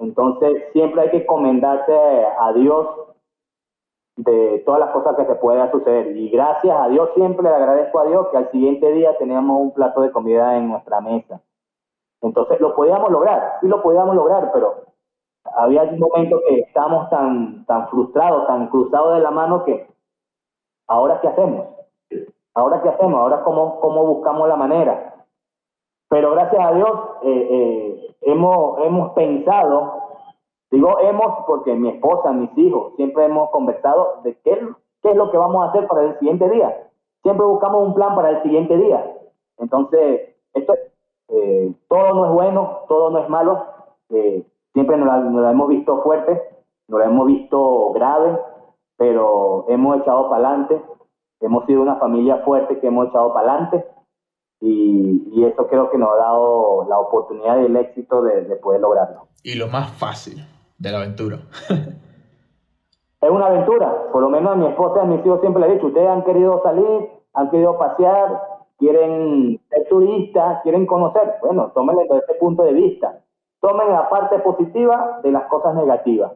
Entonces, 0.00 0.64
siempre 0.72 1.02
hay 1.02 1.10
que 1.10 1.26
comendarse 1.26 1.92
a 1.92 2.52
Dios 2.54 2.86
de 4.16 4.62
todas 4.64 4.80
las 4.80 4.90
cosas 4.90 5.16
que 5.16 5.26
se 5.26 5.34
puedan 5.34 5.70
suceder. 5.70 6.16
Y 6.16 6.30
gracias 6.30 6.76
a 6.78 6.88
Dios, 6.88 7.10
siempre 7.14 7.48
le 7.48 7.54
agradezco 7.54 8.00
a 8.00 8.06
Dios 8.06 8.28
que 8.28 8.38
al 8.38 8.50
siguiente 8.50 8.90
día 8.92 9.16
teníamos 9.18 9.60
un 9.60 9.72
plato 9.72 10.00
de 10.00 10.10
comida 10.10 10.56
en 10.56 10.70
nuestra 10.70 11.00
mesa. 11.00 11.40
Entonces, 12.22 12.60
lo 12.60 12.74
podíamos 12.74 13.10
lograr, 13.10 13.58
sí 13.60 13.68
lo 13.68 13.82
podíamos 13.82 14.14
lograr, 14.14 14.50
pero 14.52 14.84
había 15.56 15.82
un 15.82 15.98
momento 15.98 16.40
que 16.46 16.60
estábamos 16.60 17.08
tan, 17.10 17.64
tan 17.66 17.88
frustrados, 17.88 18.46
tan 18.46 18.68
cruzados 18.68 19.14
de 19.14 19.20
la 19.20 19.30
mano 19.30 19.64
que, 19.64 19.86
¿ahora 20.86 21.20
qué 21.20 21.28
hacemos? 21.28 21.66
¿Ahora 22.54 22.82
qué 22.82 22.88
hacemos? 22.88 23.20
¿Ahora 23.20 23.42
cómo, 23.42 23.80
cómo 23.80 24.04
buscamos 24.04 24.48
la 24.48 24.56
manera? 24.56 25.19
Pero 26.10 26.32
gracias 26.32 26.60
a 26.60 26.74
Dios 26.74 26.90
eh, 27.22 27.48
eh, 27.50 28.16
hemos, 28.22 28.80
hemos 28.80 29.12
pensado, 29.12 29.92
digo 30.72 30.98
hemos 30.98 31.44
porque 31.46 31.72
mi 31.74 31.88
esposa, 31.88 32.32
mis 32.32 32.50
hijos, 32.58 32.94
siempre 32.96 33.26
hemos 33.26 33.48
conversado 33.50 34.20
de 34.24 34.36
qué, 34.42 34.58
qué 35.02 35.10
es 35.10 35.16
lo 35.16 35.30
que 35.30 35.38
vamos 35.38 35.62
a 35.62 35.68
hacer 35.68 35.86
para 35.86 36.02
el 36.02 36.18
siguiente 36.18 36.50
día. 36.50 36.88
Siempre 37.22 37.46
buscamos 37.46 37.86
un 37.86 37.94
plan 37.94 38.16
para 38.16 38.30
el 38.30 38.42
siguiente 38.42 38.76
día. 38.76 39.18
Entonces, 39.58 40.34
esto, 40.52 40.74
eh, 41.28 41.72
todo 41.88 42.12
no 42.14 42.24
es 42.26 42.32
bueno, 42.32 42.80
todo 42.88 43.10
no 43.10 43.20
es 43.20 43.28
malo. 43.28 43.66
siempre 44.72 44.96
nos 44.96 45.06
la, 45.06 45.50
hemos 45.52 45.68
visto 45.68 46.02
fuerte, 46.02 46.42
nos 46.88 46.98
la 46.98 47.06
hemos 47.06 47.26
visto 47.26 47.92
grave, 47.92 48.36
pero 48.96 49.64
hemos 49.68 49.98
echado 49.98 50.28
para 50.28 50.48
adelante. 50.48 50.82
Hemos 51.40 51.66
sido 51.66 51.82
una 51.82 51.96
familia 51.96 52.38
fuerte 52.38 52.80
que 52.80 52.88
hemos 52.88 53.10
echado 53.10 53.32
para 53.32 53.52
adelante 53.52 53.84
y, 54.60 55.44
eso 55.44 55.66
creo 55.68 55.90
que 55.90 55.98
nos 55.98 56.10
ha 56.12 56.16
dado 56.16 56.86
la 56.88 56.98
oportunidad 56.98 57.60
y 57.60 57.64
el 57.64 57.76
éxito 57.76 58.22
de, 58.22 58.42
poder 58.56 58.80
lograrlo. 58.80 59.26
Y 59.42 59.54
lo 59.54 59.68
más 59.68 59.90
fácil 59.92 60.44
de 60.78 60.92
la 60.92 60.98
aventura. 60.98 61.38
es 63.20 63.30
una 63.30 63.46
aventura, 63.46 64.10
por 64.12 64.22
lo 64.22 64.28
menos 64.28 64.52
a 64.52 64.56
mi 64.56 64.66
esposa 64.66 65.00
y 65.00 65.00
a 65.00 65.04
mis 65.04 65.24
hijos 65.24 65.40
siempre 65.40 65.62
le 65.62 65.68
he 65.68 65.74
dicho, 65.74 65.86
ustedes 65.86 66.08
han 66.08 66.24
querido 66.24 66.62
salir, 66.62 67.08
han 67.32 67.50
querido 67.50 67.78
pasear, 67.78 68.42
quieren 68.78 69.60
ser 69.70 69.88
turistas, 69.88 70.62
quieren 70.62 70.86
conocer, 70.86 71.36
bueno, 71.40 71.72
tómenlo 71.74 72.02
desde 72.02 72.18
ese 72.18 72.34
punto 72.34 72.62
de 72.62 72.72
vista, 72.72 73.20
tomen 73.60 73.90
la 73.90 74.08
parte 74.08 74.38
positiva 74.40 75.20
de 75.22 75.32
las 75.32 75.44
cosas 75.44 75.74
negativas. 75.74 76.32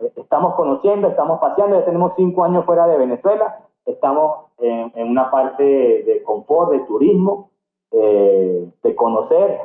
Eh, 0.00 0.12
estamos 0.16 0.54
conociendo, 0.54 1.08
estamos 1.08 1.40
paseando, 1.40 1.78
ya 1.78 1.84
tenemos 1.84 2.12
cinco 2.16 2.44
años 2.44 2.64
fuera 2.64 2.86
de 2.88 2.98
Venezuela, 2.98 3.60
estamos 3.86 4.46
en, 4.58 5.08
una 5.08 5.30
parte 5.30 5.62
de 5.62 6.22
confort, 6.24 6.72
de 6.72 6.80
turismo, 6.80 7.50
eh, 7.90 8.68
de 8.82 8.96
conocer 8.96 9.58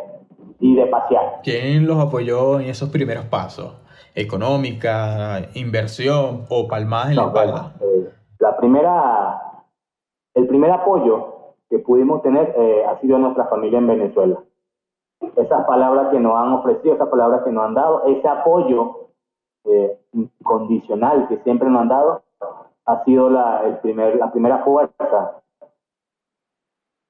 y 0.59 0.75
de 0.75 0.85
pasear. 0.87 1.39
¿Quién 1.43 1.87
los 1.87 1.97
apoyó 1.99 2.59
en 2.59 2.67
esos 2.67 2.89
primeros 2.89 3.25
pasos? 3.25 3.75
¿Económica, 4.15 5.49
inversión 5.53 6.45
o 6.49 6.67
palmadas 6.67 7.11
en 7.11 7.15
la 7.15 7.25
espalda? 7.25 7.73
Eh, 7.81 8.09
la 8.39 8.57
primera, 8.57 9.41
el 10.33 10.47
primer 10.47 10.71
apoyo 10.71 11.55
que 11.69 11.79
pudimos 11.79 12.21
tener 12.21 12.53
eh, 12.57 12.83
ha 12.85 12.99
sido 12.99 13.17
nuestra 13.19 13.45
familia 13.45 13.79
en 13.79 13.87
Venezuela. 13.87 14.39
Esas 15.35 15.65
palabras 15.65 16.09
que 16.11 16.19
nos 16.19 16.35
han 16.35 16.53
ofrecido, 16.53 16.95
esas 16.95 17.09
palabras 17.09 17.43
que 17.43 17.51
nos 17.51 17.65
han 17.65 17.73
dado, 17.73 18.03
ese 18.05 18.27
apoyo 18.27 18.95
incondicional 20.13 21.27
que 21.27 21.37
siempre 21.43 21.69
nos 21.69 21.81
han 21.81 21.89
dado, 21.89 22.23
ha 22.89 23.03
sido 23.03 23.29
la, 23.29 23.63
el 23.65 23.77
primer, 23.77 24.15
la 24.15 24.31
primera 24.31 24.63
fuerza 24.63 25.41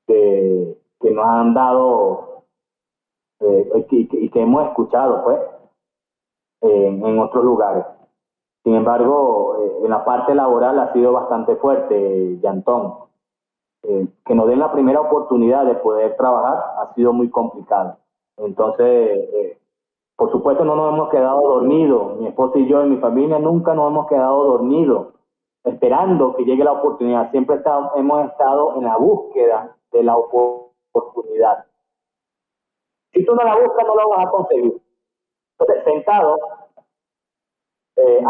que, 0.06 0.78
que 1.00 1.12
nos 1.12 1.26
han 1.26 1.54
dado 1.54 2.44
eh, 3.40 3.88
y, 3.90 4.30
que, 4.30 4.42
hemos 4.42 4.68
escuchado 4.68 5.24
pues 5.24 5.40
en, 6.62 7.20
otros 7.20 7.46
lugares. 7.46 7.86
Sin 8.66 8.76
embargo, 8.76 9.56
eh, 9.62 9.86
en 9.86 9.90
la 9.90 10.04
parte 10.04 10.36
laboral 10.36 10.80
ha 10.80 10.92
sido 10.92 11.14
bastante 11.14 11.56
fuerte, 11.56 12.38
Yantón. 12.42 12.96
Eh, 13.84 14.06
que 14.26 14.36
nos 14.36 14.48
den 14.48 14.60
la 14.60 14.74
primera 14.74 15.00
oportunidad 15.00 15.66
de 15.66 15.76
poder 15.76 16.18
trabajar 16.18 16.58
ha 16.80 16.94
sido 16.94 17.14
muy 17.14 17.30
complicado. 17.30 17.96
Entonces, 18.36 19.58
por 20.18 20.30
supuesto, 20.32 20.66
no 20.66 20.76
nos 20.76 20.94
hemos 20.94 21.10
quedado 21.10 21.40
dormidos. 21.40 22.18
Mi 22.20 22.28
esposa 22.28 22.60
y 22.60 22.68
yo 22.68 22.86
y 22.86 22.90
mi 22.90 22.98
familia 22.98 23.40
nunca 23.40 23.74
nos 23.74 23.90
hemos 23.90 24.08
quedado 24.08 24.44
dormidos 24.44 25.19
esperando 25.64 26.36
que 26.36 26.44
llegue 26.44 26.64
la 26.64 26.74
oportunidad. 26.74 27.32
Siempre 27.32 27.62
hemos 27.96 28.26
estado 28.32 28.76
en 28.76 28.84
la 28.84 28.98
búsqueda 28.98 29.76
de 29.92 30.04
la 30.04 30.18
oportunidad. 30.18 31.66
Si 33.12 33.26
tú 33.26 33.36
no 33.36 33.44
la 33.44 33.56
buscas, 33.56 33.86
no 33.86 33.96
la 33.96 34.06
vas 34.06 34.26
a 34.26 34.30
conseguir. 34.30 34.82
Entonces, 35.58 35.84
sentado, 35.84 36.38
eh, 37.98 38.24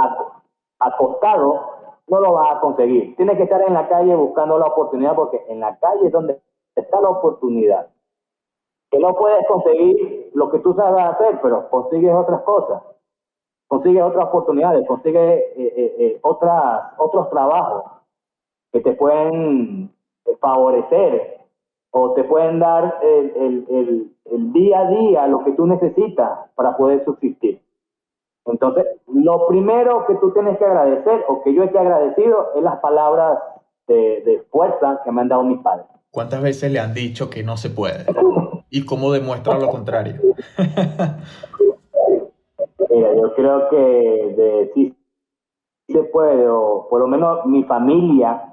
acostado, 0.80 1.78
no 2.08 2.20
lo 2.20 2.34
vas 2.34 2.58
a 2.58 2.60
conseguir. 2.62 3.16
Tienes 3.16 3.38
que 3.38 3.44
estar 3.44 3.62
en 3.62 3.74
la 3.74 3.88
calle 3.88 4.16
buscando 4.16 4.58
la 4.58 4.68
oportunidad 4.68 5.16
porque 5.16 5.44
en 5.48 5.60
la 5.60 5.78
calle 5.78 6.08
es 6.08 6.12
donde 6.12 6.42
está 6.76 7.00
la 7.02 7.10
oportunidad. 7.10 7.90
Que 8.90 8.98
no 8.98 9.14
puedes 9.16 9.46
conseguir 9.48 10.32
lo 10.34 10.50
que 10.50 10.60
tú 10.60 10.74
sabes 10.74 11.04
hacer, 11.06 11.40
pero 11.42 11.70
consigues 11.70 12.16
otras 12.16 12.42
cosas 12.42 12.82
consigue 13.70 14.02
otras 14.02 14.26
oportunidades, 14.26 14.86
consigue 14.88 15.34
eh, 15.38 15.54
eh, 15.58 15.96
eh, 16.00 16.20
otras, 16.24 16.92
otros 16.98 17.30
trabajos 17.30 17.84
que 18.74 18.82
te 18.82 18.94
pueden 18.94 19.92
favorecer 20.42 21.38
o 21.92 22.14
te 22.14 22.24
pueden 22.24 22.60
dar 22.60 23.00
el, 23.04 23.34
el, 23.70 24.12
el, 24.26 24.54
día 24.54 24.80
a 24.80 24.90
día 24.90 25.28
lo 25.28 25.44
que 25.44 25.52
tú 25.52 25.68
necesitas 25.68 26.52
para 26.56 26.76
poder 26.78 27.06
subsistir. 27.06 27.62
Entonces, 28.46 28.86
lo 29.08 29.48
primero 29.48 30.06
que 30.08 30.16
tú 30.16 30.32
tienes 30.32 30.58
que 30.58 30.66
agradecer 30.66 31.24
o 31.28 31.44
que 31.44 31.54
yo 31.54 31.64
he 31.64 31.70
agradecido 31.70 32.50
es 32.56 32.64
las 32.64 32.80
palabras 32.80 33.38
de, 33.88 34.22
de 34.26 34.44
fuerza 34.52 35.02
que 35.04 35.12
me 35.12 35.22
han 35.22 35.30
dado 35.30 35.44
mis 35.44 35.60
padres. 35.60 35.86
¿Cuántas 36.10 36.42
veces 36.42 36.72
le 36.72 36.80
han 36.80 36.96
dicho 36.96 37.30
que 37.30 37.44
no 37.44 37.56
se 37.56 37.70
puede? 37.70 38.06
¿Y 38.72 38.86
cómo 38.86 39.12
demuestra 39.12 39.60
lo 39.60 39.70
contrario? 39.70 40.16
Mira, 42.90 43.14
yo 43.14 43.34
creo 43.36 43.70
que 43.70 43.78
de 43.78 44.72
sí 44.74 44.96
se 45.88 46.04
puede, 46.04 46.48
o 46.48 46.88
por 46.90 47.00
lo 47.02 47.08
menos 47.08 47.46
mi 47.46 47.64
familia 47.64 48.44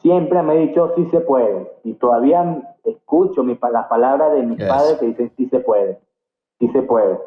siempre 0.00 0.42
me 0.42 0.52
ha 0.52 0.56
dicho 0.56 0.92
sí 0.96 1.06
se 1.06 1.20
puede. 1.20 1.70
Y 1.84 1.94
todavía 1.94 2.76
escucho 2.84 3.42
mi, 3.42 3.58
las 3.72 3.86
palabras 3.86 4.32
de 4.32 4.42
mis 4.42 4.58
padres 4.58 4.98
que 4.98 5.06
dicen 5.06 5.32
sí 5.36 5.48
se 5.48 5.60
puede, 5.60 6.00
sí 6.58 6.68
se 6.68 6.82
puede. 6.82 7.18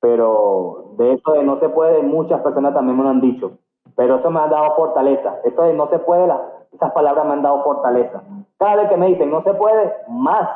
Pero 0.00 0.94
de 0.98 1.14
eso 1.14 1.32
de 1.32 1.44
no 1.44 1.60
se 1.60 1.68
puede, 1.68 2.02
muchas 2.02 2.40
personas 2.42 2.74
también 2.74 2.96
me 2.96 3.04
lo 3.04 3.10
han 3.10 3.20
dicho. 3.20 3.52
Pero 3.96 4.16
eso 4.16 4.30
me 4.30 4.40
ha 4.40 4.48
dado 4.48 4.74
fortaleza. 4.74 5.40
Eso 5.44 5.62
de 5.62 5.74
no 5.74 5.88
se 5.90 5.98
puede, 6.00 6.32
esas 6.72 6.92
palabras 6.92 7.24
me 7.26 7.32
han 7.34 7.42
dado 7.42 7.62
fortaleza. 7.62 8.22
Cada 8.58 8.76
vez 8.76 8.88
que 8.88 8.96
me 8.96 9.08
dicen 9.08 9.30
no 9.30 9.42
se 9.42 9.54
puede, 9.54 9.92
más 10.08 10.48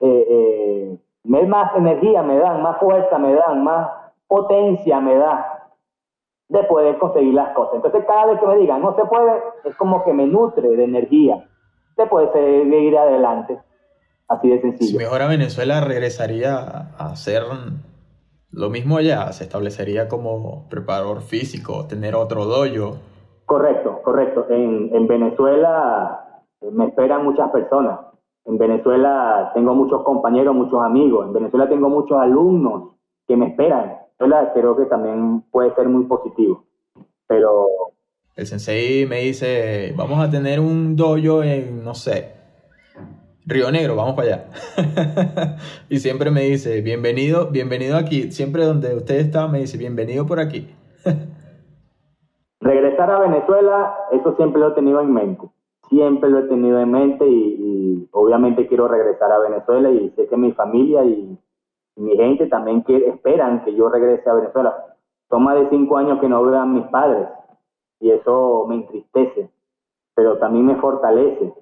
eh, 0.00 0.26
eh, 0.28 0.98
más 1.28 1.76
energía 1.76 2.22
me 2.22 2.38
dan, 2.38 2.62
más 2.62 2.78
fuerza 2.78 3.18
me 3.18 3.34
dan, 3.34 3.62
más 3.62 3.88
potencia 4.26 4.98
me 5.00 5.16
da 5.16 5.70
de 6.48 6.64
poder 6.64 6.98
conseguir 6.98 7.34
las 7.34 7.54
cosas. 7.54 7.76
Entonces 7.76 8.04
cada 8.06 8.26
vez 8.26 8.40
que 8.40 8.46
me 8.46 8.56
digan 8.56 8.80
no 8.80 8.96
se 8.96 9.04
puede, 9.04 9.42
es 9.64 9.76
como 9.76 10.04
que 10.04 10.12
me 10.12 10.26
nutre 10.26 10.68
de 10.68 10.84
energía 10.84 11.46
de 11.96 12.06
poder 12.06 12.32
seguir 12.32 12.96
adelante. 12.96 13.58
Así 14.28 14.48
de 14.48 14.60
sencillo. 14.60 14.90
Si 14.90 14.96
mejora 14.96 15.26
Venezuela, 15.26 15.80
regresaría 15.80 16.56
a 16.56 17.10
hacer 17.10 17.42
lo 18.50 18.70
mismo 18.70 18.98
allá, 18.98 19.30
se 19.32 19.44
establecería 19.44 20.08
como 20.08 20.68
preparador 20.68 21.22
físico, 21.22 21.86
tener 21.86 22.14
otro 22.14 22.44
dojo. 22.44 22.98
Correcto, 23.46 24.00
correcto. 24.02 24.46
En, 24.50 24.94
en 24.94 25.06
Venezuela 25.06 26.42
me 26.60 26.86
esperan 26.86 27.24
muchas 27.24 27.50
personas 27.50 28.07
en 28.48 28.56
Venezuela 28.56 29.50
tengo 29.54 29.74
muchos 29.74 30.02
compañeros, 30.02 30.54
muchos 30.54 30.82
amigos. 30.82 31.26
En 31.26 31.34
Venezuela 31.34 31.68
tengo 31.68 31.90
muchos 31.90 32.18
alumnos 32.18 32.94
que 33.26 33.36
me 33.36 33.48
esperan. 33.48 33.98
Venezuela 34.18 34.52
creo 34.54 34.74
que 34.74 34.86
también 34.86 35.42
puede 35.50 35.74
ser 35.74 35.86
muy 35.88 36.04
positivo. 36.04 36.64
Pero 37.26 37.66
El 38.34 38.46
sensei 38.46 39.04
me 39.04 39.20
dice, 39.20 39.92
vamos 39.96 40.18
a 40.18 40.30
tener 40.30 40.60
un 40.60 40.96
dojo 40.96 41.42
en, 41.42 41.84
no 41.84 41.92
sé, 41.94 42.36
Río 43.44 43.70
Negro, 43.70 43.96
vamos 43.96 44.14
para 44.14 44.28
allá. 44.28 45.58
y 45.90 45.98
siempre 45.98 46.30
me 46.30 46.42
dice, 46.42 46.80
bienvenido, 46.80 47.50
bienvenido 47.50 47.98
aquí. 47.98 48.32
Siempre 48.32 48.64
donde 48.64 48.96
usted 48.96 49.16
está 49.16 49.46
me 49.46 49.60
dice, 49.60 49.76
bienvenido 49.76 50.24
por 50.24 50.40
aquí. 50.40 50.74
Regresar 52.60 53.10
a 53.10 53.20
Venezuela, 53.20 53.94
eso 54.10 54.34
siempre 54.36 54.58
lo 54.58 54.68
he 54.68 54.74
tenido 54.74 55.02
en 55.02 55.12
mente. 55.12 55.46
Siempre 55.88 56.30
lo 56.30 56.40
he 56.40 56.48
tenido 56.48 56.78
en 56.80 56.90
mente 56.90 57.26
y, 57.26 58.08
obviamente 58.12 58.66
quiero 58.66 58.88
regresar 58.88 59.30
a 59.32 59.38
Venezuela 59.38 59.90
y 59.90 60.10
sé 60.10 60.26
que 60.28 60.36
mi 60.36 60.52
familia 60.52 61.04
y, 61.04 61.38
mi 61.96 62.16
gente 62.16 62.46
también 62.46 62.84
esperan 62.86 63.64
que 63.64 63.74
yo 63.74 63.88
regrese 63.88 64.30
a 64.30 64.34
Venezuela. 64.34 64.96
Son 65.28 65.42
más 65.42 65.56
de 65.56 65.68
cinco 65.68 65.96
años 65.96 66.20
que 66.20 66.28
no 66.28 66.42
vean 66.44 66.72
mis 66.72 66.86
padres 66.86 67.28
y 68.00 68.10
eso 68.10 68.66
me 68.68 68.76
entristece, 68.76 69.50
pero 70.14 70.38
también 70.38 70.66
me 70.66 70.76
fortalece, 70.76 71.52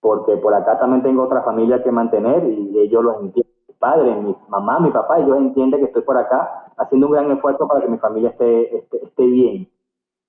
porque 0.00 0.36
por 0.38 0.54
acá 0.54 0.78
también 0.78 1.02
tengo 1.02 1.22
otra 1.22 1.42
familia 1.42 1.82
que 1.84 1.92
mantener 1.92 2.44
y 2.44 2.78
ellos 2.80 3.04
los 3.04 3.20
entienden, 3.22 3.54
mi 3.68 3.74
padre, 3.74 4.14
mi 4.16 4.36
mamá, 4.48 4.80
mi 4.80 4.90
papá, 4.90 5.20
ellos 5.20 5.36
entienden 5.38 5.80
que 5.80 5.86
estoy 5.86 6.02
por 6.02 6.18
acá 6.18 6.72
haciendo 6.76 7.06
un 7.06 7.12
gran 7.12 7.30
esfuerzo 7.30 7.66
para 7.68 7.80
que 7.80 7.88
mi 7.88 7.98
familia 7.98 8.30
esté, 8.30 8.76
esté, 8.76 9.24
bien. 9.24 9.68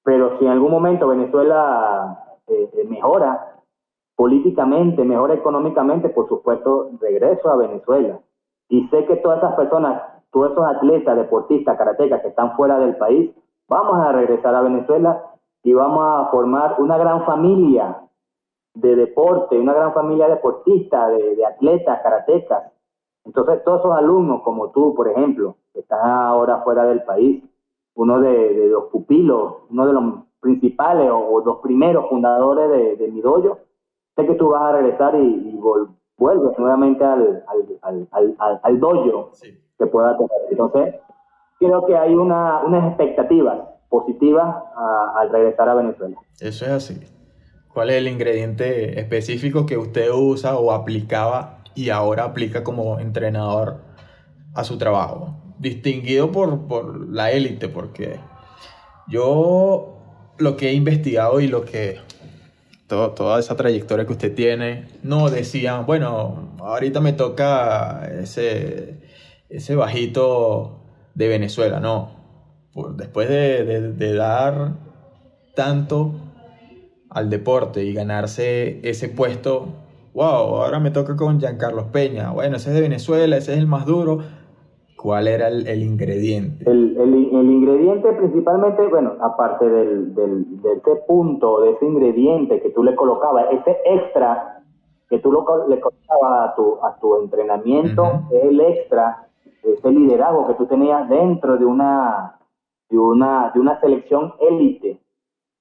Pero 0.03 0.37
si 0.37 0.45
en 0.45 0.51
algún 0.51 0.71
momento 0.71 1.07
Venezuela 1.07 2.26
eh, 2.47 2.69
eh, 2.73 2.83
mejora 2.85 3.55
políticamente, 4.15 5.03
mejora 5.03 5.35
económicamente, 5.35 6.09
por 6.09 6.27
supuesto, 6.27 6.89
regreso 6.99 7.49
a 7.49 7.57
Venezuela. 7.57 8.19
Y 8.69 8.87
sé 8.89 9.05
que 9.05 9.17
todas 9.17 9.39
esas 9.39 9.55
personas, 9.55 10.01
todos 10.31 10.51
esos 10.51 10.65
atletas, 10.65 11.15
deportistas, 11.15 11.77
karatecas 11.77 12.21
que 12.21 12.29
están 12.29 12.55
fuera 12.55 12.79
del 12.79 12.97
país, 12.97 13.31
vamos 13.67 13.97
a 13.99 14.11
regresar 14.11 14.55
a 14.55 14.61
Venezuela 14.61 15.23
y 15.63 15.73
vamos 15.73 16.03
a 16.03 16.31
formar 16.31 16.75
una 16.79 16.97
gran 16.97 17.25
familia 17.25 18.01
de 18.73 18.95
deporte, 18.95 19.59
una 19.59 19.73
gran 19.73 19.93
familia 19.93 20.27
deportista, 20.27 21.09
de, 21.09 21.45
atletas, 21.45 21.99
karatecas. 22.01 22.71
Entonces, 23.25 23.63
todos 23.63 23.79
esos 23.79 23.97
alumnos, 23.97 24.41
como 24.43 24.69
tú, 24.69 24.93
por 24.95 25.09
ejemplo, 25.09 25.55
que 25.73 25.81
están 25.81 26.09
ahora 26.09 26.61
fuera 26.63 26.85
del 26.85 27.03
país, 27.03 27.43
uno 27.95 28.21
de, 28.21 28.67
los 28.69 28.85
pupilos, 28.85 29.55
uno 29.69 29.87
de 29.87 29.93
los 29.93 30.03
principales 30.39 31.09
o, 31.11 31.41
los 31.45 31.57
primeros 31.57 32.09
fundadores 32.09 32.69
de, 32.69 32.95
de 32.97 33.11
mi 33.11 33.21
dojo, 33.21 33.59
sé 34.15 34.25
que 34.25 34.35
tú 34.35 34.49
vas 34.49 34.61
a 34.63 34.71
regresar 34.73 35.15
y, 35.15 35.59
vuelves 36.19 36.57
nuevamente 36.57 37.03
al, 37.05 37.43
al, 37.83 38.07
al, 38.11 38.59
al 38.63 38.79
dojo 38.79 39.31
que 39.77 39.85
pueda 39.85 40.17
tener. 40.17 40.31
Entonces, 40.49 40.95
creo 41.59 41.85
que 41.85 41.95
hay 41.95 42.15
una, 42.15 42.61
unas 42.65 42.87
expectativas 42.87 43.59
positiva 43.89 44.63
al 45.15 45.29
regresar 45.29 45.69
a 45.69 45.75
Venezuela. 45.75 46.17
Eso 46.39 46.65
es 46.65 46.71
así. 46.71 46.99
¿Cuál 47.73 47.91
es 47.91 47.97
el 47.97 48.07
ingrediente 48.07 48.99
específico 48.99 49.65
que 49.65 49.77
usted 49.77 50.09
usa 50.11 50.57
o 50.57 50.71
aplicaba 50.71 51.59
y 51.75 51.89
ahora 51.91 52.23
aplica 52.23 52.63
como 52.63 52.99
entrenador 52.99 53.81
a 54.55 54.63
su 54.63 54.77
trabajo? 54.77 55.35
Distinguido 55.59 56.31
por, 56.31 56.67
por 56.67 57.07
la 57.09 57.31
élite, 57.31 57.69
porque 57.69 58.19
yo 59.07 59.96
lo 60.37 60.57
que 60.57 60.69
he 60.69 60.73
investigado 60.73 61.39
y 61.39 61.47
lo 61.47 61.65
que 61.65 61.99
toda 62.87 63.39
esa 63.39 63.55
trayectoria 63.55 64.05
que 64.05 64.13
usted 64.13 64.33
tiene, 64.33 64.87
no 65.03 65.29
decían, 65.29 65.85
bueno, 65.85 66.55
ahorita 66.59 67.01
me 67.01 67.11
toca 67.13 68.09
ese, 68.21 68.99
ese 69.49 69.75
bajito 69.75 70.79
de 71.13 71.27
Venezuela, 71.27 71.79
no 71.81 72.17
después 72.95 73.29
de, 73.29 74.13
dar 74.15 74.73
tanto 75.55 76.13
al 77.09 77.29
deporte 77.29 77.83
y 77.83 77.93
ganarse 77.93 78.79
ese 78.87 79.09
puesto, 79.09 79.69
wow, 80.13 80.61
ahora 80.61 80.79
me 80.79 80.91
toca 80.91 81.15
con 81.15 81.39
Giancarlos 81.39 81.85
Peña, 81.85 82.31
bueno, 82.31 82.57
ese 82.57 82.69
es 82.69 82.75
de 82.75 82.81
Venezuela, 82.81 83.37
ese 83.37 83.53
es 83.53 83.59
el 83.59 83.67
más 83.67 83.85
duro. 83.85 84.23
¿Cuál 84.97 85.27
era 85.27 85.47
el, 85.47 85.83
ingrediente? 85.83 86.69
El, 86.69 86.97
ingrediente 86.97 88.11
principalmente, 88.13 88.87
bueno, 88.87 89.13
aparte 89.21 89.69
del, 89.69 90.15
de 90.15 90.73
ese 90.73 90.95
punto, 91.07 91.61
de 91.61 91.71
ese 91.71 91.85
ingrediente 91.85 92.59
que 92.61 92.71
tú 92.71 92.83
le 92.83 92.95
colocabas, 92.95 93.45
ese 93.51 93.77
extra 93.85 94.63
que 95.07 95.19
tú 95.19 95.31
le 95.31 95.79
colocabas 95.79 96.49
a 96.49 96.55
tu, 96.55 96.79
a 96.83 96.97
tu 96.99 97.21
entrenamiento, 97.21 98.23
el 98.31 98.59
extra, 98.59 99.27
ese 99.63 99.91
liderazgo 99.91 100.47
que 100.47 100.55
tú 100.55 100.65
tenías 100.65 101.07
dentro 101.07 101.57
de 101.57 101.65
una, 101.65 102.39
de 102.89 102.97
una, 102.97 103.51
de 103.53 103.59
una 103.59 103.79
selección 103.79 104.33
élite. 104.39 104.99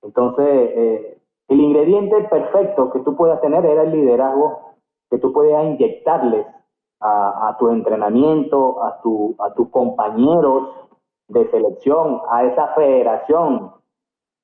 Entonces, 0.02 0.46
eh, 0.48 1.18
el 1.48 1.60
ingrediente 1.60 2.22
perfecto 2.22 2.90
que 2.90 3.00
tú 3.00 3.14
puedas 3.14 3.40
tener 3.42 3.64
era 3.66 3.82
el 3.82 3.92
liderazgo 3.92 4.76
que 5.10 5.18
tú 5.18 5.32
puedas 5.32 5.64
inyectarles 5.64 6.46
a, 7.00 7.56
tu 7.58 7.68
entrenamiento, 7.70 8.82
a, 8.82 9.00
tu, 9.02 9.34
a 9.38 9.52
tus 9.54 9.68
compañeros 9.68 10.70
de 11.28 11.50
selección, 11.50 12.20
a 12.30 12.44
esa 12.44 12.68
federación 12.68 13.72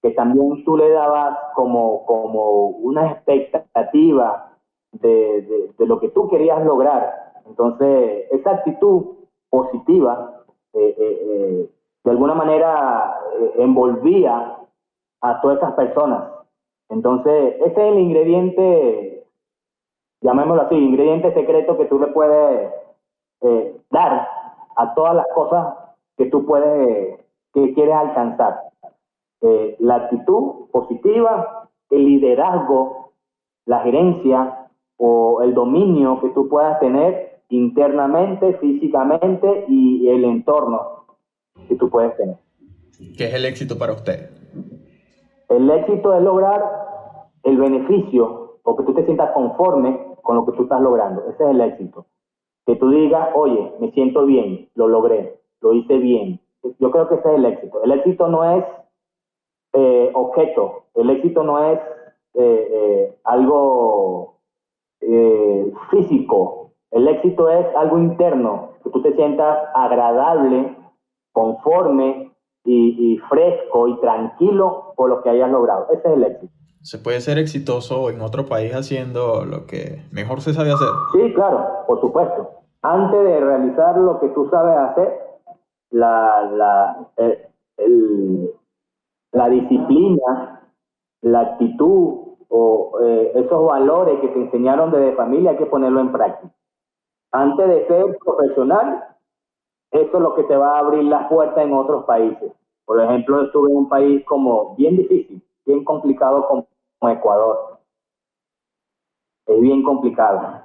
que 0.02 0.10
también 0.10 0.64
tú 0.64 0.76
le 0.76 0.90
dabas 0.90 1.38
como, 1.54 2.04
como 2.06 2.66
una 2.66 3.12
expectativa 3.12 4.52
de, 4.92 5.72
de, 5.78 5.86
lo 5.86 6.00
que 6.00 6.08
tú 6.08 6.28
querías 6.28 6.64
lograr. 6.64 7.32
Entonces, 7.46 8.26
esa 8.32 8.50
actitud 8.50 9.16
positiva 9.48 10.42
eh, 10.74 10.94
eh, 10.98 11.18
eh 11.24 11.70
de 12.04 12.10
alguna 12.10 12.34
manera 12.34 13.16
envolvía 13.58 14.58
a 15.20 15.40
todas 15.40 15.58
esas 15.58 15.74
personas. 15.74 16.32
Entonces, 16.88 17.54
ese 17.60 17.66
es 17.66 17.92
el 17.92 17.98
ingrediente, 17.98 19.21
llamémoslo 20.22 20.62
así, 20.62 20.74
ingrediente 20.76 21.34
secreto 21.34 21.76
que 21.76 21.86
tú 21.86 21.98
le 21.98 22.08
puedes 22.08 22.72
eh, 23.42 23.76
dar 23.90 24.28
a 24.76 24.94
todas 24.94 25.14
las 25.14 25.26
cosas 25.34 25.74
que 26.16 26.26
tú 26.26 26.46
puedes, 26.46 27.20
que 27.52 27.74
quieres 27.74 27.94
alcanzar. 27.94 28.60
Eh, 29.42 29.76
la 29.80 29.96
actitud 29.96 30.70
positiva, 30.70 31.68
el 31.90 32.04
liderazgo, 32.04 33.12
la 33.66 33.80
gerencia 33.80 34.68
o 34.96 35.42
el 35.42 35.52
dominio 35.54 36.20
que 36.20 36.30
tú 36.30 36.48
puedas 36.48 36.78
tener 36.80 37.40
internamente, 37.48 38.54
físicamente 38.54 39.64
y 39.68 40.08
el 40.08 40.24
entorno 40.24 41.06
que 41.68 41.74
tú 41.74 41.90
puedes 41.90 42.16
tener. 42.16 42.36
¿Qué 43.18 43.24
es 43.24 43.34
el 43.34 43.44
éxito 43.44 43.76
para 43.76 43.92
usted? 43.92 44.30
El 45.48 45.68
éxito 45.70 46.14
es 46.14 46.22
lograr 46.22 46.62
el 47.42 47.58
beneficio 47.58 48.58
o 48.62 48.76
que 48.76 48.84
tú 48.84 48.94
te 48.94 49.04
sientas 49.04 49.32
conforme 49.32 50.11
con 50.22 50.36
lo 50.36 50.46
que 50.46 50.52
tú 50.52 50.64
estás 50.64 50.80
logrando. 50.80 51.22
Ese 51.28 51.44
es 51.44 51.50
el 51.50 51.60
éxito. 51.60 52.06
Que 52.66 52.76
tú 52.76 52.90
digas, 52.90 53.30
oye, 53.34 53.72
me 53.80 53.90
siento 53.92 54.24
bien, 54.24 54.68
lo 54.74 54.88
logré, 54.88 55.40
lo 55.60 55.72
hice 55.72 55.98
bien. 55.98 56.40
Yo 56.78 56.90
creo 56.90 57.08
que 57.08 57.16
ese 57.16 57.28
es 57.28 57.34
el 57.34 57.44
éxito. 57.44 57.82
El 57.82 57.92
éxito 57.92 58.28
no 58.28 58.44
es 58.44 58.64
eh, 59.74 60.10
objeto, 60.14 60.84
el 60.94 61.10
éxito 61.10 61.42
no 61.42 61.58
es 61.58 61.78
eh, 62.34 62.68
eh, 62.70 63.18
algo 63.24 64.38
físico, 65.90 66.70
el 66.92 67.08
éxito 67.08 67.48
es 67.48 67.66
algo 67.74 67.98
interno, 67.98 68.70
que 68.84 68.90
tú 68.90 69.02
te 69.02 69.14
sientas 69.14 69.58
agradable 69.74 70.76
conforme 71.32 72.32
y, 72.64 73.18
fresco 73.28 73.88
y 73.88 73.98
tranquilo 74.00 74.92
por 74.96 75.08
lo 75.08 75.22
que 75.22 75.30
hayas 75.30 75.50
logrado. 75.50 75.88
Ese 75.90 76.08
es 76.08 76.14
el 76.14 76.24
éxito. 76.24 76.52
¿Se 76.82 76.98
puede 76.98 77.20
ser 77.20 77.38
exitoso 77.38 78.10
en 78.10 78.20
otro 78.20 78.46
país 78.46 78.74
haciendo 78.74 79.44
lo 79.44 79.66
que 79.66 80.02
mejor 80.10 80.40
se 80.40 80.52
sabe 80.52 80.72
hacer? 80.72 80.88
Sí, 81.12 81.32
claro, 81.34 81.84
por 81.86 82.00
supuesto. 82.00 82.50
Antes 82.82 83.22
de 83.22 83.40
realizar 83.40 83.96
lo 83.96 84.18
que 84.18 84.28
tú 84.30 84.48
sabes 84.50 84.76
hacer, 84.76 85.20
la, 85.90 86.42
la, 86.52 87.08
eh, 87.18 87.48
la 89.30 89.48
disciplina, 89.48 90.60
la 91.20 91.40
actitud 91.40 92.34
o 92.48 92.98
eh, 93.02 93.32
esos 93.36 93.64
valores 93.64 94.20
que 94.20 94.28
te 94.28 94.40
enseñaron 94.40 94.90
desde 94.90 95.14
familia 95.14 95.52
hay 95.52 95.58
que 95.58 95.66
ponerlo 95.66 96.00
en 96.00 96.10
práctica. 96.10 96.52
Antes 97.30 97.68
de 97.68 97.86
ser 97.86 98.18
profesional, 98.24 99.04
eso 99.92 100.16
es 100.16 100.20
lo 100.20 100.34
que 100.34 100.42
te 100.44 100.56
va 100.56 100.76
a 100.76 100.80
abrir 100.80 101.04
las 101.04 101.28
puertas 101.28 101.64
en 101.64 101.72
otros 101.72 102.04
países. 102.04 102.52
Por 102.84 103.00
ejemplo, 103.00 103.42
estuve 103.42 103.70
en 103.70 103.76
un 103.76 103.88
país 103.88 104.24
como 104.24 104.74
bien 104.74 104.96
difícil, 104.96 105.42
bien 105.66 105.84
complicado 105.84 106.46
como 106.48 106.66
Ecuador. 107.10 107.78
Es 109.46 109.60
bien 109.60 109.82
complicado. 109.82 110.62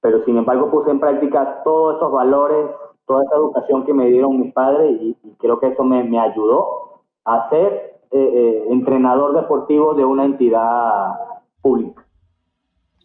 Pero 0.00 0.24
sin 0.24 0.36
embargo 0.36 0.70
puse 0.70 0.90
en 0.90 1.00
práctica 1.00 1.62
todos 1.64 1.96
esos 1.96 2.12
valores, 2.12 2.70
toda 3.06 3.24
esa 3.24 3.36
educación 3.36 3.84
que 3.84 3.94
me 3.94 4.06
dieron 4.06 4.40
mis 4.40 4.52
padres 4.52 5.00
y, 5.00 5.16
creo 5.38 5.58
que 5.58 5.68
eso 5.68 5.82
me, 5.82 6.02
me, 6.04 6.18
ayudó 6.18 7.02
a 7.24 7.48
ser 7.50 8.00
eh, 8.10 8.18
eh, 8.18 8.64
entrenador 8.70 9.34
deportivo 9.34 9.94
de 9.94 10.04
una 10.04 10.24
entidad 10.24 11.14
pública. 11.60 12.06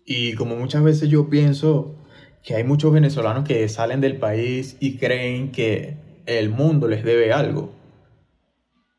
Y 0.06 0.36
como 0.36 0.56
muchas 0.56 0.84
veces 0.84 1.10
yo 1.10 1.30
pienso, 1.30 1.96
que 2.44 2.56
hay 2.56 2.64
muchos 2.64 2.92
venezolanos 2.94 3.44
que 3.44 3.68
salen 3.70 4.02
del 4.02 4.18
país 4.18 4.78
y 4.80 4.98
creen 4.98 5.52
que 5.52 5.98
el 6.26 6.50
mundo 6.50 6.88
les 6.88 7.04
debe 7.04 7.34
algo. 7.34 7.70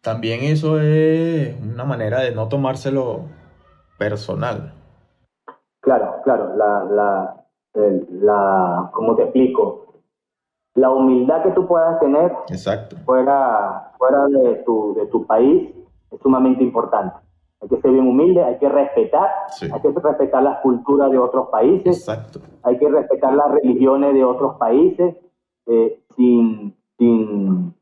También 0.03 0.41
eso 0.43 0.81
es 0.81 1.55
una 1.63 1.85
manera 1.85 2.21
de 2.21 2.35
no 2.35 2.49
tomárselo 2.49 3.23
personal. 3.99 4.73
Claro, 5.81 6.17
claro, 6.25 6.57
la, 6.57 6.85
la, 6.85 7.37
la, 7.75 8.91
¿cómo 8.93 9.15
te 9.17 9.23
explico? 9.25 10.03
La 10.75 10.91
humildad 10.91 11.43
que 11.43 11.51
tú 11.51 11.67
puedas 11.67 11.99
tener 12.01 12.33
Exacto. 12.49 12.97
fuera, 13.05 13.93
fuera 13.99 14.27
de, 14.29 14.57
tu, 14.65 14.95
de 14.95 15.07
tu 15.07 15.27
país 15.27 15.71
es 16.11 16.21
sumamente 16.21 16.63
importante. 16.63 17.17
Hay 17.63 17.69
que 17.69 17.81
ser 17.81 17.91
bien 17.91 18.07
humilde, 18.07 18.43
hay 18.43 18.59
que 18.59 18.69
respetar, 18.69 19.29
hay 19.61 19.81
que 19.81 19.91
respetar 20.01 20.43
las 20.43 20.61
culturas 20.61 21.11
de 21.11 21.19
otros 21.19 21.49
países, 21.49 21.99
Exacto. 21.99 22.41
hay 22.63 22.79
que 22.79 22.89
respetar 22.89 23.35
las 23.35 23.51
religiones 23.51 24.15
de 24.15 24.25
otros 24.25 24.57
países 24.57 25.15
eh, 25.67 26.01
sin, 26.17 26.75
sin, 26.97 27.75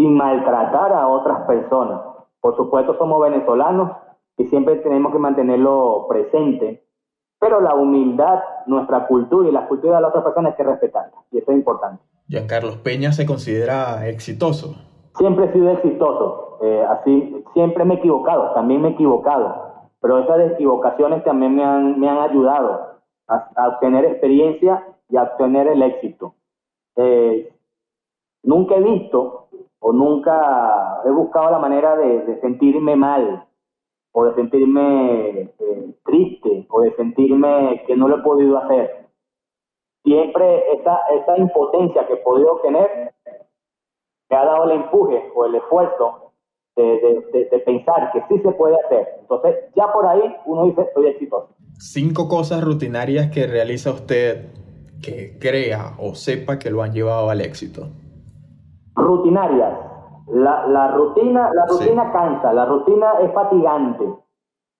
sin 0.00 0.14
maltratar 0.14 0.94
a 0.94 1.06
otras 1.08 1.46
personas. 1.46 2.00
Por 2.40 2.56
supuesto 2.56 2.96
somos 2.96 3.20
venezolanos 3.20 3.92
y 4.38 4.46
siempre 4.46 4.76
tenemos 4.76 5.12
que 5.12 5.18
mantenerlo 5.18 6.06
presente, 6.08 6.82
pero 7.38 7.60
la 7.60 7.74
humildad, 7.74 8.40
nuestra 8.64 9.06
cultura 9.06 9.46
y 9.46 9.52
la 9.52 9.68
cultura 9.68 9.96
de 9.96 10.00
las 10.00 10.08
otras 10.08 10.24
personas 10.24 10.52
hay 10.52 10.56
que 10.56 10.70
respetarla 10.70 11.12
y 11.30 11.36
eso 11.36 11.50
es 11.50 11.58
importante. 11.58 12.02
Giancarlos 12.28 12.78
Peña 12.78 13.12
se 13.12 13.26
considera 13.26 14.08
exitoso. 14.08 14.74
Siempre 15.18 15.46
he 15.46 15.52
sido 15.52 15.68
exitoso, 15.70 16.58
eh, 16.62 16.82
así, 16.88 17.44
siempre 17.52 17.84
me 17.84 17.94
he 17.94 17.98
equivocado, 17.98 18.54
también 18.54 18.80
me 18.80 18.88
he 18.88 18.92
equivocado, 18.92 19.90
pero 20.00 20.20
esas 20.20 20.52
equivocaciones 20.52 21.22
también 21.24 21.54
me 21.56 21.62
han, 21.62 22.00
me 22.00 22.08
han 22.08 22.20
ayudado 22.20 23.00
a, 23.28 23.68
obtener 23.68 24.06
experiencia 24.06 24.82
y 25.10 25.18
a 25.18 25.24
obtener 25.24 25.68
el 25.68 25.82
éxito. 25.82 26.36
Eh, 26.96 27.52
nunca 28.42 28.76
he 28.76 28.82
visto 28.82 29.40
o 29.80 29.92
nunca 29.92 31.00
he 31.04 31.10
buscado 31.10 31.50
la 31.50 31.58
manera 31.58 31.96
de, 31.96 32.40
sentirme 32.40 32.96
mal 32.96 33.46
o 34.12 34.24
de 34.24 34.34
sentirme 34.34 35.40
eh, 35.58 35.94
triste 36.04 36.66
o 36.68 36.82
de 36.82 36.94
sentirme 36.96 37.82
que 37.86 37.96
no 37.96 38.08
lo 38.08 38.18
he 38.18 38.22
podido 38.22 38.58
hacer. 38.58 39.08
Siempre 40.04 40.72
esa, 40.72 40.98
esa 41.14 41.38
impotencia 41.38 42.06
que 42.06 42.14
he 42.14 42.18
podido 42.18 42.60
tener 42.62 43.14
me 44.30 44.36
ha 44.36 44.44
dado 44.44 44.64
el 44.64 44.82
empuje 44.82 45.30
o 45.34 45.46
el 45.46 45.56
esfuerzo 45.56 46.32
de, 46.76 47.46
de, 47.50 47.58
pensar 47.58 48.10
que 48.12 48.22
sí 48.28 48.40
se 48.42 48.52
puede 48.52 48.76
hacer. 48.86 49.06
Entonces, 49.20 49.56
ya 49.74 49.92
por 49.92 50.06
ahí 50.06 50.22
uno 50.46 50.66
dice, 50.66 50.88
soy 50.94 51.08
exitoso. 51.08 51.54
Cinco 51.78 52.28
cosas 52.28 52.62
rutinarias 52.62 53.30
que 53.30 53.46
realiza 53.46 53.90
usted 53.90 54.46
que 55.02 55.38
crea 55.38 55.96
o 55.98 56.14
sepa 56.14 56.58
que 56.58 56.70
lo 56.70 56.82
han 56.82 56.92
llevado 56.92 57.30
al 57.30 57.40
éxito. 57.40 57.88
Rutinarias. 59.00 59.78
La, 60.28 60.66
la 60.66 60.92
rutina, 60.92 61.50
la 61.52 61.66
rutina 61.66 62.12
cansa, 62.12 62.52
la 62.52 62.64
rutina 62.64 63.14
es 63.20 63.32
fatigante. 63.32 64.08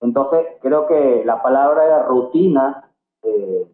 Entonces, 0.01 0.47
creo 0.63 0.87
que 0.87 1.25
la 1.25 1.43
palabra 1.43 2.05
rutina, 2.05 2.89
eh, 3.23 3.67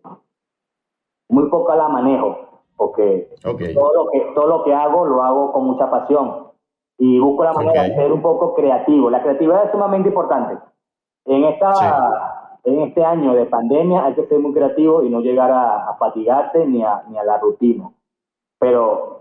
muy 1.29 1.51
poca 1.51 1.77
la 1.77 1.89
manejo 1.89 2.47
porque 2.77 3.31
todo, 3.43 3.95
lo 3.95 4.11
que, 4.11 4.33
todo 4.35 4.47
lo 4.47 4.65
que 4.65 4.75
hago 4.75 5.07
lo 5.07 5.23
hago 5.23 5.53
con 5.53 5.65
mucha 5.65 5.91
pasión 5.91 6.49
y 6.99 7.19
busco 7.19 7.45
la 7.45 7.53
manera 7.53 7.83
de 7.83 7.95
ser 7.95 8.13
un 8.13 8.23
poco 8.23 8.55
creativo. 8.55 9.11
La 9.11 9.23
creatividad 9.23 9.65
es 9.65 9.73
sumamente 9.73 10.09
importante. 10.09 10.59
En, 11.25 11.45
esta, 11.45 12.59
en 12.65 12.81
este 12.83 13.05
año 13.05 13.35
de 13.35 13.47
pandemia 13.47 14.05
hay 14.05 14.15
que 14.15 14.27
ser 14.27 14.39
muy 14.39 14.53
creativo 14.53 15.03
y 15.03 15.11
no 15.11 15.21
llegar 15.21 15.51
a, 15.51 15.95
fatigarse 15.99 16.67
ni 16.67 16.83
a, 16.83 17.03
ni 17.09 17.19
a 17.19 17.25
la 17.25 17.39
rutina. 17.39 17.91
Pero 18.59 19.16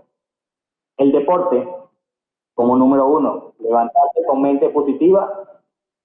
el 0.98 1.12
deporte, 1.12 1.68
como 2.54 2.76
número 2.76 3.06
uno, 3.06 3.52
levantarse 3.58 4.24
con 4.26 4.40
mente 4.40 4.68
positiva 4.70 5.30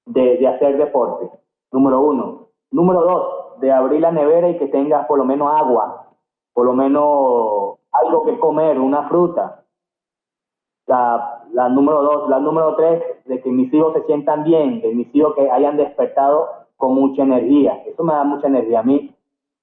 de, 0.05 0.47
hacer 0.47 0.77
deporte. 0.77 1.29
Número 1.71 2.01
uno. 2.01 2.47
Número 2.71 3.01
dos, 3.01 3.59
de 3.61 3.71
abrir 3.71 4.01
la 4.01 4.11
nevera 4.11 4.49
y 4.49 4.57
que 4.57 4.67
tengas 4.67 5.05
por 5.07 5.17
lo 5.17 5.25
menos 5.25 5.51
agua 5.53 6.01
por 6.53 6.65
lo 6.65 6.73
menos 6.73 7.79
algo 7.91 8.25
que 8.25 8.37
comer, 8.39 8.79
una 8.79 9.07
fruta. 9.07 9.63
La, 10.87 11.45
la 11.53 11.69
número 11.69 12.01
dos, 12.01 12.29
la 12.29 12.39
número 12.39 12.75
tres, 12.75 13.03
de 13.25 13.41
que 13.41 13.49
mis 13.49 13.73
hijos 13.73 13.93
se 13.93 14.03
sientan 14.03 14.43
bien, 14.43 14.81
de 14.81 14.93
mis 14.93 15.13
hijos 15.15 15.33
que 15.35 15.49
hayan 15.49 15.77
despertado 15.77 16.49
con 16.75 16.95
mucha 16.95 17.23
energía. 17.23 17.81
Eso 17.85 18.03
me 18.03 18.13
da 18.13 18.23
mucha 18.23 18.47
energía 18.47 18.79
a 18.81 18.83
mí. 18.83 19.15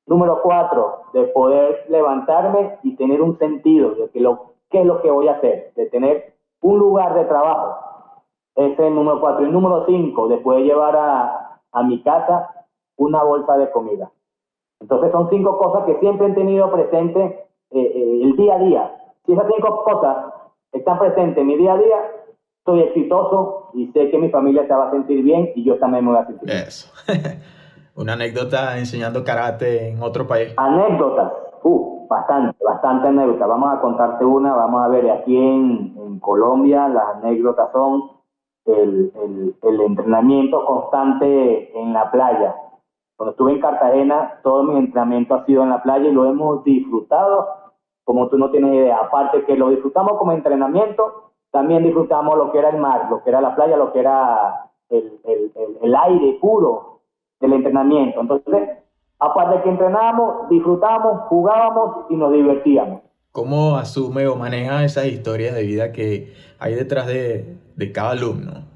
Número 0.07 0.41
cuatro, 0.43 1.03
de 1.13 1.25
poder 1.25 1.85
levantarme 1.91 2.79
y 2.83 2.97
tener 2.97 3.21
un 3.21 3.39
sentido 3.39 3.95
de 3.95 4.09
que 4.09 4.21
lo, 4.21 4.55
qué 4.71 4.81
es 4.81 4.87
lo 4.87 5.01
que 5.01 5.11
voy 5.11 5.29
a 5.29 5.33
hacer, 5.33 5.73
de 5.77 5.87
tener 5.87 6.35
un 6.61 6.79
lugar 6.79 7.15
de 7.15 7.25
trabajo. 7.25 8.13
Ese 8.55 8.73
es 8.73 8.79
el 8.81 8.95
número 8.95 9.21
cuatro. 9.21 9.47
Y 9.47 9.51
número 9.51 9.87
cinco, 9.87 10.29
de 10.29 10.39
poder 10.39 10.65
llevar 10.65 10.97
a, 10.97 11.61
a 11.73 11.83
mi 11.83 12.03
casa 12.03 12.67
una 12.97 13.23
bolsa 13.23 13.57
de 13.57 13.71
comida. 13.71 14.11
Entonces 14.81 15.11
son 15.13 15.29
cinco 15.31 15.59
cosas 15.59 15.85
que 15.87 15.99
siempre 16.01 16.29
he 16.29 16.35
tenido 16.35 16.71
presente 16.71 17.47
eh, 17.71 17.81
eh, 17.81 18.21
el 18.23 18.37
día 18.37 18.55
a 18.55 18.59
día. 18.59 18.97
Si 19.27 19.33
esas 19.33 19.47
cinco 19.55 19.85
cosas 19.85 20.33
están 20.73 20.99
presentes 20.99 21.39
en 21.39 21.47
mi 21.47 21.57
día 21.57 21.75
a 21.75 21.79
día, 21.79 21.97
soy 22.65 22.81
exitoso 22.81 23.71
y 23.75 23.87
sé 23.93 24.11
que 24.11 24.19
mi 24.19 24.31
familia 24.31 24.67
se 24.67 24.75
va 24.75 24.89
a 24.89 24.91
sentir 24.91 25.23
bien 25.23 25.53
y 25.55 25.65
yo 25.65 25.79
también 25.79 26.05
me 26.05 26.13
voy 26.13 26.21
a 26.21 26.27
sentir 26.27 26.49
bien. 26.49 26.59
Eso. 26.59 26.93
Una 27.97 28.13
anécdota 28.13 28.79
enseñando 28.79 29.25
karate 29.25 29.89
en 29.89 30.03
otro 30.03 30.27
país. 30.27 30.55
Anécdotas. 30.57 31.33
Uh, 31.65 31.98
bastante, 32.09 32.65
bastante 32.65 33.09
anécdotas. 33.09 33.49
Vamos 33.49 33.73
a 33.73 33.81
contarte 33.81 34.25
una. 34.25 34.55
Vamos 34.55 34.83
a 34.83 34.89
ver, 34.89 35.11
aquí 35.11 35.37
en, 35.37 35.95
en 35.99 36.19
Colombia 36.21 36.89
las 36.89 37.17
anécdotas 37.17 37.71
son 37.73 38.11
el, 38.67 39.13
el, 39.15 39.57
el 39.63 39.81
entrenamiento 39.81 40.65
constante 40.65 41.79
en 41.79 41.93
la 41.93 42.11
playa 42.11 42.55
cuando 43.19 43.33
estuve 43.33 43.51
en 43.51 43.61
Cartagena, 43.61 44.39
todo 44.45 44.63
mi 44.63 44.79
entrenamiento 44.79 45.35
ha 45.35 45.45
sido 45.45 45.65
en 45.65 45.71
la 45.71 45.83
playa 45.83 46.09
y 46.09 46.13
lo 46.13 46.27
hemos 46.27 46.63
disfrutado 46.63 47.49
como 48.05 48.29
tú 48.29 48.39
no 48.39 48.53
tienes 48.53 48.73
idea. 48.73 48.97
Aparte 48.99 49.45
que 49.45 49.57
lo 49.57 49.71
disfrutamos 49.71 50.19
como 50.19 50.31
entrenamiento, 50.31 51.33
también 51.51 51.83
disfrutamos 51.83 52.39
lo 52.39 52.53
que 52.53 52.59
era 52.59 52.69
el 52.69 52.79
mar, 52.79 53.09
lo 53.11 53.25
que 53.25 53.31
era 53.31 53.41
la 53.41 53.57
playa, 53.57 53.77
lo 53.77 53.93
que 53.93 53.99
era 53.99 54.71
el, 54.89 55.21
el, 55.83 55.97
aire 55.97 56.39
puro 56.41 57.01
del 57.41 57.55
entrenamiento. 57.55 58.21
Entonces, 58.21 58.79
aparte 59.19 59.57
de 59.57 59.63
que 59.63 59.71
entrenábamos, 59.71 60.49
disfrutábamos, 60.49 61.23
jugábamos 61.29 62.07
y 62.11 62.17
nos 62.17 62.33
divertíamos. 62.33 63.03
¿Cómo 63.33 63.77
asume 63.77 64.27
o 64.27 64.37
maneja 64.37 64.85
esas 64.85 65.07
historias 65.07 65.55
de 65.55 65.63
vida 65.63 65.93
que 65.93 66.35
hay 66.59 66.75
detrás 66.75 67.07
de, 67.07 67.59
de 67.77 67.93
cada 67.93 68.11
alumno? 68.11 68.67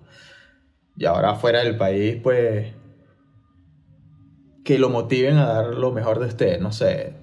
Y 0.97 1.07
ahora 1.07 1.35
fuera 1.35 1.61
del 1.61 1.77
país, 1.77 2.21
pues 2.23 2.75
que 4.65 4.79
lo 4.79 4.89
motiven 4.89 5.39
a 5.39 5.47
dar 5.47 5.75
lo 5.75 5.93
mejor 5.93 6.21
de 6.21 6.27
usted, 6.27 6.61
no 6.61 6.73
sé. 6.73 7.15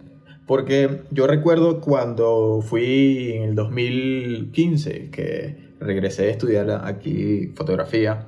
Porque 0.46 1.04
yo 1.12 1.28
recuerdo 1.28 1.80
cuando 1.80 2.62
fui 2.62 3.34
en 3.34 3.44
el 3.44 3.56
2015, 3.56 5.12
que 5.12 5.76
regresé 5.80 6.28
a 6.28 6.32
estudiar 6.32 6.82
aquí 6.84 7.54
fotografía, 7.56 8.26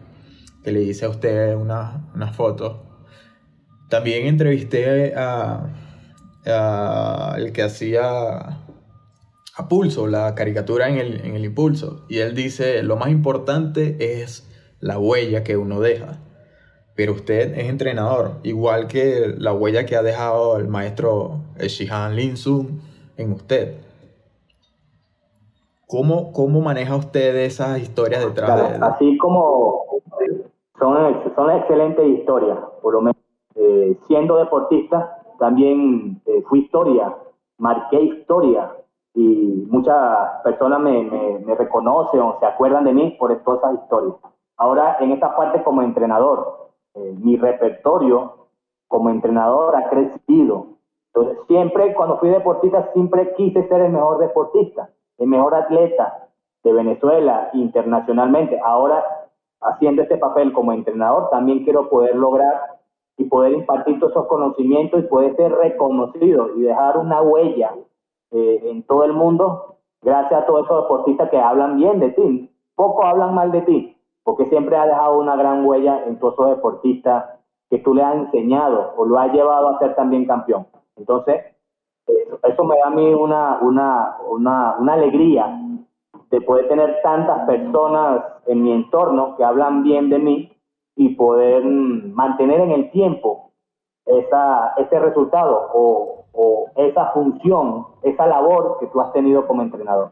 que 0.64 0.72
le 0.72 0.84
hice 0.84 1.06
a 1.06 1.10
usted 1.10 1.56
unas 1.56 1.96
una 2.14 2.32
fotos. 2.32 2.91
También 3.92 4.26
entrevisté 4.26 5.14
a, 5.16 5.70
a, 6.48 7.36
el 7.38 7.52
que 7.52 7.62
hacía 7.62 8.08
a 9.56 9.68
Pulso, 9.70 10.08
la 10.08 10.34
caricatura 10.34 10.90
en 10.90 10.98
el, 10.98 11.24
en 11.24 11.36
el 11.36 11.46
Impulso. 11.46 12.06
Y 12.10 12.18
él 12.18 12.34
dice, 12.34 12.82
lo 12.82 12.96
más 12.96 13.10
importante 13.10 14.22
es 14.22 14.50
la 14.80 14.98
huella 14.98 15.44
que 15.44 15.58
uno 15.58 15.80
deja 15.80 16.22
pero 16.96 17.14
usted 17.14 17.58
es 17.58 17.70
entrenador, 17.70 18.34
igual 18.44 18.88
que 18.88 19.34
la 19.38 19.54
huella 19.54 19.86
que 19.86 19.96
ha 19.96 20.04
dejado 20.04 20.58
el 20.58 20.68
maestro 20.68 21.40
Shihan 21.58 22.16
Lin 22.16 22.38
Sun 22.38 22.82
en 23.18 23.32
usted. 23.32 23.78
¿Cómo, 25.88 26.32
¿Cómo 26.32 26.62
maneja 26.62 26.96
usted 26.96 27.36
esas 27.38 27.80
historias 27.80 28.24
detrás 28.24 28.56
de 28.56 28.76
él? 28.76 28.84
Así 28.84 29.18
como 29.18 29.86
son, 30.80 31.34
son 31.36 31.52
excelentes 31.52 32.06
historias, 32.08 32.60
por 32.82 32.94
lo 32.94 33.02
menos 33.02 33.21
eh, 33.64 33.96
siendo 34.08 34.38
deportista, 34.38 35.20
también 35.38 36.20
eh, 36.26 36.42
fui 36.50 36.62
historia, 36.62 37.16
marqué 37.60 38.02
historia 38.02 38.72
y 39.14 39.68
muchas 39.70 40.42
personas 40.44 40.80
me, 40.80 41.04
me, 41.04 41.40
me, 41.46 41.54
reconocen 41.54 42.22
o 42.22 42.40
se 42.40 42.46
acuerdan 42.48 42.86
de 42.86 42.94
mí 42.94 43.16
por 43.20 43.36
todas 43.44 43.60
esas 43.60 43.84
historias. 43.84 44.16
Ahora, 44.58 44.98
en 45.00 45.12
esta 45.12 45.36
parte 45.36 45.62
como 45.64 45.84
entrenador, 45.84 46.70
eh, 46.96 47.16
mi 47.20 47.38
repertorio 47.38 48.48
como 48.88 49.12
entrenador 49.12 49.76
ha 49.76 49.90
crecido. 49.90 50.68
Entonces, 51.14 51.38
siempre 51.48 51.94
cuando 51.94 52.18
fui 52.18 52.30
deportista, 52.30 52.92
siempre 52.94 53.34
quise 53.36 53.68
ser 53.68 53.82
el 53.82 53.92
mejor 53.92 54.18
deportista, 54.18 54.90
el 55.20 55.28
mejor 55.28 55.54
atleta 55.54 56.30
de 56.64 56.74
Venezuela 56.74 57.52
internacionalmente. 57.54 58.60
Ahora, 58.64 59.04
haciendo 59.62 60.02
este 60.02 60.18
papel 60.18 60.52
como 60.52 60.74
entrenador, 60.74 61.30
también 61.30 61.64
quiero 61.64 61.90
poder 61.90 62.16
lograr 62.16 62.81
y 63.18 63.26
poder 63.26 63.54
impartir 63.54 64.00
todos 64.00 64.12
esos 64.12 64.28
conocimientos 64.28 65.00
y 65.00 65.08
poder 65.08 65.36
ser 65.36 65.52
reconocido 65.52 66.56
y 66.56 66.62
dejar 66.62 66.98
una 66.98 67.22
huella 67.22 67.74
eh, 68.32 68.62
en 68.66 68.84
todo 68.84 69.04
el 69.04 69.14
mundo 69.14 69.76
gracias 70.02 70.42
a 70.42 70.46
todos 70.46 70.66
esos 70.66 70.84
deportistas 70.84 71.30
que 71.30 71.38
hablan 71.38 71.78
bien 71.78 72.00
de 72.00 72.10
ti 72.12 72.52
poco 72.82 73.06
hablan 73.06 73.36
mal 73.36 73.52
de 73.52 73.62
ti, 73.62 73.96
porque 74.24 74.48
siempre 74.50 74.76
has 74.76 74.88
dejado 74.88 75.20
una 75.20 75.36
gran 75.36 75.64
huella 75.64 76.04
en 76.08 76.18
todos 76.18 76.34
esos 76.34 76.50
deportistas 76.50 77.26
que 77.70 77.78
tú 77.78 77.94
le 77.94 78.02
has 78.02 78.16
enseñado 78.16 78.94
o 78.98 79.06
lo 79.06 79.20
has 79.20 79.32
llevado 79.32 79.70
a 79.70 79.78
ser 79.78 79.96
también 79.96 80.26
campeón. 80.26 80.66
Entonces, 80.96 81.46
eso, 82.08 82.64
me 82.64 82.76
da 82.78 82.88
a 82.88 82.90
mí 82.90 83.14
una, 83.14 83.60
una, 83.62 84.18
una, 84.28 84.78
una 84.80 84.94
alegría 84.94 85.60
de 86.32 86.42
poder 86.42 86.68
tener 86.70 87.02
tantas 87.04 87.46
personas 87.46 88.24
en 88.48 88.64
mi 88.64 88.72
entorno 88.72 89.36
que 89.38 89.44
hablan 89.44 89.84
bien 89.84 90.10
de 90.10 90.18
mí 90.18 90.51
y 91.02 91.16
poder 91.16 91.66
mantener 91.66 92.62
en 92.62 92.72
el 92.72 92.92
tiempo 92.92 93.54
esa, 94.06 94.74
ese 94.78 95.00
resultado 95.00 95.70
o, 95.74 96.26
o 96.32 96.72
esa 96.76 97.08
función, 97.12 97.88
esa 98.04 98.28
labor 98.28 98.78
que 98.80 98.86
tú 98.86 99.02
has 99.02 99.12
tenido 99.12 99.48
como 99.48 99.64
entrenador. 99.64 100.12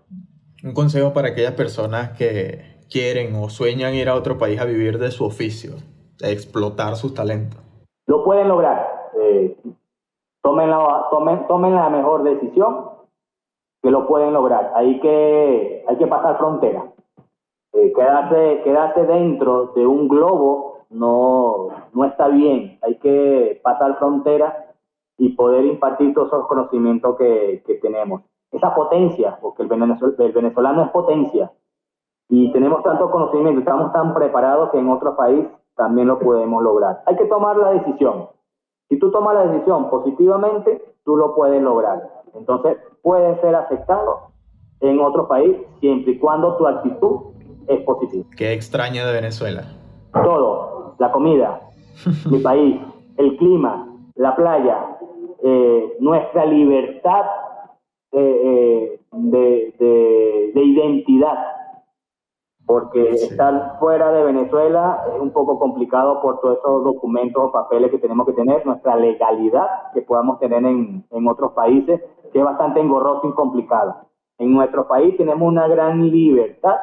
Un 0.63 0.73
consejo 0.73 1.13
para 1.13 1.29
aquellas 1.29 1.53
personas 1.53 2.17
que 2.17 2.79
quieren 2.89 3.35
o 3.35 3.49
sueñan 3.49 3.93
ir 3.93 4.09
a 4.09 4.15
otro 4.15 4.39
país 4.39 4.59
a 4.59 4.65
vivir 4.65 4.97
de 4.97 5.11
su 5.11 5.25
oficio, 5.25 5.73
a 6.23 6.29
explotar 6.29 6.95
sus 6.95 7.13
talentos. 7.13 7.61
Lo 8.07 8.23
pueden 8.23 8.47
lograr. 8.47 9.11
Eh, 9.21 9.55
tomen, 10.41 10.71
la, 10.71 11.05
tomen, 11.11 11.45
tomen 11.47 11.75
la 11.75 11.89
mejor 11.91 12.23
decisión 12.23 12.89
que 13.83 13.91
lo 13.91 14.07
pueden 14.07 14.33
lograr. 14.33 14.71
Hay 14.75 14.99
que, 15.01 15.85
hay 15.87 15.97
que 15.97 16.07
pasar 16.07 16.39
frontera. 16.39 16.83
Eh, 17.73 17.93
quedarse, 17.95 18.61
quedarse 18.63 19.03
dentro 19.03 19.67
de 19.75 19.85
un 19.85 20.07
globo 20.07 20.68
no, 20.89 21.67
no 21.93 22.05
está 22.05 22.27
bien. 22.27 22.79
Hay 22.81 22.97
que 22.99 23.59
pasar 23.63 23.97
frontera 23.97 24.73
y 25.17 25.29
poder 25.29 25.65
impartir 25.65 26.13
todos 26.13 26.27
esos 26.27 26.47
conocimientos 26.47 27.17
que, 27.17 27.63
que 27.65 27.75
tenemos. 27.75 28.21
Esa 28.51 28.73
potencia, 28.73 29.37
porque 29.41 29.63
el, 29.63 29.71
el 29.71 30.31
venezolano 30.31 30.83
es 30.83 30.89
potencia, 30.89 31.51
y 32.29 32.51
tenemos 32.51 32.83
tanto 32.83 33.09
conocimiento, 33.09 33.59
estamos 33.59 33.91
tan 33.91 34.13
preparados 34.13 34.69
que 34.69 34.77
en 34.77 34.89
otro 34.89 35.15
país 35.15 35.47
también 35.75 36.07
lo 36.07 36.19
podemos 36.19 36.61
lograr. 36.61 37.01
Hay 37.05 37.15
que 37.15 37.25
tomar 37.25 37.57
la 37.57 37.71
decisión. 37.71 38.29
Si 38.87 38.99
tú 38.99 39.11
tomas 39.11 39.35
la 39.35 39.47
decisión 39.47 39.89
positivamente, 39.89 40.81
tú 41.03 41.15
lo 41.15 41.33
puedes 41.35 41.61
lograr. 41.61 42.07
Entonces, 42.35 42.77
puede 43.01 43.39
ser 43.41 43.55
aceptado 43.55 44.29
en 44.81 44.99
otro 44.99 45.27
país 45.27 45.57
siempre 45.79 46.13
y 46.13 46.19
cuando 46.19 46.55
tu 46.57 46.67
actitud 46.67 47.33
es 47.67 47.81
positiva. 47.81 48.25
¿Qué 48.37 48.53
extraña 48.53 49.05
de 49.05 49.13
Venezuela? 49.13 49.63
Todo, 50.13 50.78
la 50.99 51.11
comida, 51.11 51.61
mi 52.29 52.39
país, 52.39 52.79
el 53.17 53.37
clima, 53.37 53.87
la 54.15 54.35
playa, 54.35 54.97
eh, 55.41 55.97
nuestra 55.99 56.45
libertad 56.45 57.25
eh, 58.11 58.19
eh, 58.19 58.99
de, 59.11 60.51
de, 60.53 60.63
identidad, 60.63 61.37
porque 62.65 63.11
estar 63.11 63.79
fuera 63.79 64.11
de 64.11 64.23
Venezuela 64.25 65.03
es 65.15 65.21
un 65.21 65.31
poco 65.31 65.57
complicado 65.57 66.21
por 66.21 66.41
todos 66.41 66.57
esos 66.57 66.83
documentos 66.83 67.45
o 67.45 67.51
papeles 67.51 67.91
que 67.91 67.97
tenemos 67.97 68.27
que 68.27 68.33
tener, 68.33 68.65
nuestra 68.65 68.95
legalidad 68.97 69.67
que 69.93 70.01
podamos 70.01 70.39
tener 70.39 70.65
en, 70.65 71.05
en 71.09 71.27
otros 71.27 71.53
países, 71.53 72.01
que 72.31 72.39
es 72.39 72.45
bastante 72.45 72.81
engorroso 72.81 73.29
y 73.29 73.33
complicado. 73.33 74.09
En 74.37 74.53
nuestro 74.53 74.87
país 74.87 75.15
tenemos 75.17 75.47
una 75.47 75.67
gran 75.67 76.09
libertad 76.09 76.75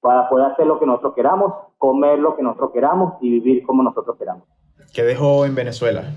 para 0.00 0.28
poder 0.28 0.52
hacer 0.52 0.66
lo 0.66 0.78
que 0.78 0.86
nosotros 0.86 1.14
queramos, 1.14 1.52
comer 1.84 2.18
lo 2.18 2.34
que 2.34 2.42
nosotros 2.42 2.70
queramos 2.72 3.14
y 3.20 3.28
vivir 3.28 3.62
como 3.62 3.82
nosotros 3.82 4.16
queramos. 4.16 4.44
¿Qué 4.94 5.02
dejó 5.02 5.44
en 5.44 5.54
Venezuela? 5.54 6.14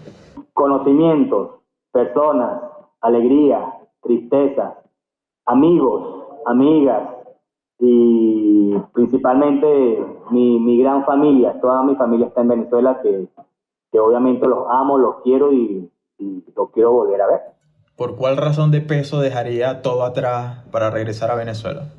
Conocimientos, 0.53 1.59
personas, 1.91 2.61
alegría, 3.01 3.73
tristeza, 4.01 4.77
amigos, 5.45 6.23
amigas 6.45 7.01
y 7.79 8.75
principalmente 8.93 9.67
mi, 10.31 10.57
mi, 10.57 10.79
gran 10.79 11.05
familia, 11.05 11.59
toda 11.59 11.83
mi 11.83 11.95
familia 11.95 12.27
está 12.27 12.41
en 12.41 12.47
Venezuela 12.47 13.01
que, 13.03 13.27
que 13.91 13.99
obviamente 13.99 14.47
los 14.47 14.67
amo, 14.69 14.97
los 14.97 15.15
quiero 15.21 15.51
y, 15.51 15.91
y 16.17 16.45
los 16.55 16.71
quiero 16.71 16.93
volver 16.93 17.21
a 17.21 17.27
ver. 17.27 17.41
¿Por 17.97 18.15
cuál 18.15 18.37
razón 18.37 18.71
de 18.71 18.79
peso 18.79 19.19
dejaría 19.19 19.81
todo 19.81 20.03
atrás 20.03 20.63
para 20.71 20.91
regresar 20.91 21.29
a 21.29 21.35
Venezuela? 21.35 21.89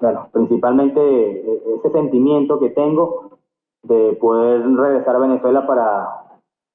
Bueno, 0.00 0.28
principalmente 0.32 1.00
e, 1.00 1.62
ese 1.76 1.90
sentimiento 1.90 2.58
que 2.58 2.70
tengo 2.70 3.38
de 3.82 4.12
poder 4.20 4.66
regresar 4.66 5.16
a 5.16 5.20
Venezuela 5.20 5.66
para, 5.66 6.08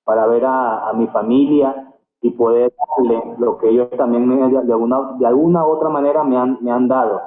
para 0.04 0.28
ver 0.28 0.46
a, 0.46 0.90
a 0.90 0.94
mi 0.94 1.08
familia, 1.08 1.90
y 2.22 2.32
poder 2.32 2.74
darle 2.98 3.36
lo 3.38 3.58
que 3.58 3.70
ellos 3.70 3.90
también 3.92 4.28
de 4.28 4.74
alguna, 4.74 5.14
de 5.18 5.26
alguna 5.26 5.66
otra 5.66 5.90
manera 5.90 6.24
me 6.24 6.38
han, 6.38 6.58
me 6.62 6.72
han 6.72 6.88
dado. 6.88 7.22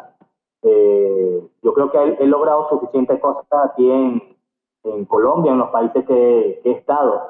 Eh, 0.63 1.49
yo 1.63 1.75
creo 1.75 1.91
que 1.91 2.17
he, 2.21 2.27
logrado 2.27 2.69
suficientes 2.69 3.19
cosas 3.21 3.45
aquí 3.65 3.91
en, 3.91 4.23
en 4.85 5.05
Colombia, 5.07 5.53
en 5.53 5.59
los 5.59 5.71
países 5.71 6.05
que, 6.05 6.61
he 6.63 6.71
estado. 6.71 7.23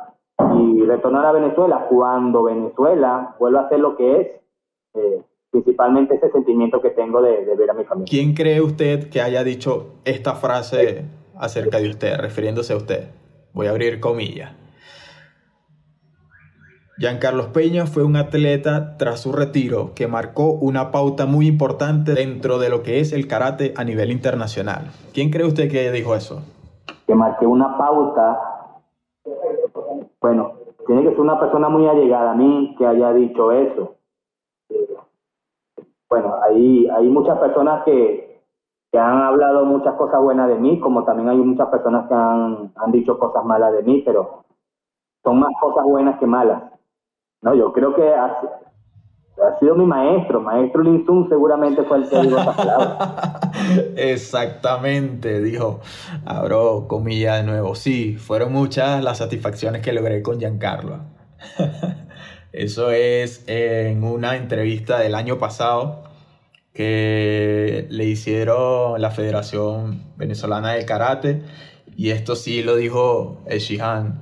Y 0.57 0.85
retornar 0.85 1.25
a 1.27 1.33
Venezuela, 1.33 1.87
cuando 1.89 2.43
Venezuela 2.43 3.37
vuelva 3.39 3.61
a 3.61 3.69
ser 3.69 3.79
lo 3.79 3.97
que 3.97 4.21
es, 4.21 4.41
eh, 4.95 5.23
principalmente 5.53 6.15
ese 6.17 6.31
sentimiento 6.31 6.81
que 6.81 6.91
tengo 6.91 7.21
de, 7.23 7.45
de, 7.45 7.55
ver 7.55 7.71
a 7.71 7.75
mi 7.75 7.85
familia. 7.85 8.11
¿Quién 8.11 8.35
cree 8.35 8.61
usted 8.61 9.11
que 9.11 9.21
haya 9.21 9.45
dicho 9.45 9.95
esta 10.05 10.35
frase 10.35 11.05
acerca 11.39 11.79
de 11.79 11.91
usted, 11.91 12.17
refiriéndose 12.19 12.73
a 12.73 12.77
usted? 12.77 13.11
Voy 13.53 13.67
a 13.67 13.71
abrir 13.71 14.01
comillas. 14.01 14.53
Giancarlos 16.97 17.49
Peña 17.49 17.87
fue 17.87 18.03
un 18.03 18.17
atleta 18.17 18.97
tras 18.97 19.21
su 19.21 19.33
retiro 19.33 19.93
que 19.95 20.07
marcó 20.07 20.53
una 20.53 20.91
pauta 20.91 21.27
muy 21.27 21.47
importante 21.47 22.15
dentro 22.15 22.59
de 22.59 22.71
lo 22.71 22.83
que 22.83 23.01
es 23.01 23.13
el 23.13 23.27
karate 23.27 23.75
a 23.77 23.85
nivel 23.85 24.11
internacional. 24.11 24.91
¿Quién 25.13 25.31
cree 25.31 25.47
usted 25.47 25.71
que 25.71 25.91
dijo 25.91 26.15
eso? 26.15 26.43
Que 27.07 27.15
marqué 27.15 27.47
una 27.47 27.77
pauta. 27.77 28.39
Bueno, 30.21 30.53
tiene 30.87 31.03
que 31.03 31.11
ser 31.11 31.21
una 31.21 31.39
persona 31.39 31.69
muy 31.69 31.87
allegada 31.89 32.33
a 32.33 32.35
mí 32.35 32.75
que 32.79 32.87
haya 32.87 33.13
dicho 33.13 33.53
eso. 33.53 33.97
Bueno, 36.13 36.35
hay, 36.43 36.87
hay 36.89 37.09
muchas 37.09 37.39
personas 37.39 37.85
que, 37.87 38.39
que 38.93 38.99
han 38.99 39.23
hablado 39.23 39.65
muchas 39.65 39.95
cosas 39.95 40.21
buenas 40.21 40.47
de 40.47 40.57
mí, 40.57 40.79
como 40.79 41.05
también 41.05 41.31
hay 41.31 41.39
muchas 41.39 41.69
personas 41.69 42.07
que 42.07 42.13
han, 42.13 42.71
han 42.77 42.93
dicho 42.93 43.19
cosas 43.19 43.43
malas 43.47 43.73
de 43.73 43.83
mí, 43.83 44.03
pero 44.05 44.45
son 45.25 45.41
más 45.41 45.49
cosas 45.59 45.85
buenas 45.85 46.19
que 46.21 46.27
malas. 46.27 46.65
No, 47.41 47.55
yo 47.55 47.73
creo 47.73 47.95
que 47.95 48.13
ha, 48.13 48.27
ha 48.27 49.59
sido 49.59 49.75
mi 49.75 49.87
maestro, 49.87 50.43
maestro 50.43 50.83
Lin 50.83 51.03
seguramente 51.31 51.83
fue 51.85 51.97
el 51.97 52.11
que 52.11 52.21
dijo 52.21 52.37
esa 52.37 52.57
palabra. 52.57 53.41
Exactamente, 53.97 55.41
dijo, 55.41 55.81
abro 56.27 56.89
comilla 56.89 57.37
de 57.37 57.45
nuevo. 57.45 57.75
Sí, 57.75 58.17
fueron 58.19 58.53
muchas 58.53 59.03
las 59.03 59.17
satisfacciones 59.17 59.81
que 59.81 59.95
logré 59.95 60.23
con 60.23 60.39
Giancarlo. 60.39 60.99
Eso 62.53 62.91
es 62.91 63.45
en 63.49 64.05
una 64.05 64.37
entrevista 64.37 64.99
del 64.99 65.15
año 65.15 65.39
pasado 65.39 66.05
que 66.73 67.87
le 67.91 68.05
hicieron 68.05 69.01
la 69.01 69.11
Federación 69.11 70.03
Venezolana 70.17 70.73
de 70.73 70.87
Karate 70.87 71.43
y 71.97 72.11
esto 72.11 72.37
sí 72.37 72.63
lo 72.63 72.77
dijo 72.77 73.43
el 73.47 73.59
Shihan. 73.59 74.21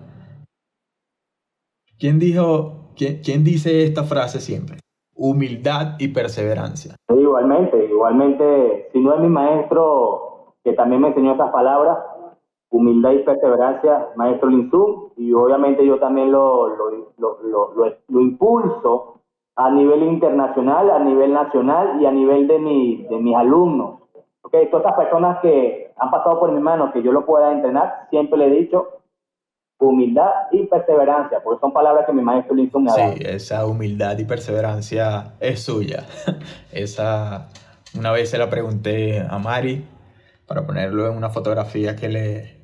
¿Quién 1.99 2.19
dijo 2.19 2.81
¿Quién, 3.01 3.45
dice 3.45 3.85
esta 3.85 4.05
frase 4.05 4.41
siempre? 4.41 4.77
Humildad 5.15 5.97
y 5.99 6.09
perseverancia. 6.09 6.97
igualmente, 7.09 7.83
igualmente, 7.87 8.89
si 8.93 9.01
no 9.01 9.15
es 9.15 9.21
mi 9.21 9.29
maestro 9.29 10.55
que 10.63 10.75
también 10.75 11.01
me 11.01 11.09
enseñó 11.09 11.33
esas 11.33 11.51
palabras, 11.51 11.97
humildad 12.71 13.11
y 13.13 13.19
perseverancia, 13.19 14.09
maestro 14.17 14.49
Linsun, 14.49 15.13
y 15.17 15.33
obviamente 15.33 15.85
yo 15.85 15.99
también 15.99 16.31
lo, 16.31 16.69
lo, 16.69 18.21
impulso 18.21 19.21
a 19.57 19.71
nivel 19.71 20.05
internacional, 20.05 20.91
a 20.91 21.01
nivel 21.01 21.33
nacional 21.33 22.01
y 22.01 22.07
a 22.07 22.13
nivel 22.13 22.47
de, 22.47 22.59
mi, 22.59 23.07
de 23.09 23.19
mis 23.19 23.37
alumnos. 23.37 24.01
Okay, 24.43 24.71
todas 24.71 24.87
esas 24.87 24.99
personas 24.99 25.39
que 25.43 25.93
han 25.97 26.11
pasado 26.11 26.41
por 26.41 26.51
mi 26.53 26.61
mano, 26.61 26.93
que 26.93 27.03
yo 27.03 27.13
lo 27.13 27.27
pueda 27.27 27.53
entrenar, 27.53 28.07
siempre 28.09 28.39
le 28.39 28.47
he 28.47 28.61
dicho, 28.63 29.01
humildad 29.79 30.31
y 30.53 30.67
perseverancia, 30.67 31.41
porque 31.43 31.61
son 31.61 31.73
palabras 31.73 32.07
que 32.07 32.13
mi 32.13 32.23
maestro 32.23 32.55
le 32.55 32.63
hizo 32.63 32.79
una 32.79 32.93
Sí, 32.93 33.03
esa 33.21 33.67
humildad 33.67 34.19
y 34.19 34.25
perseverancia 34.25 35.35
es 35.41 35.63
suya. 35.63 36.05
esa, 36.73 37.49
una 37.99 38.13
vez 38.13 38.31
se 38.31 38.39
la 38.39 38.49
pregunté 38.49 39.21
a 39.21 39.39
Mari 39.39 39.85
para 40.47 40.67
ponerlo 40.67 41.09
en 41.09 41.17
una 41.17 41.31
fotografía 41.31 41.97
que 41.97 42.09
le, 42.09 42.60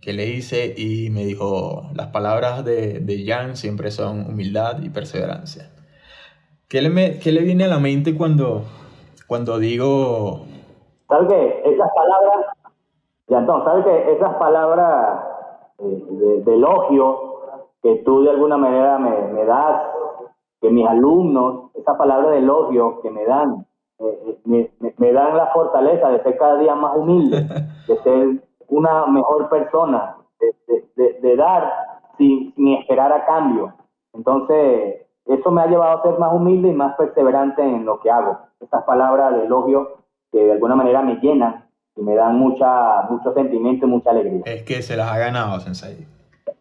que 0.00 0.12
le 0.12 0.26
hice 0.26 0.74
y 0.76 1.10
me 1.10 1.24
dijo, 1.24 1.84
las 1.94 2.08
palabras 2.08 2.64
de, 2.64 3.00
de 3.00 3.24
Jan 3.26 3.56
siempre 3.56 3.90
son 3.90 4.26
humildad 4.26 4.80
y 4.82 4.88
perseverancia. 4.88 5.70
¿Qué 6.68 6.80
le, 6.80 7.18
qué 7.18 7.32
le 7.32 7.42
viene 7.42 7.64
a 7.64 7.68
la 7.68 7.78
mente 7.78 8.16
cuando, 8.16 8.62
cuando 9.26 9.58
digo... 9.58 10.42
¿Sabes 11.08 11.28
qué? 11.28 11.62
Esas 11.64 11.90
palabras, 11.94 12.46
ya 13.26 13.38
entonces, 13.38 13.64
¿sabes 13.64 13.84
qué? 13.84 14.12
Esas 14.12 14.34
palabras 14.36 15.24
de, 15.78 16.54
elogio 16.54 17.18
que 17.82 17.96
tú 18.04 18.22
de 18.22 18.30
alguna 18.30 18.56
manera 18.56 18.98
me, 18.98 19.44
das, 19.44 19.82
que 20.60 20.70
mis 20.70 20.86
alumnos, 20.86 21.72
esa 21.74 21.98
palabra 21.98 22.30
de 22.30 22.38
elogio 22.38 23.00
que 23.02 23.10
me 23.10 23.24
dan, 23.24 23.66
me, 24.44 24.70
me, 24.96 25.12
dan 25.12 25.36
la 25.36 25.46
fortaleza 25.48 26.08
de 26.10 26.22
ser 26.22 26.38
cada 26.38 26.56
día 26.58 26.74
más 26.74 26.96
humilde, 26.96 27.48
de 27.88 27.96
ser 28.02 28.49
una 28.70 29.06
mejor 29.06 29.48
persona, 29.48 30.16
de, 30.96 31.18
de, 31.20 31.36
dar 31.36 31.70
sin, 32.16 32.54
sin, 32.54 32.74
esperar 32.74 33.12
a 33.12 33.26
cambio. 33.26 33.74
Entonces, 34.14 35.06
eso 35.26 35.50
me 35.50 35.62
ha 35.62 35.66
llevado 35.66 35.98
a 35.98 36.02
ser 36.02 36.18
más 36.18 36.32
humilde 36.32 36.68
y 36.68 36.72
más 36.72 36.96
perseverante 36.96 37.62
en 37.62 37.84
lo 37.84 38.00
que 38.00 38.10
hago. 38.10 38.38
Estas 38.60 38.84
palabras 38.84 39.34
de 39.34 39.44
elogio 39.44 39.98
que 40.32 40.38
de 40.38 40.52
alguna 40.52 40.76
manera 40.76 41.02
me 41.02 41.16
llenan 41.16 41.68
y 41.96 42.02
me 42.02 42.14
dan 42.14 42.36
mucha, 42.38 43.02
mucho 43.10 43.34
sentimiento 43.34 43.86
y 43.86 43.88
mucha 43.88 44.10
alegría. 44.10 44.42
Es 44.46 44.62
que 44.62 44.82
se 44.82 44.96
las 44.96 45.10
ha 45.10 45.18
ganado, 45.18 45.60
Sensei. 45.60 46.06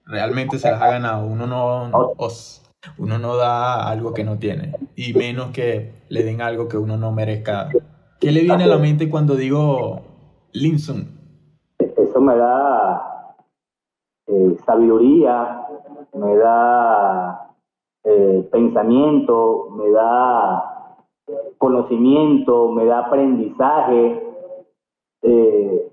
Realmente 0.06 0.58
se 0.58 0.72
las 0.72 0.82
ha 0.82 0.90
ganado. 0.90 1.26
Uno 1.26 1.46
no, 1.46 2.16
uno 2.98 3.20
no 3.20 3.36
da 3.36 3.88
algo 3.88 4.14
que 4.14 4.24
no 4.24 4.38
tiene. 4.40 4.76
Y 4.96 5.14
menos 5.14 5.52
que 5.52 5.94
le 6.10 6.24
den 6.24 6.42
algo 6.42 6.68
que 6.68 6.78
uno 6.78 6.98
no 6.98 7.12
merezca. 7.12 7.70
¿Qué 8.20 8.32
le 8.32 8.42
viene 8.42 8.64
a 8.64 8.68
la 8.68 8.78
mente 8.78 9.10
cuando 9.10 9.36
digo 9.36 10.02
Linson? 10.52 11.19
Eso 12.10 12.22
me 12.22 12.36
da 12.36 13.36
eh, 14.26 14.58
sabiduría, 14.66 15.68
me 16.14 16.38
da 16.38 17.54
eh, 18.04 18.50
pensamiento, 18.52 19.70
me 19.78 19.92
da 19.92 20.96
conocimiento, 21.60 22.72
me 22.72 22.86
da 22.86 23.06
aprendizaje, 23.06 24.24
eh, 25.22 25.92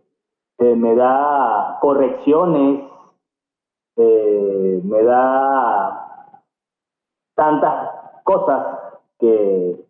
me 0.58 0.94
da 0.94 1.76
correcciones, 1.82 2.84
me 3.96 5.02
da 5.02 6.32
tantas 7.34 7.90
cosas 8.24 8.66
que, 9.18 9.84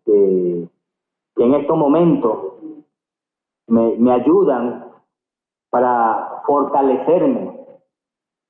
en 1.37 1.53
estos 1.53 1.77
momentos 1.77 2.37
me, 3.67 3.95
me 3.97 4.11
ayudan 4.11 4.86
para 5.77 6.41
fortalecerme, 6.47 7.55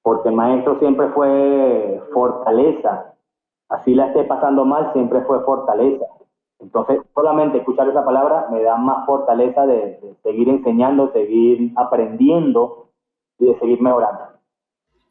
porque 0.01 0.29
el 0.29 0.35
maestro 0.35 0.79
siempre 0.79 1.09
fue 1.09 2.01
fortaleza, 2.13 3.15
así 3.67 3.93
la 3.93 4.07
esté 4.07 4.23
pasando 4.23 4.63
mal, 4.63 4.93
siempre 4.93 5.19
fue 5.25 5.43
fortaleza. 5.43 6.05
Entonces, 6.59 6.99
solamente 7.13 7.57
escuchar 7.57 7.89
esa 7.89 8.05
palabra 8.05 8.47
me 8.49 8.63
da 8.63 8.77
más 8.77 9.05
fortaleza 9.05 9.65
de, 9.65 9.99
seguir 10.23 10.47
enseñando, 10.47 11.11
seguir 11.11 11.73
aprendiendo 11.75 12.91
y 13.39 13.47
de 13.47 13.59
seguir 13.59 13.81
mejorando. 13.81 14.23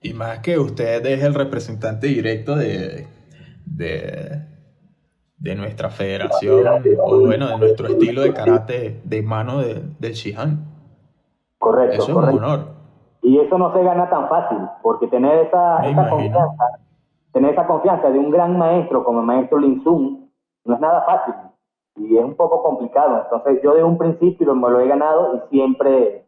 Y 0.01 0.15
más 0.15 0.39
que 0.39 0.59
usted 0.59 1.05
es 1.05 1.23
el 1.23 1.35
representante 1.35 2.07
directo 2.07 2.57
de, 2.57 3.09
de, 3.67 4.41
de 5.37 5.55
nuestra 5.55 5.91
federación, 5.91 6.67
o 6.99 7.21
bueno, 7.21 7.49
de 7.49 7.59
nuestro 7.59 7.89
estilo 7.89 8.23
de 8.23 8.33
karate 8.33 9.03
de 9.05 9.21
mano 9.21 9.59
de, 9.59 9.83
del 9.99 10.15
Shihan. 10.15 10.76
Correcto. 11.67 12.03
Eso 12.03 12.13
es 12.13 12.17
un 12.17 12.39
honor. 12.39 12.61
Y 13.23 13.41
eso 13.41 13.59
no 13.59 13.73
se 13.73 13.83
gana 13.83 14.09
tan 14.09 14.29
fácil, 14.29 14.59
porque 14.83 15.09
tener 15.09 15.47
esa, 15.47 15.83
confianza, 16.09 16.65
tener 17.33 17.53
esa 17.55 17.67
confianza 17.67 18.11
de 18.11 18.21
un 18.21 18.31
gran 18.31 18.57
maestro 18.57 19.03
como 19.03 19.19
el 19.21 19.27
maestro 19.27 19.59
Lin 19.59 19.83
Sun, 19.83 20.31
no 20.65 20.75
es 20.75 20.81
nada 20.81 21.03
fácil 21.03 21.35
y 21.97 22.17
es 22.17 22.25
un 22.25 22.37
poco 22.37 22.63
complicado. 22.63 23.23
Entonces 23.25 23.61
yo 23.65 23.75
de 23.75 23.83
un 23.83 23.99
principio 23.99 24.55
me 24.55 24.71
lo 24.71 24.79
he 24.79 24.87
ganado 24.87 25.35
y 25.35 25.49
siempre 25.51 26.27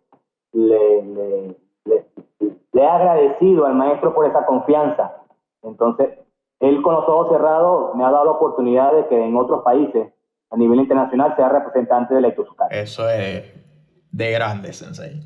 le, 0.52 1.02
le, 1.04 1.56
le 1.84 2.82
he 2.82 2.86
agradecido 2.86 3.66
al 3.66 3.74
maestro 3.74 4.12
por 4.12 4.26
esa 4.26 4.44
confianza. 4.44 5.22
Entonces 5.62 6.18
él 6.58 6.82
con 6.82 6.94
los 6.94 7.08
ojos 7.08 7.28
cerrados 7.28 7.94
me 7.94 8.04
ha 8.04 8.10
dado 8.10 8.24
la 8.24 8.30
oportunidad 8.32 8.92
de 8.92 9.06
que 9.06 9.24
en 9.24 9.36
otros 9.36 9.62
países, 9.62 10.12
a 10.50 10.56
nivel 10.56 10.80
internacional, 10.80 11.36
sea 11.36 11.48
representante 11.48 12.14
de 12.14 12.22
la 12.22 12.34
Eso 12.70 13.08
es 13.08 13.67
de 14.10 14.30
grande, 14.30 14.72
Sensei. 14.72 15.20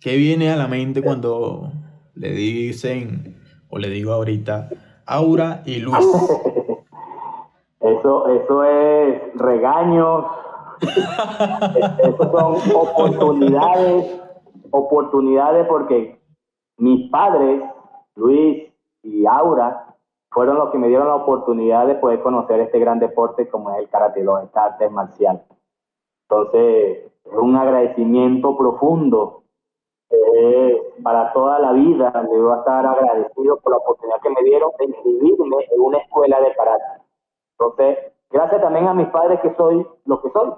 ¿Qué 0.00 0.16
viene 0.16 0.50
a 0.50 0.56
la 0.56 0.66
mente 0.66 1.02
cuando 1.02 1.72
le 2.14 2.30
dicen, 2.30 3.36
o 3.68 3.78
le 3.78 3.88
digo 3.88 4.12
ahorita, 4.12 4.70
Aura 5.06 5.62
y 5.66 5.76
Luz? 5.80 5.94
eso, 7.80 8.28
eso 8.28 8.64
es 8.64 9.34
regaños, 9.34 10.24
eso 10.80 12.30
son 12.32 12.56
oportunidades, 12.74 14.20
oportunidades 14.70 15.66
porque 15.66 16.18
mis 16.78 17.10
padres, 17.10 17.62
Luis 18.16 18.72
y 19.02 19.26
Aura, 19.26 19.96
fueron 20.30 20.56
los 20.56 20.70
que 20.70 20.78
me 20.78 20.88
dieron 20.88 21.08
la 21.08 21.16
oportunidad 21.16 21.86
de 21.86 21.96
poder 21.96 22.22
conocer 22.22 22.60
este 22.60 22.78
gran 22.78 22.98
deporte 22.98 23.48
como 23.48 23.70
es 23.72 23.80
el 23.80 23.88
karate, 23.88 24.22
los 24.22 24.40
artes 24.54 24.90
marcial. 24.90 25.42
Entonces, 26.30 27.12
es 27.24 27.32
un 27.32 27.56
agradecimiento 27.56 28.56
profundo 28.56 29.42
para 31.02 31.32
toda 31.32 31.58
la 31.58 31.72
vida. 31.72 32.12
Le 32.30 32.40
voy 32.40 32.52
a 32.52 32.58
estar 32.58 32.86
agradecido 32.86 33.58
por 33.60 33.72
la 33.72 33.78
oportunidad 33.78 34.20
que 34.22 34.30
me 34.30 34.42
dieron 34.44 34.70
de 34.78 34.84
inscribirme 34.86 35.56
en 35.72 35.80
una 35.80 35.98
escuela 35.98 36.40
de 36.40 36.54
karate. 36.54 37.02
Entonces, 37.58 37.98
gracias 38.30 38.60
también 38.60 38.86
a 38.86 38.94
mis 38.94 39.08
padres 39.08 39.40
que 39.40 39.54
soy 39.56 39.84
lo 40.04 40.22
que 40.22 40.30
soy 40.30 40.50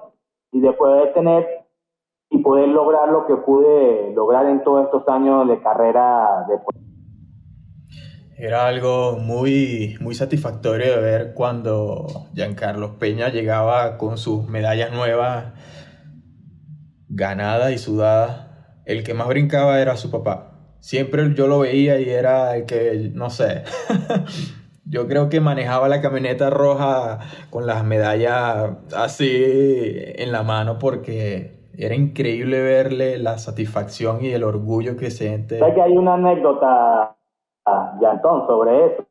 y 0.52 0.60
de 0.60 0.72
poder 0.72 1.14
tener 1.14 1.64
y 2.30 2.38
poder 2.38 2.68
lograr 2.68 3.08
lo 3.08 3.26
que 3.26 3.36
pude 3.36 4.12
lograr 4.14 4.46
en 4.46 4.62
todos 4.64 4.84
estos 4.84 5.08
años 5.08 5.48
de 5.48 5.60
carrera 5.62 6.44
deportiva. 6.48 6.91
Era 8.36 8.66
algo 8.66 9.18
muy, 9.18 9.96
muy 10.00 10.14
satisfactorio 10.14 10.96
de 10.96 11.02
ver 11.02 11.34
cuando 11.34 12.06
Giancarlo 12.34 12.98
Peña 12.98 13.28
llegaba 13.28 13.98
con 13.98 14.16
sus 14.16 14.48
medallas 14.48 14.90
nuevas, 14.92 15.52
ganadas 17.08 17.72
y 17.72 17.78
sudadas. 17.78 18.48
El 18.86 19.04
que 19.04 19.14
más 19.14 19.28
brincaba 19.28 19.80
era 19.80 19.96
su 19.96 20.10
papá. 20.10 20.52
Siempre 20.80 21.34
yo 21.34 21.46
lo 21.46 21.60
veía 21.60 22.00
y 22.00 22.08
era 22.08 22.56
el 22.56 22.64
que, 22.64 23.12
no 23.14 23.30
sé, 23.30 23.62
yo 24.84 25.06
creo 25.06 25.28
que 25.28 25.40
manejaba 25.40 25.88
la 25.88 26.00
camioneta 26.00 26.50
roja 26.50 27.20
con 27.50 27.66
las 27.66 27.84
medallas 27.84 28.78
así 28.96 29.30
en 29.34 30.32
la 30.32 30.42
mano 30.42 30.78
porque 30.78 31.68
era 31.78 31.94
increíble 31.94 32.60
verle 32.62 33.18
la 33.18 33.38
satisfacción 33.38 34.24
y 34.24 34.30
el 34.32 34.42
orgullo 34.42 34.96
que 34.96 35.10
siente. 35.10 35.58
Sé 35.58 35.74
que 35.74 35.82
hay 35.82 35.92
una 35.92 36.14
anécdota 36.14 37.16
a 37.64 37.98
Yantón 38.00 38.46
sobre 38.46 38.86
eso. 38.86 39.06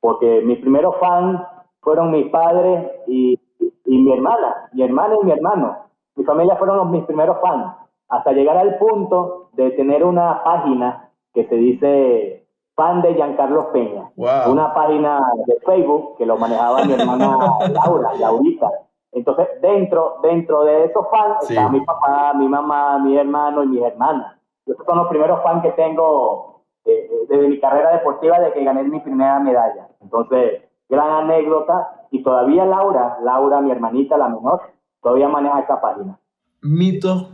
Porque 0.00 0.42
mis 0.42 0.58
primeros 0.60 0.96
fans 1.00 1.40
fueron 1.80 2.10
mis 2.10 2.30
padres 2.30 2.90
y, 3.06 3.40
y, 3.84 3.98
mi 3.98 4.12
hermana, 4.12 4.68
mi 4.72 4.82
hermana 4.82 5.16
y 5.20 5.24
mi 5.24 5.32
hermano. 5.32 5.76
Mi 6.14 6.24
familia 6.24 6.56
fueron 6.56 6.76
los, 6.78 6.88
mis 6.90 7.04
primeros 7.04 7.38
fans, 7.40 7.74
hasta 8.08 8.32
llegar 8.32 8.56
al 8.56 8.78
punto 8.78 9.50
de 9.52 9.70
tener 9.72 10.04
una 10.04 10.42
página 10.44 11.10
que 11.34 11.46
se 11.48 11.56
dice 11.56 12.46
fan 12.74 13.02
de 13.02 13.14
Giancarlo 13.14 13.72
Peña. 13.72 14.10
Una 14.16 14.72
página 14.74 15.20
de 15.46 15.58
Facebook 15.64 16.16
que 16.18 16.26
lo 16.26 16.36
manejaba 16.36 16.84
mi 16.84 16.92
hermana 16.92 17.38
Laura, 17.70 18.14
Laurita. 18.14 18.70
Entonces, 19.12 19.48
dentro, 19.62 20.18
dentro 20.22 20.64
de 20.64 20.84
esos 20.84 21.06
fans 21.10 21.50
está 21.50 21.68
mi 21.68 21.80
papá, 21.80 22.34
mi 22.34 22.48
mamá, 22.48 22.98
mi 22.98 23.16
hermano 23.16 23.64
y 23.64 23.68
mis 23.68 23.82
hermanas. 23.82 24.36
Estos 24.66 24.84
son 24.84 24.98
los 24.98 25.08
primeros 25.08 25.42
fans 25.42 25.62
que 25.62 25.70
tengo 25.72 26.62
eh, 26.84 27.08
eh, 27.10 27.26
de, 27.28 27.48
mi 27.48 27.60
carrera 27.60 27.92
deportiva 27.92 28.40
de 28.40 28.52
que 28.52 28.64
gané 28.64 28.82
mi 28.82 29.00
primera 29.00 29.38
medalla. 29.38 29.88
Entonces, 30.00 30.62
gran 30.88 31.10
anécdota. 31.10 31.92
Y 32.10 32.22
todavía 32.22 32.64
Laura, 32.64 33.18
Laura, 33.22 33.60
mi 33.60 33.70
hermanita, 33.70 34.16
la 34.16 34.28
menor, 34.28 34.60
todavía 35.02 35.28
maneja 35.28 35.60
esa 35.60 35.80
página. 35.80 36.18
Mito 36.62 37.28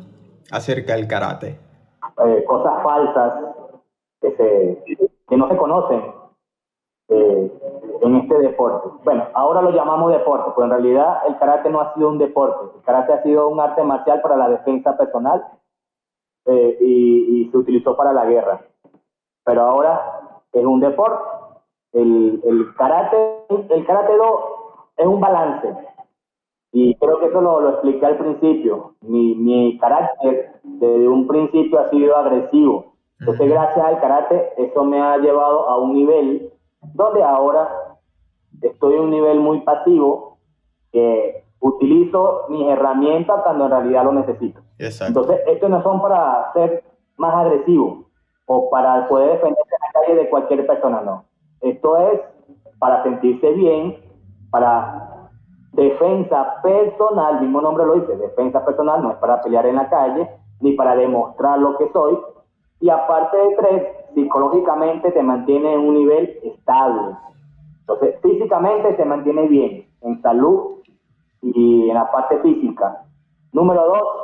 acerca 0.50 0.94
del 0.94 1.06
karate. 1.06 1.59
Eh, 2.24 2.44
cosas 2.46 2.82
falsas 2.82 3.34
que, 4.20 4.36
se, 4.36 4.84
que 5.28 5.36
no 5.36 5.48
se 5.48 5.56
conocen 5.56 6.02
en 7.09 8.16
este 8.16 8.38
deporte. 8.38 8.88
Bueno, 9.04 9.24
ahora 9.34 9.62
lo 9.62 9.70
llamamos 9.70 10.12
deporte, 10.12 10.50
pero 10.56 10.64
en 10.64 10.70
realidad 10.70 11.20
el 11.28 11.36
karate 11.38 11.70
no 11.70 11.80
ha 11.80 11.94
sido 11.94 12.09
un 12.09 12.18
deporte. 12.18 12.76
El 12.76 12.82
karate 12.82 13.12
ha 13.12 13.22
sido 13.22 13.48
un 13.48 13.60
arte 13.60 13.82
marcial 13.84 14.20
para 14.22 14.36
la 14.36 14.48
defensa 14.48 14.96
personal 14.96 15.44
eh, 16.47 16.78
y, 16.81 17.48
se 17.51 17.59
utilizó 17.59 17.97
para 17.97 18.12
la 18.12 18.24
guerra. 18.24 18.62
Pero 19.44 19.62
ahora 19.62 20.40
es 20.52 20.64
un 20.64 20.81
deporte. 20.81 21.23
El, 21.93 22.40
el 22.44 22.74
karate, 22.74 23.44
el 23.69 23.85
karate 23.85 24.16
do 24.16 24.86
es 24.97 25.06
un 25.06 25.20
balance. 25.20 25.74
Y 26.73 26.94
creo 26.94 27.20
que 27.20 27.27
eso 27.27 27.40
lo, 27.40 27.60
lo 27.60 27.70
expliqué 27.70 28.06
al 28.06 28.16
principio. 28.16 28.94
Mi, 29.02 29.35
mi 29.35 29.78
carácter 29.78 30.52
desde 30.62 31.09
un 31.09 31.27
principio 31.27 31.81
ha 31.81 31.90
sido 31.90 32.16
agresivo. 32.16 32.94
Entonces, 33.20 33.51
gracias 33.51 33.85
al 33.85 34.01
karate, 34.01 34.52
eso 34.56 34.85
me 34.85 35.01
ha 35.01 35.19
llevado 35.19 35.69
a 35.69 35.78
un 35.78 35.93
nivel 35.93 36.51
donde 36.94 37.23
ahora 37.23 37.98
estoy 38.60 38.94
en 38.94 39.01
un 39.02 39.10
nivel 39.10 39.40
muy 39.40 39.60
pasivo, 39.60 40.39
que 40.90 41.44
utilizo 41.60 42.47
mis 42.48 42.69
herramientas 42.69 43.40
cuando 43.44 43.66
en 43.66 43.70
realidad 43.70 44.05
lo 44.05 44.12
necesito. 44.12 44.60
Entonces, 44.78 45.40
estos 45.46 45.70
no 45.70 45.82
son 45.82 46.02
para 46.02 46.52
ser 46.52 46.84
más 47.16 47.34
agresivos 47.34 48.06
o 48.46 48.70
para 48.70 49.06
poder 49.08 49.32
defenderse 49.32 49.74
en 49.74 49.80
la 49.80 50.00
calle 50.00 50.14
de 50.22 50.30
cualquier 50.30 50.66
persona, 50.66 51.00
no. 51.02 51.24
Esto 51.60 51.96
es 51.98 52.20
para 52.78 53.02
sentirse 53.04 53.52
bien, 53.52 53.96
para 54.50 55.30
defensa 55.72 56.60
personal, 56.62 57.40
mismo 57.40 57.60
nombre 57.60 57.86
lo 57.86 57.94
dice, 57.94 58.16
defensa 58.16 58.64
personal, 58.64 59.02
no 59.02 59.12
es 59.12 59.16
para 59.18 59.40
pelear 59.40 59.66
en 59.66 59.76
la 59.76 59.88
calle, 59.88 60.28
ni 60.60 60.72
para 60.72 60.96
demostrar 60.96 61.58
lo 61.58 61.76
que 61.78 61.90
soy. 61.92 62.18
Y 62.80 62.90
aparte 62.90 63.36
de 63.36 63.56
tres, 63.56 63.82
psicológicamente 64.14 65.12
te 65.12 65.22
mantiene 65.22 65.74
en 65.74 65.80
un 65.80 65.94
nivel 65.94 66.38
estable. 66.42 67.16
Entonces, 67.80 68.16
físicamente 68.20 68.94
te 68.94 69.04
mantiene 69.04 69.46
bien, 69.46 69.86
en 70.02 70.20
salud 70.22 70.80
y 71.40 71.88
en 71.88 71.94
la 71.94 72.10
parte 72.10 72.38
física. 72.38 73.04
Número 73.52 73.86
dos, 73.86 74.21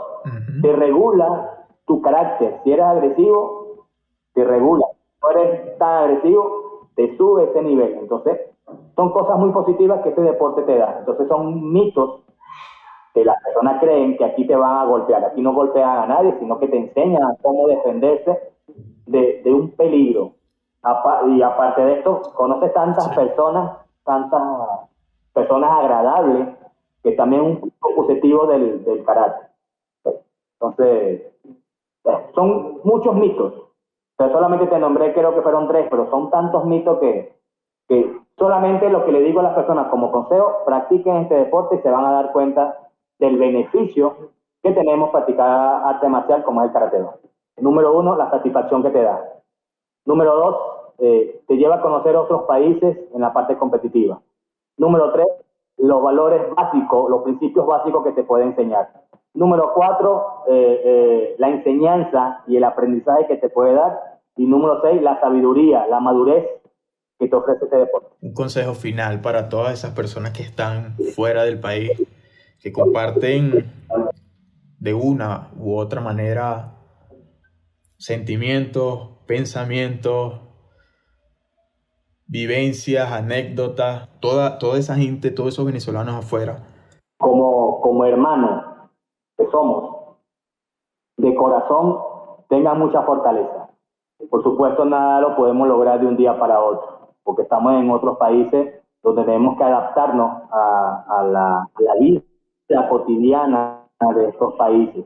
te 0.63 0.73
regula 0.73 1.67
tu 1.87 2.01
carácter. 2.03 2.61
Si 2.63 2.73
eres 2.73 2.85
agresivo, 2.85 3.87
te 4.35 4.45
regula. 4.45 4.87
Si 4.93 5.19
no 5.23 5.31
eres 5.31 5.79
tan 5.79 6.05
agresivo, 6.05 6.89
te 6.95 7.17
sube 7.17 7.45
ese 7.45 7.63
nivel. 7.63 7.95
Entonces, 8.01 8.41
son 8.95 9.13
cosas 9.13 9.39
muy 9.39 9.51
positivas 9.51 10.03
que 10.03 10.11
este 10.11 10.23
deporte 10.23 10.63
te 10.63 10.77
da. 10.77 10.97
Entonces, 10.99 11.29
son 11.29 11.73
mitos 11.73 12.23
que 13.15 13.25
las 13.25 13.43
personas 13.43 13.81
creen 13.81 14.17
que 14.17 14.25
aquí 14.25 14.47
te 14.47 14.57
van 14.57 14.77
a 14.77 14.85
golpear. 14.85 15.25
Aquí 15.25 15.41
no 15.41 15.55
golpean 15.55 15.99
a 15.99 16.07
nadie, 16.07 16.37
sino 16.39 16.59
que 16.59 16.69
te 16.69 16.77
enseñan 16.77 17.37
cómo 17.43 17.67
defenderse 17.67 18.39
de, 19.07 19.43
un 19.47 19.71
peligro. 19.71 20.33
Y 21.29 21.43
aparte 21.43 21.83
de 21.83 21.99
esto, 21.99 22.23
conoces 22.35 22.73
tantas 22.73 23.09
personas, 23.15 23.79
tantas 24.05 24.43
personas 25.33 25.71
agradables, 25.71 26.49
que 27.03 27.13
también 27.13 27.43
es 27.43 27.49
un 27.49 27.61
punto 27.61 27.89
positivo 27.97 28.47
del, 28.47 28.85
del 28.85 29.05
carácter. 29.05 29.48
Entonces, 30.61 31.33
eh, 32.05 32.27
son 32.35 32.81
muchos 32.85 33.15
mitos. 33.15 33.55
Pero 34.17 34.33
solamente 34.33 34.67
te 34.67 34.79
nombré, 34.79 35.15
creo 35.15 35.35
que 35.35 35.43
fueron 35.43 35.69
tres, 35.69 35.87
pero 35.91 36.11
son 36.11 36.31
tantos 36.31 36.65
mitos 36.65 36.99
que, 36.99 37.37
que 37.89 38.17
solamente 38.37 38.91
lo 38.91 39.05
que 39.05 39.13
le 39.13 39.23
digo 39.23 39.41
a 39.41 39.45
las 39.45 39.55
personas 39.55 39.89
como 39.89 40.11
consejo, 40.11 40.65
practiquen 40.67 41.19
este 41.19 41.37
deporte 41.37 41.77
y 41.77 41.83
se 41.83 41.91
van 41.91 42.05
a 42.05 42.13
dar 42.13 42.33
cuenta 42.33 42.89
del 43.19 43.39
beneficio 43.39 44.31
que 44.63 44.73
tenemos 44.73 45.11
practicar 45.11 45.83
arte 45.85 46.09
marcial 46.09 46.43
como 46.43 46.63
es 46.63 46.69
el 46.69 46.73
karate. 46.73 47.05
Número 47.59 47.97
uno, 47.97 48.17
la 48.17 48.31
satisfacción 48.31 48.83
que 48.83 48.91
te 48.91 49.03
da. 49.03 49.23
Número 50.05 50.35
dos, 50.37 50.57
eh, 50.99 51.43
te 51.47 51.57
lleva 51.57 51.77
a 51.77 51.81
conocer 51.81 52.17
otros 52.17 52.43
países 52.43 52.99
en 53.13 53.21
la 53.21 53.33
parte 53.33 53.57
competitiva. 53.57 54.21
Número 54.77 55.13
tres, 55.13 55.27
los 55.79 56.03
valores 56.03 56.43
básicos, 56.55 57.11
los 57.11 57.23
principios 57.23 57.67
básicos 57.67 58.05
que 58.05 58.13
te 58.13 58.25
puede 58.25 58.45
enseñar. 58.45 58.89
Número 59.35 59.73
cuatro, 59.75 60.45
eh, 60.49 60.83
eh, 60.85 61.35
la 61.39 61.49
enseñanza 61.49 62.43
y 62.47 62.57
el 62.57 62.65
aprendizaje 62.65 63.27
que 63.27 63.37
te 63.37 63.49
puede 63.49 63.75
dar. 63.75 64.21
Y 64.37 64.47
número 64.47 64.81
seis, 64.83 65.01
la 65.03 65.21
sabiduría, 65.21 65.87
la 65.87 66.01
madurez 66.01 66.45
que 67.19 67.29
te 67.29 67.37
ofrece 67.37 67.65
este 67.65 67.77
deporte. 67.77 68.09
Un 68.21 68.35
consejo 68.35 68.75
final 68.75 69.21
para 69.21 69.49
todas 69.49 69.73
esas 69.73 69.93
personas 69.93 70.33
que 70.33 70.43
están 70.43 70.97
fuera 71.15 71.45
del 71.45 71.61
país, 71.61 71.91
que 72.61 72.73
comparten 72.73 73.73
de 74.79 74.95
una 74.95 75.51
u 75.59 75.77
otra 75.77 76.01
manera 76.01 76.75
sentimientos, 77.97 79.19
pensamientos, 79.27 80.41
vivencias, 82.29 83.11
anécdotas, 83.11 84.09
toda, 84.21 84.59
toda 84.59 84.79
esa 84.79 84.95
gente, 84.95 85.31
todos 85.31 85.55
esos 85.55 85.65
venezolanos 85.65 86.15
afuera. 86.15 86.59
Como, 87.19 87.81
como 87.81 88.05
hermanos 88.05 88.65
que 89.37 89.47
somos, 89.51 90.17
de 91.17 91.35
corazón, 91.35 91.99
tengan 92.49 92.79
mucha 92.79 93.03
fortaleza. 93.03 93.71
Por 94.31 94.43
supuesto, 94.43 94.85
nada 94.85 95.21
lo 95.21 95.37
podemos 95.37 95.67
lograr 95.67 96.01
de 96.01 96.07
un 96.07 96.17
día 96.17 96.39
para 96.39 96.61
otro, 96.61 97.15
porque 97.25 97.43
estamos 97.43 97.75
en 97.75 97.91
otros 97.91 98.19
países 98.19 98.75
donde 99.03 99.25
tenemos 99.25 99.57
que 99.57 99.65
adaptarnos 99.65 100.43
a, 100.51 101.25
la, 101.33 101.59
a 101.63 101.83
la 101.83 101.95
vida 101.95 102.89
cotidiana 102.89 103.85
de 104.15 104.29
estos 104.29 104.55
países. 104.55 105.05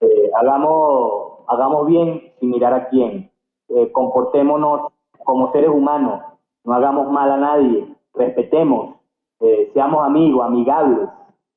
Eh, 0.00 0.30
hagamos, 0.36 1.44
hagamos 1.48 1.86
bien 1.86 2.32
sin 2.38 2.50
mirar 2.50 2.74
a 2.74 2.88
quién. 2.88 3.30
Eh, 3.68 3.90
comportémonos 3.92 4.91
como 5.24 5.52
seres 5.52 5.70
humanos, 5.70 6.22
no 6.64 6.74
hagamos 6.74 7.10
mal 7.10 7.30
a 7.30 7.36
nadie, 7.36 7.94
respetemos, 8.14 8.96
eh, 9.40 9.70
seamos 9.74 10.04
amigos, 10.04 10.44
amigables, 10.46 11.08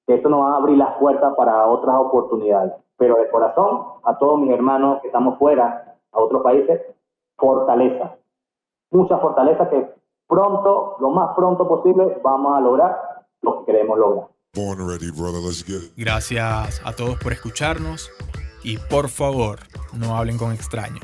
que 0.07 0.15
esto 0.15 0.29
nos 0.29 0.41
va 0.41 0.53
a 0.53 0.57
abrir 0.57 0.77
las 0.77 0.95
puertas 0.97 1.33
para 1.35 1.67
otras 1.67 1.95
oportunidades. 1.97 2.73
Pero 2.97 3.15
de 3.15 3.29
corazón, 3.29 3.81
a 4.03 4.17
todos 4.17 4.39
mis 4.39 4.51
hermanos 4.51 5.01
que 5.01 5.07
estamos 5.07 5.37
fuera, 5.37 5.95
a 6.11 6.19
otros 6.19 6.41
países, 6.41 6.81
fortaleza, 7.37 8.15
mucha 8.91 9.17
fortaleza 9.17 9.69
que 9.69 9.93
pronto, 10.27 10.95
lo 10.99 11.09
más 11.09 11.35
pronto 11.35 11.67
posible, 11.67 12.19
vamos 12.23 12.55
a 12.55 12.61
lograr 12.61 13.25
lo 13.41 13.59
que 13.59 13.65
queremos 13.65 13.97
lograr. 13.97 14.27
Gracias 15.97 16.81
a 16.85 16.93
todos 16.93 17.17
por 17.21 17.33
escucharnos 17.33 18.09
y 18.63 18.77
por 18.77 19.09
favor, 19.09 19.59
no 19.93 20.15
hablen 20.15 20.37
con 20.37 20.53
extraños. 20.53 21.03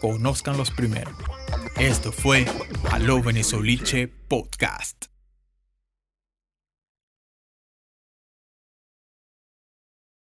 Conozcanlos 0.00 0.70
primero. 0.70 1.10
Esto 1.80 2.12
fue 2.12 2.44
Aló 2.90 3.22
Venezoliche 3.22 4.06
Podcast. 4.06 5.09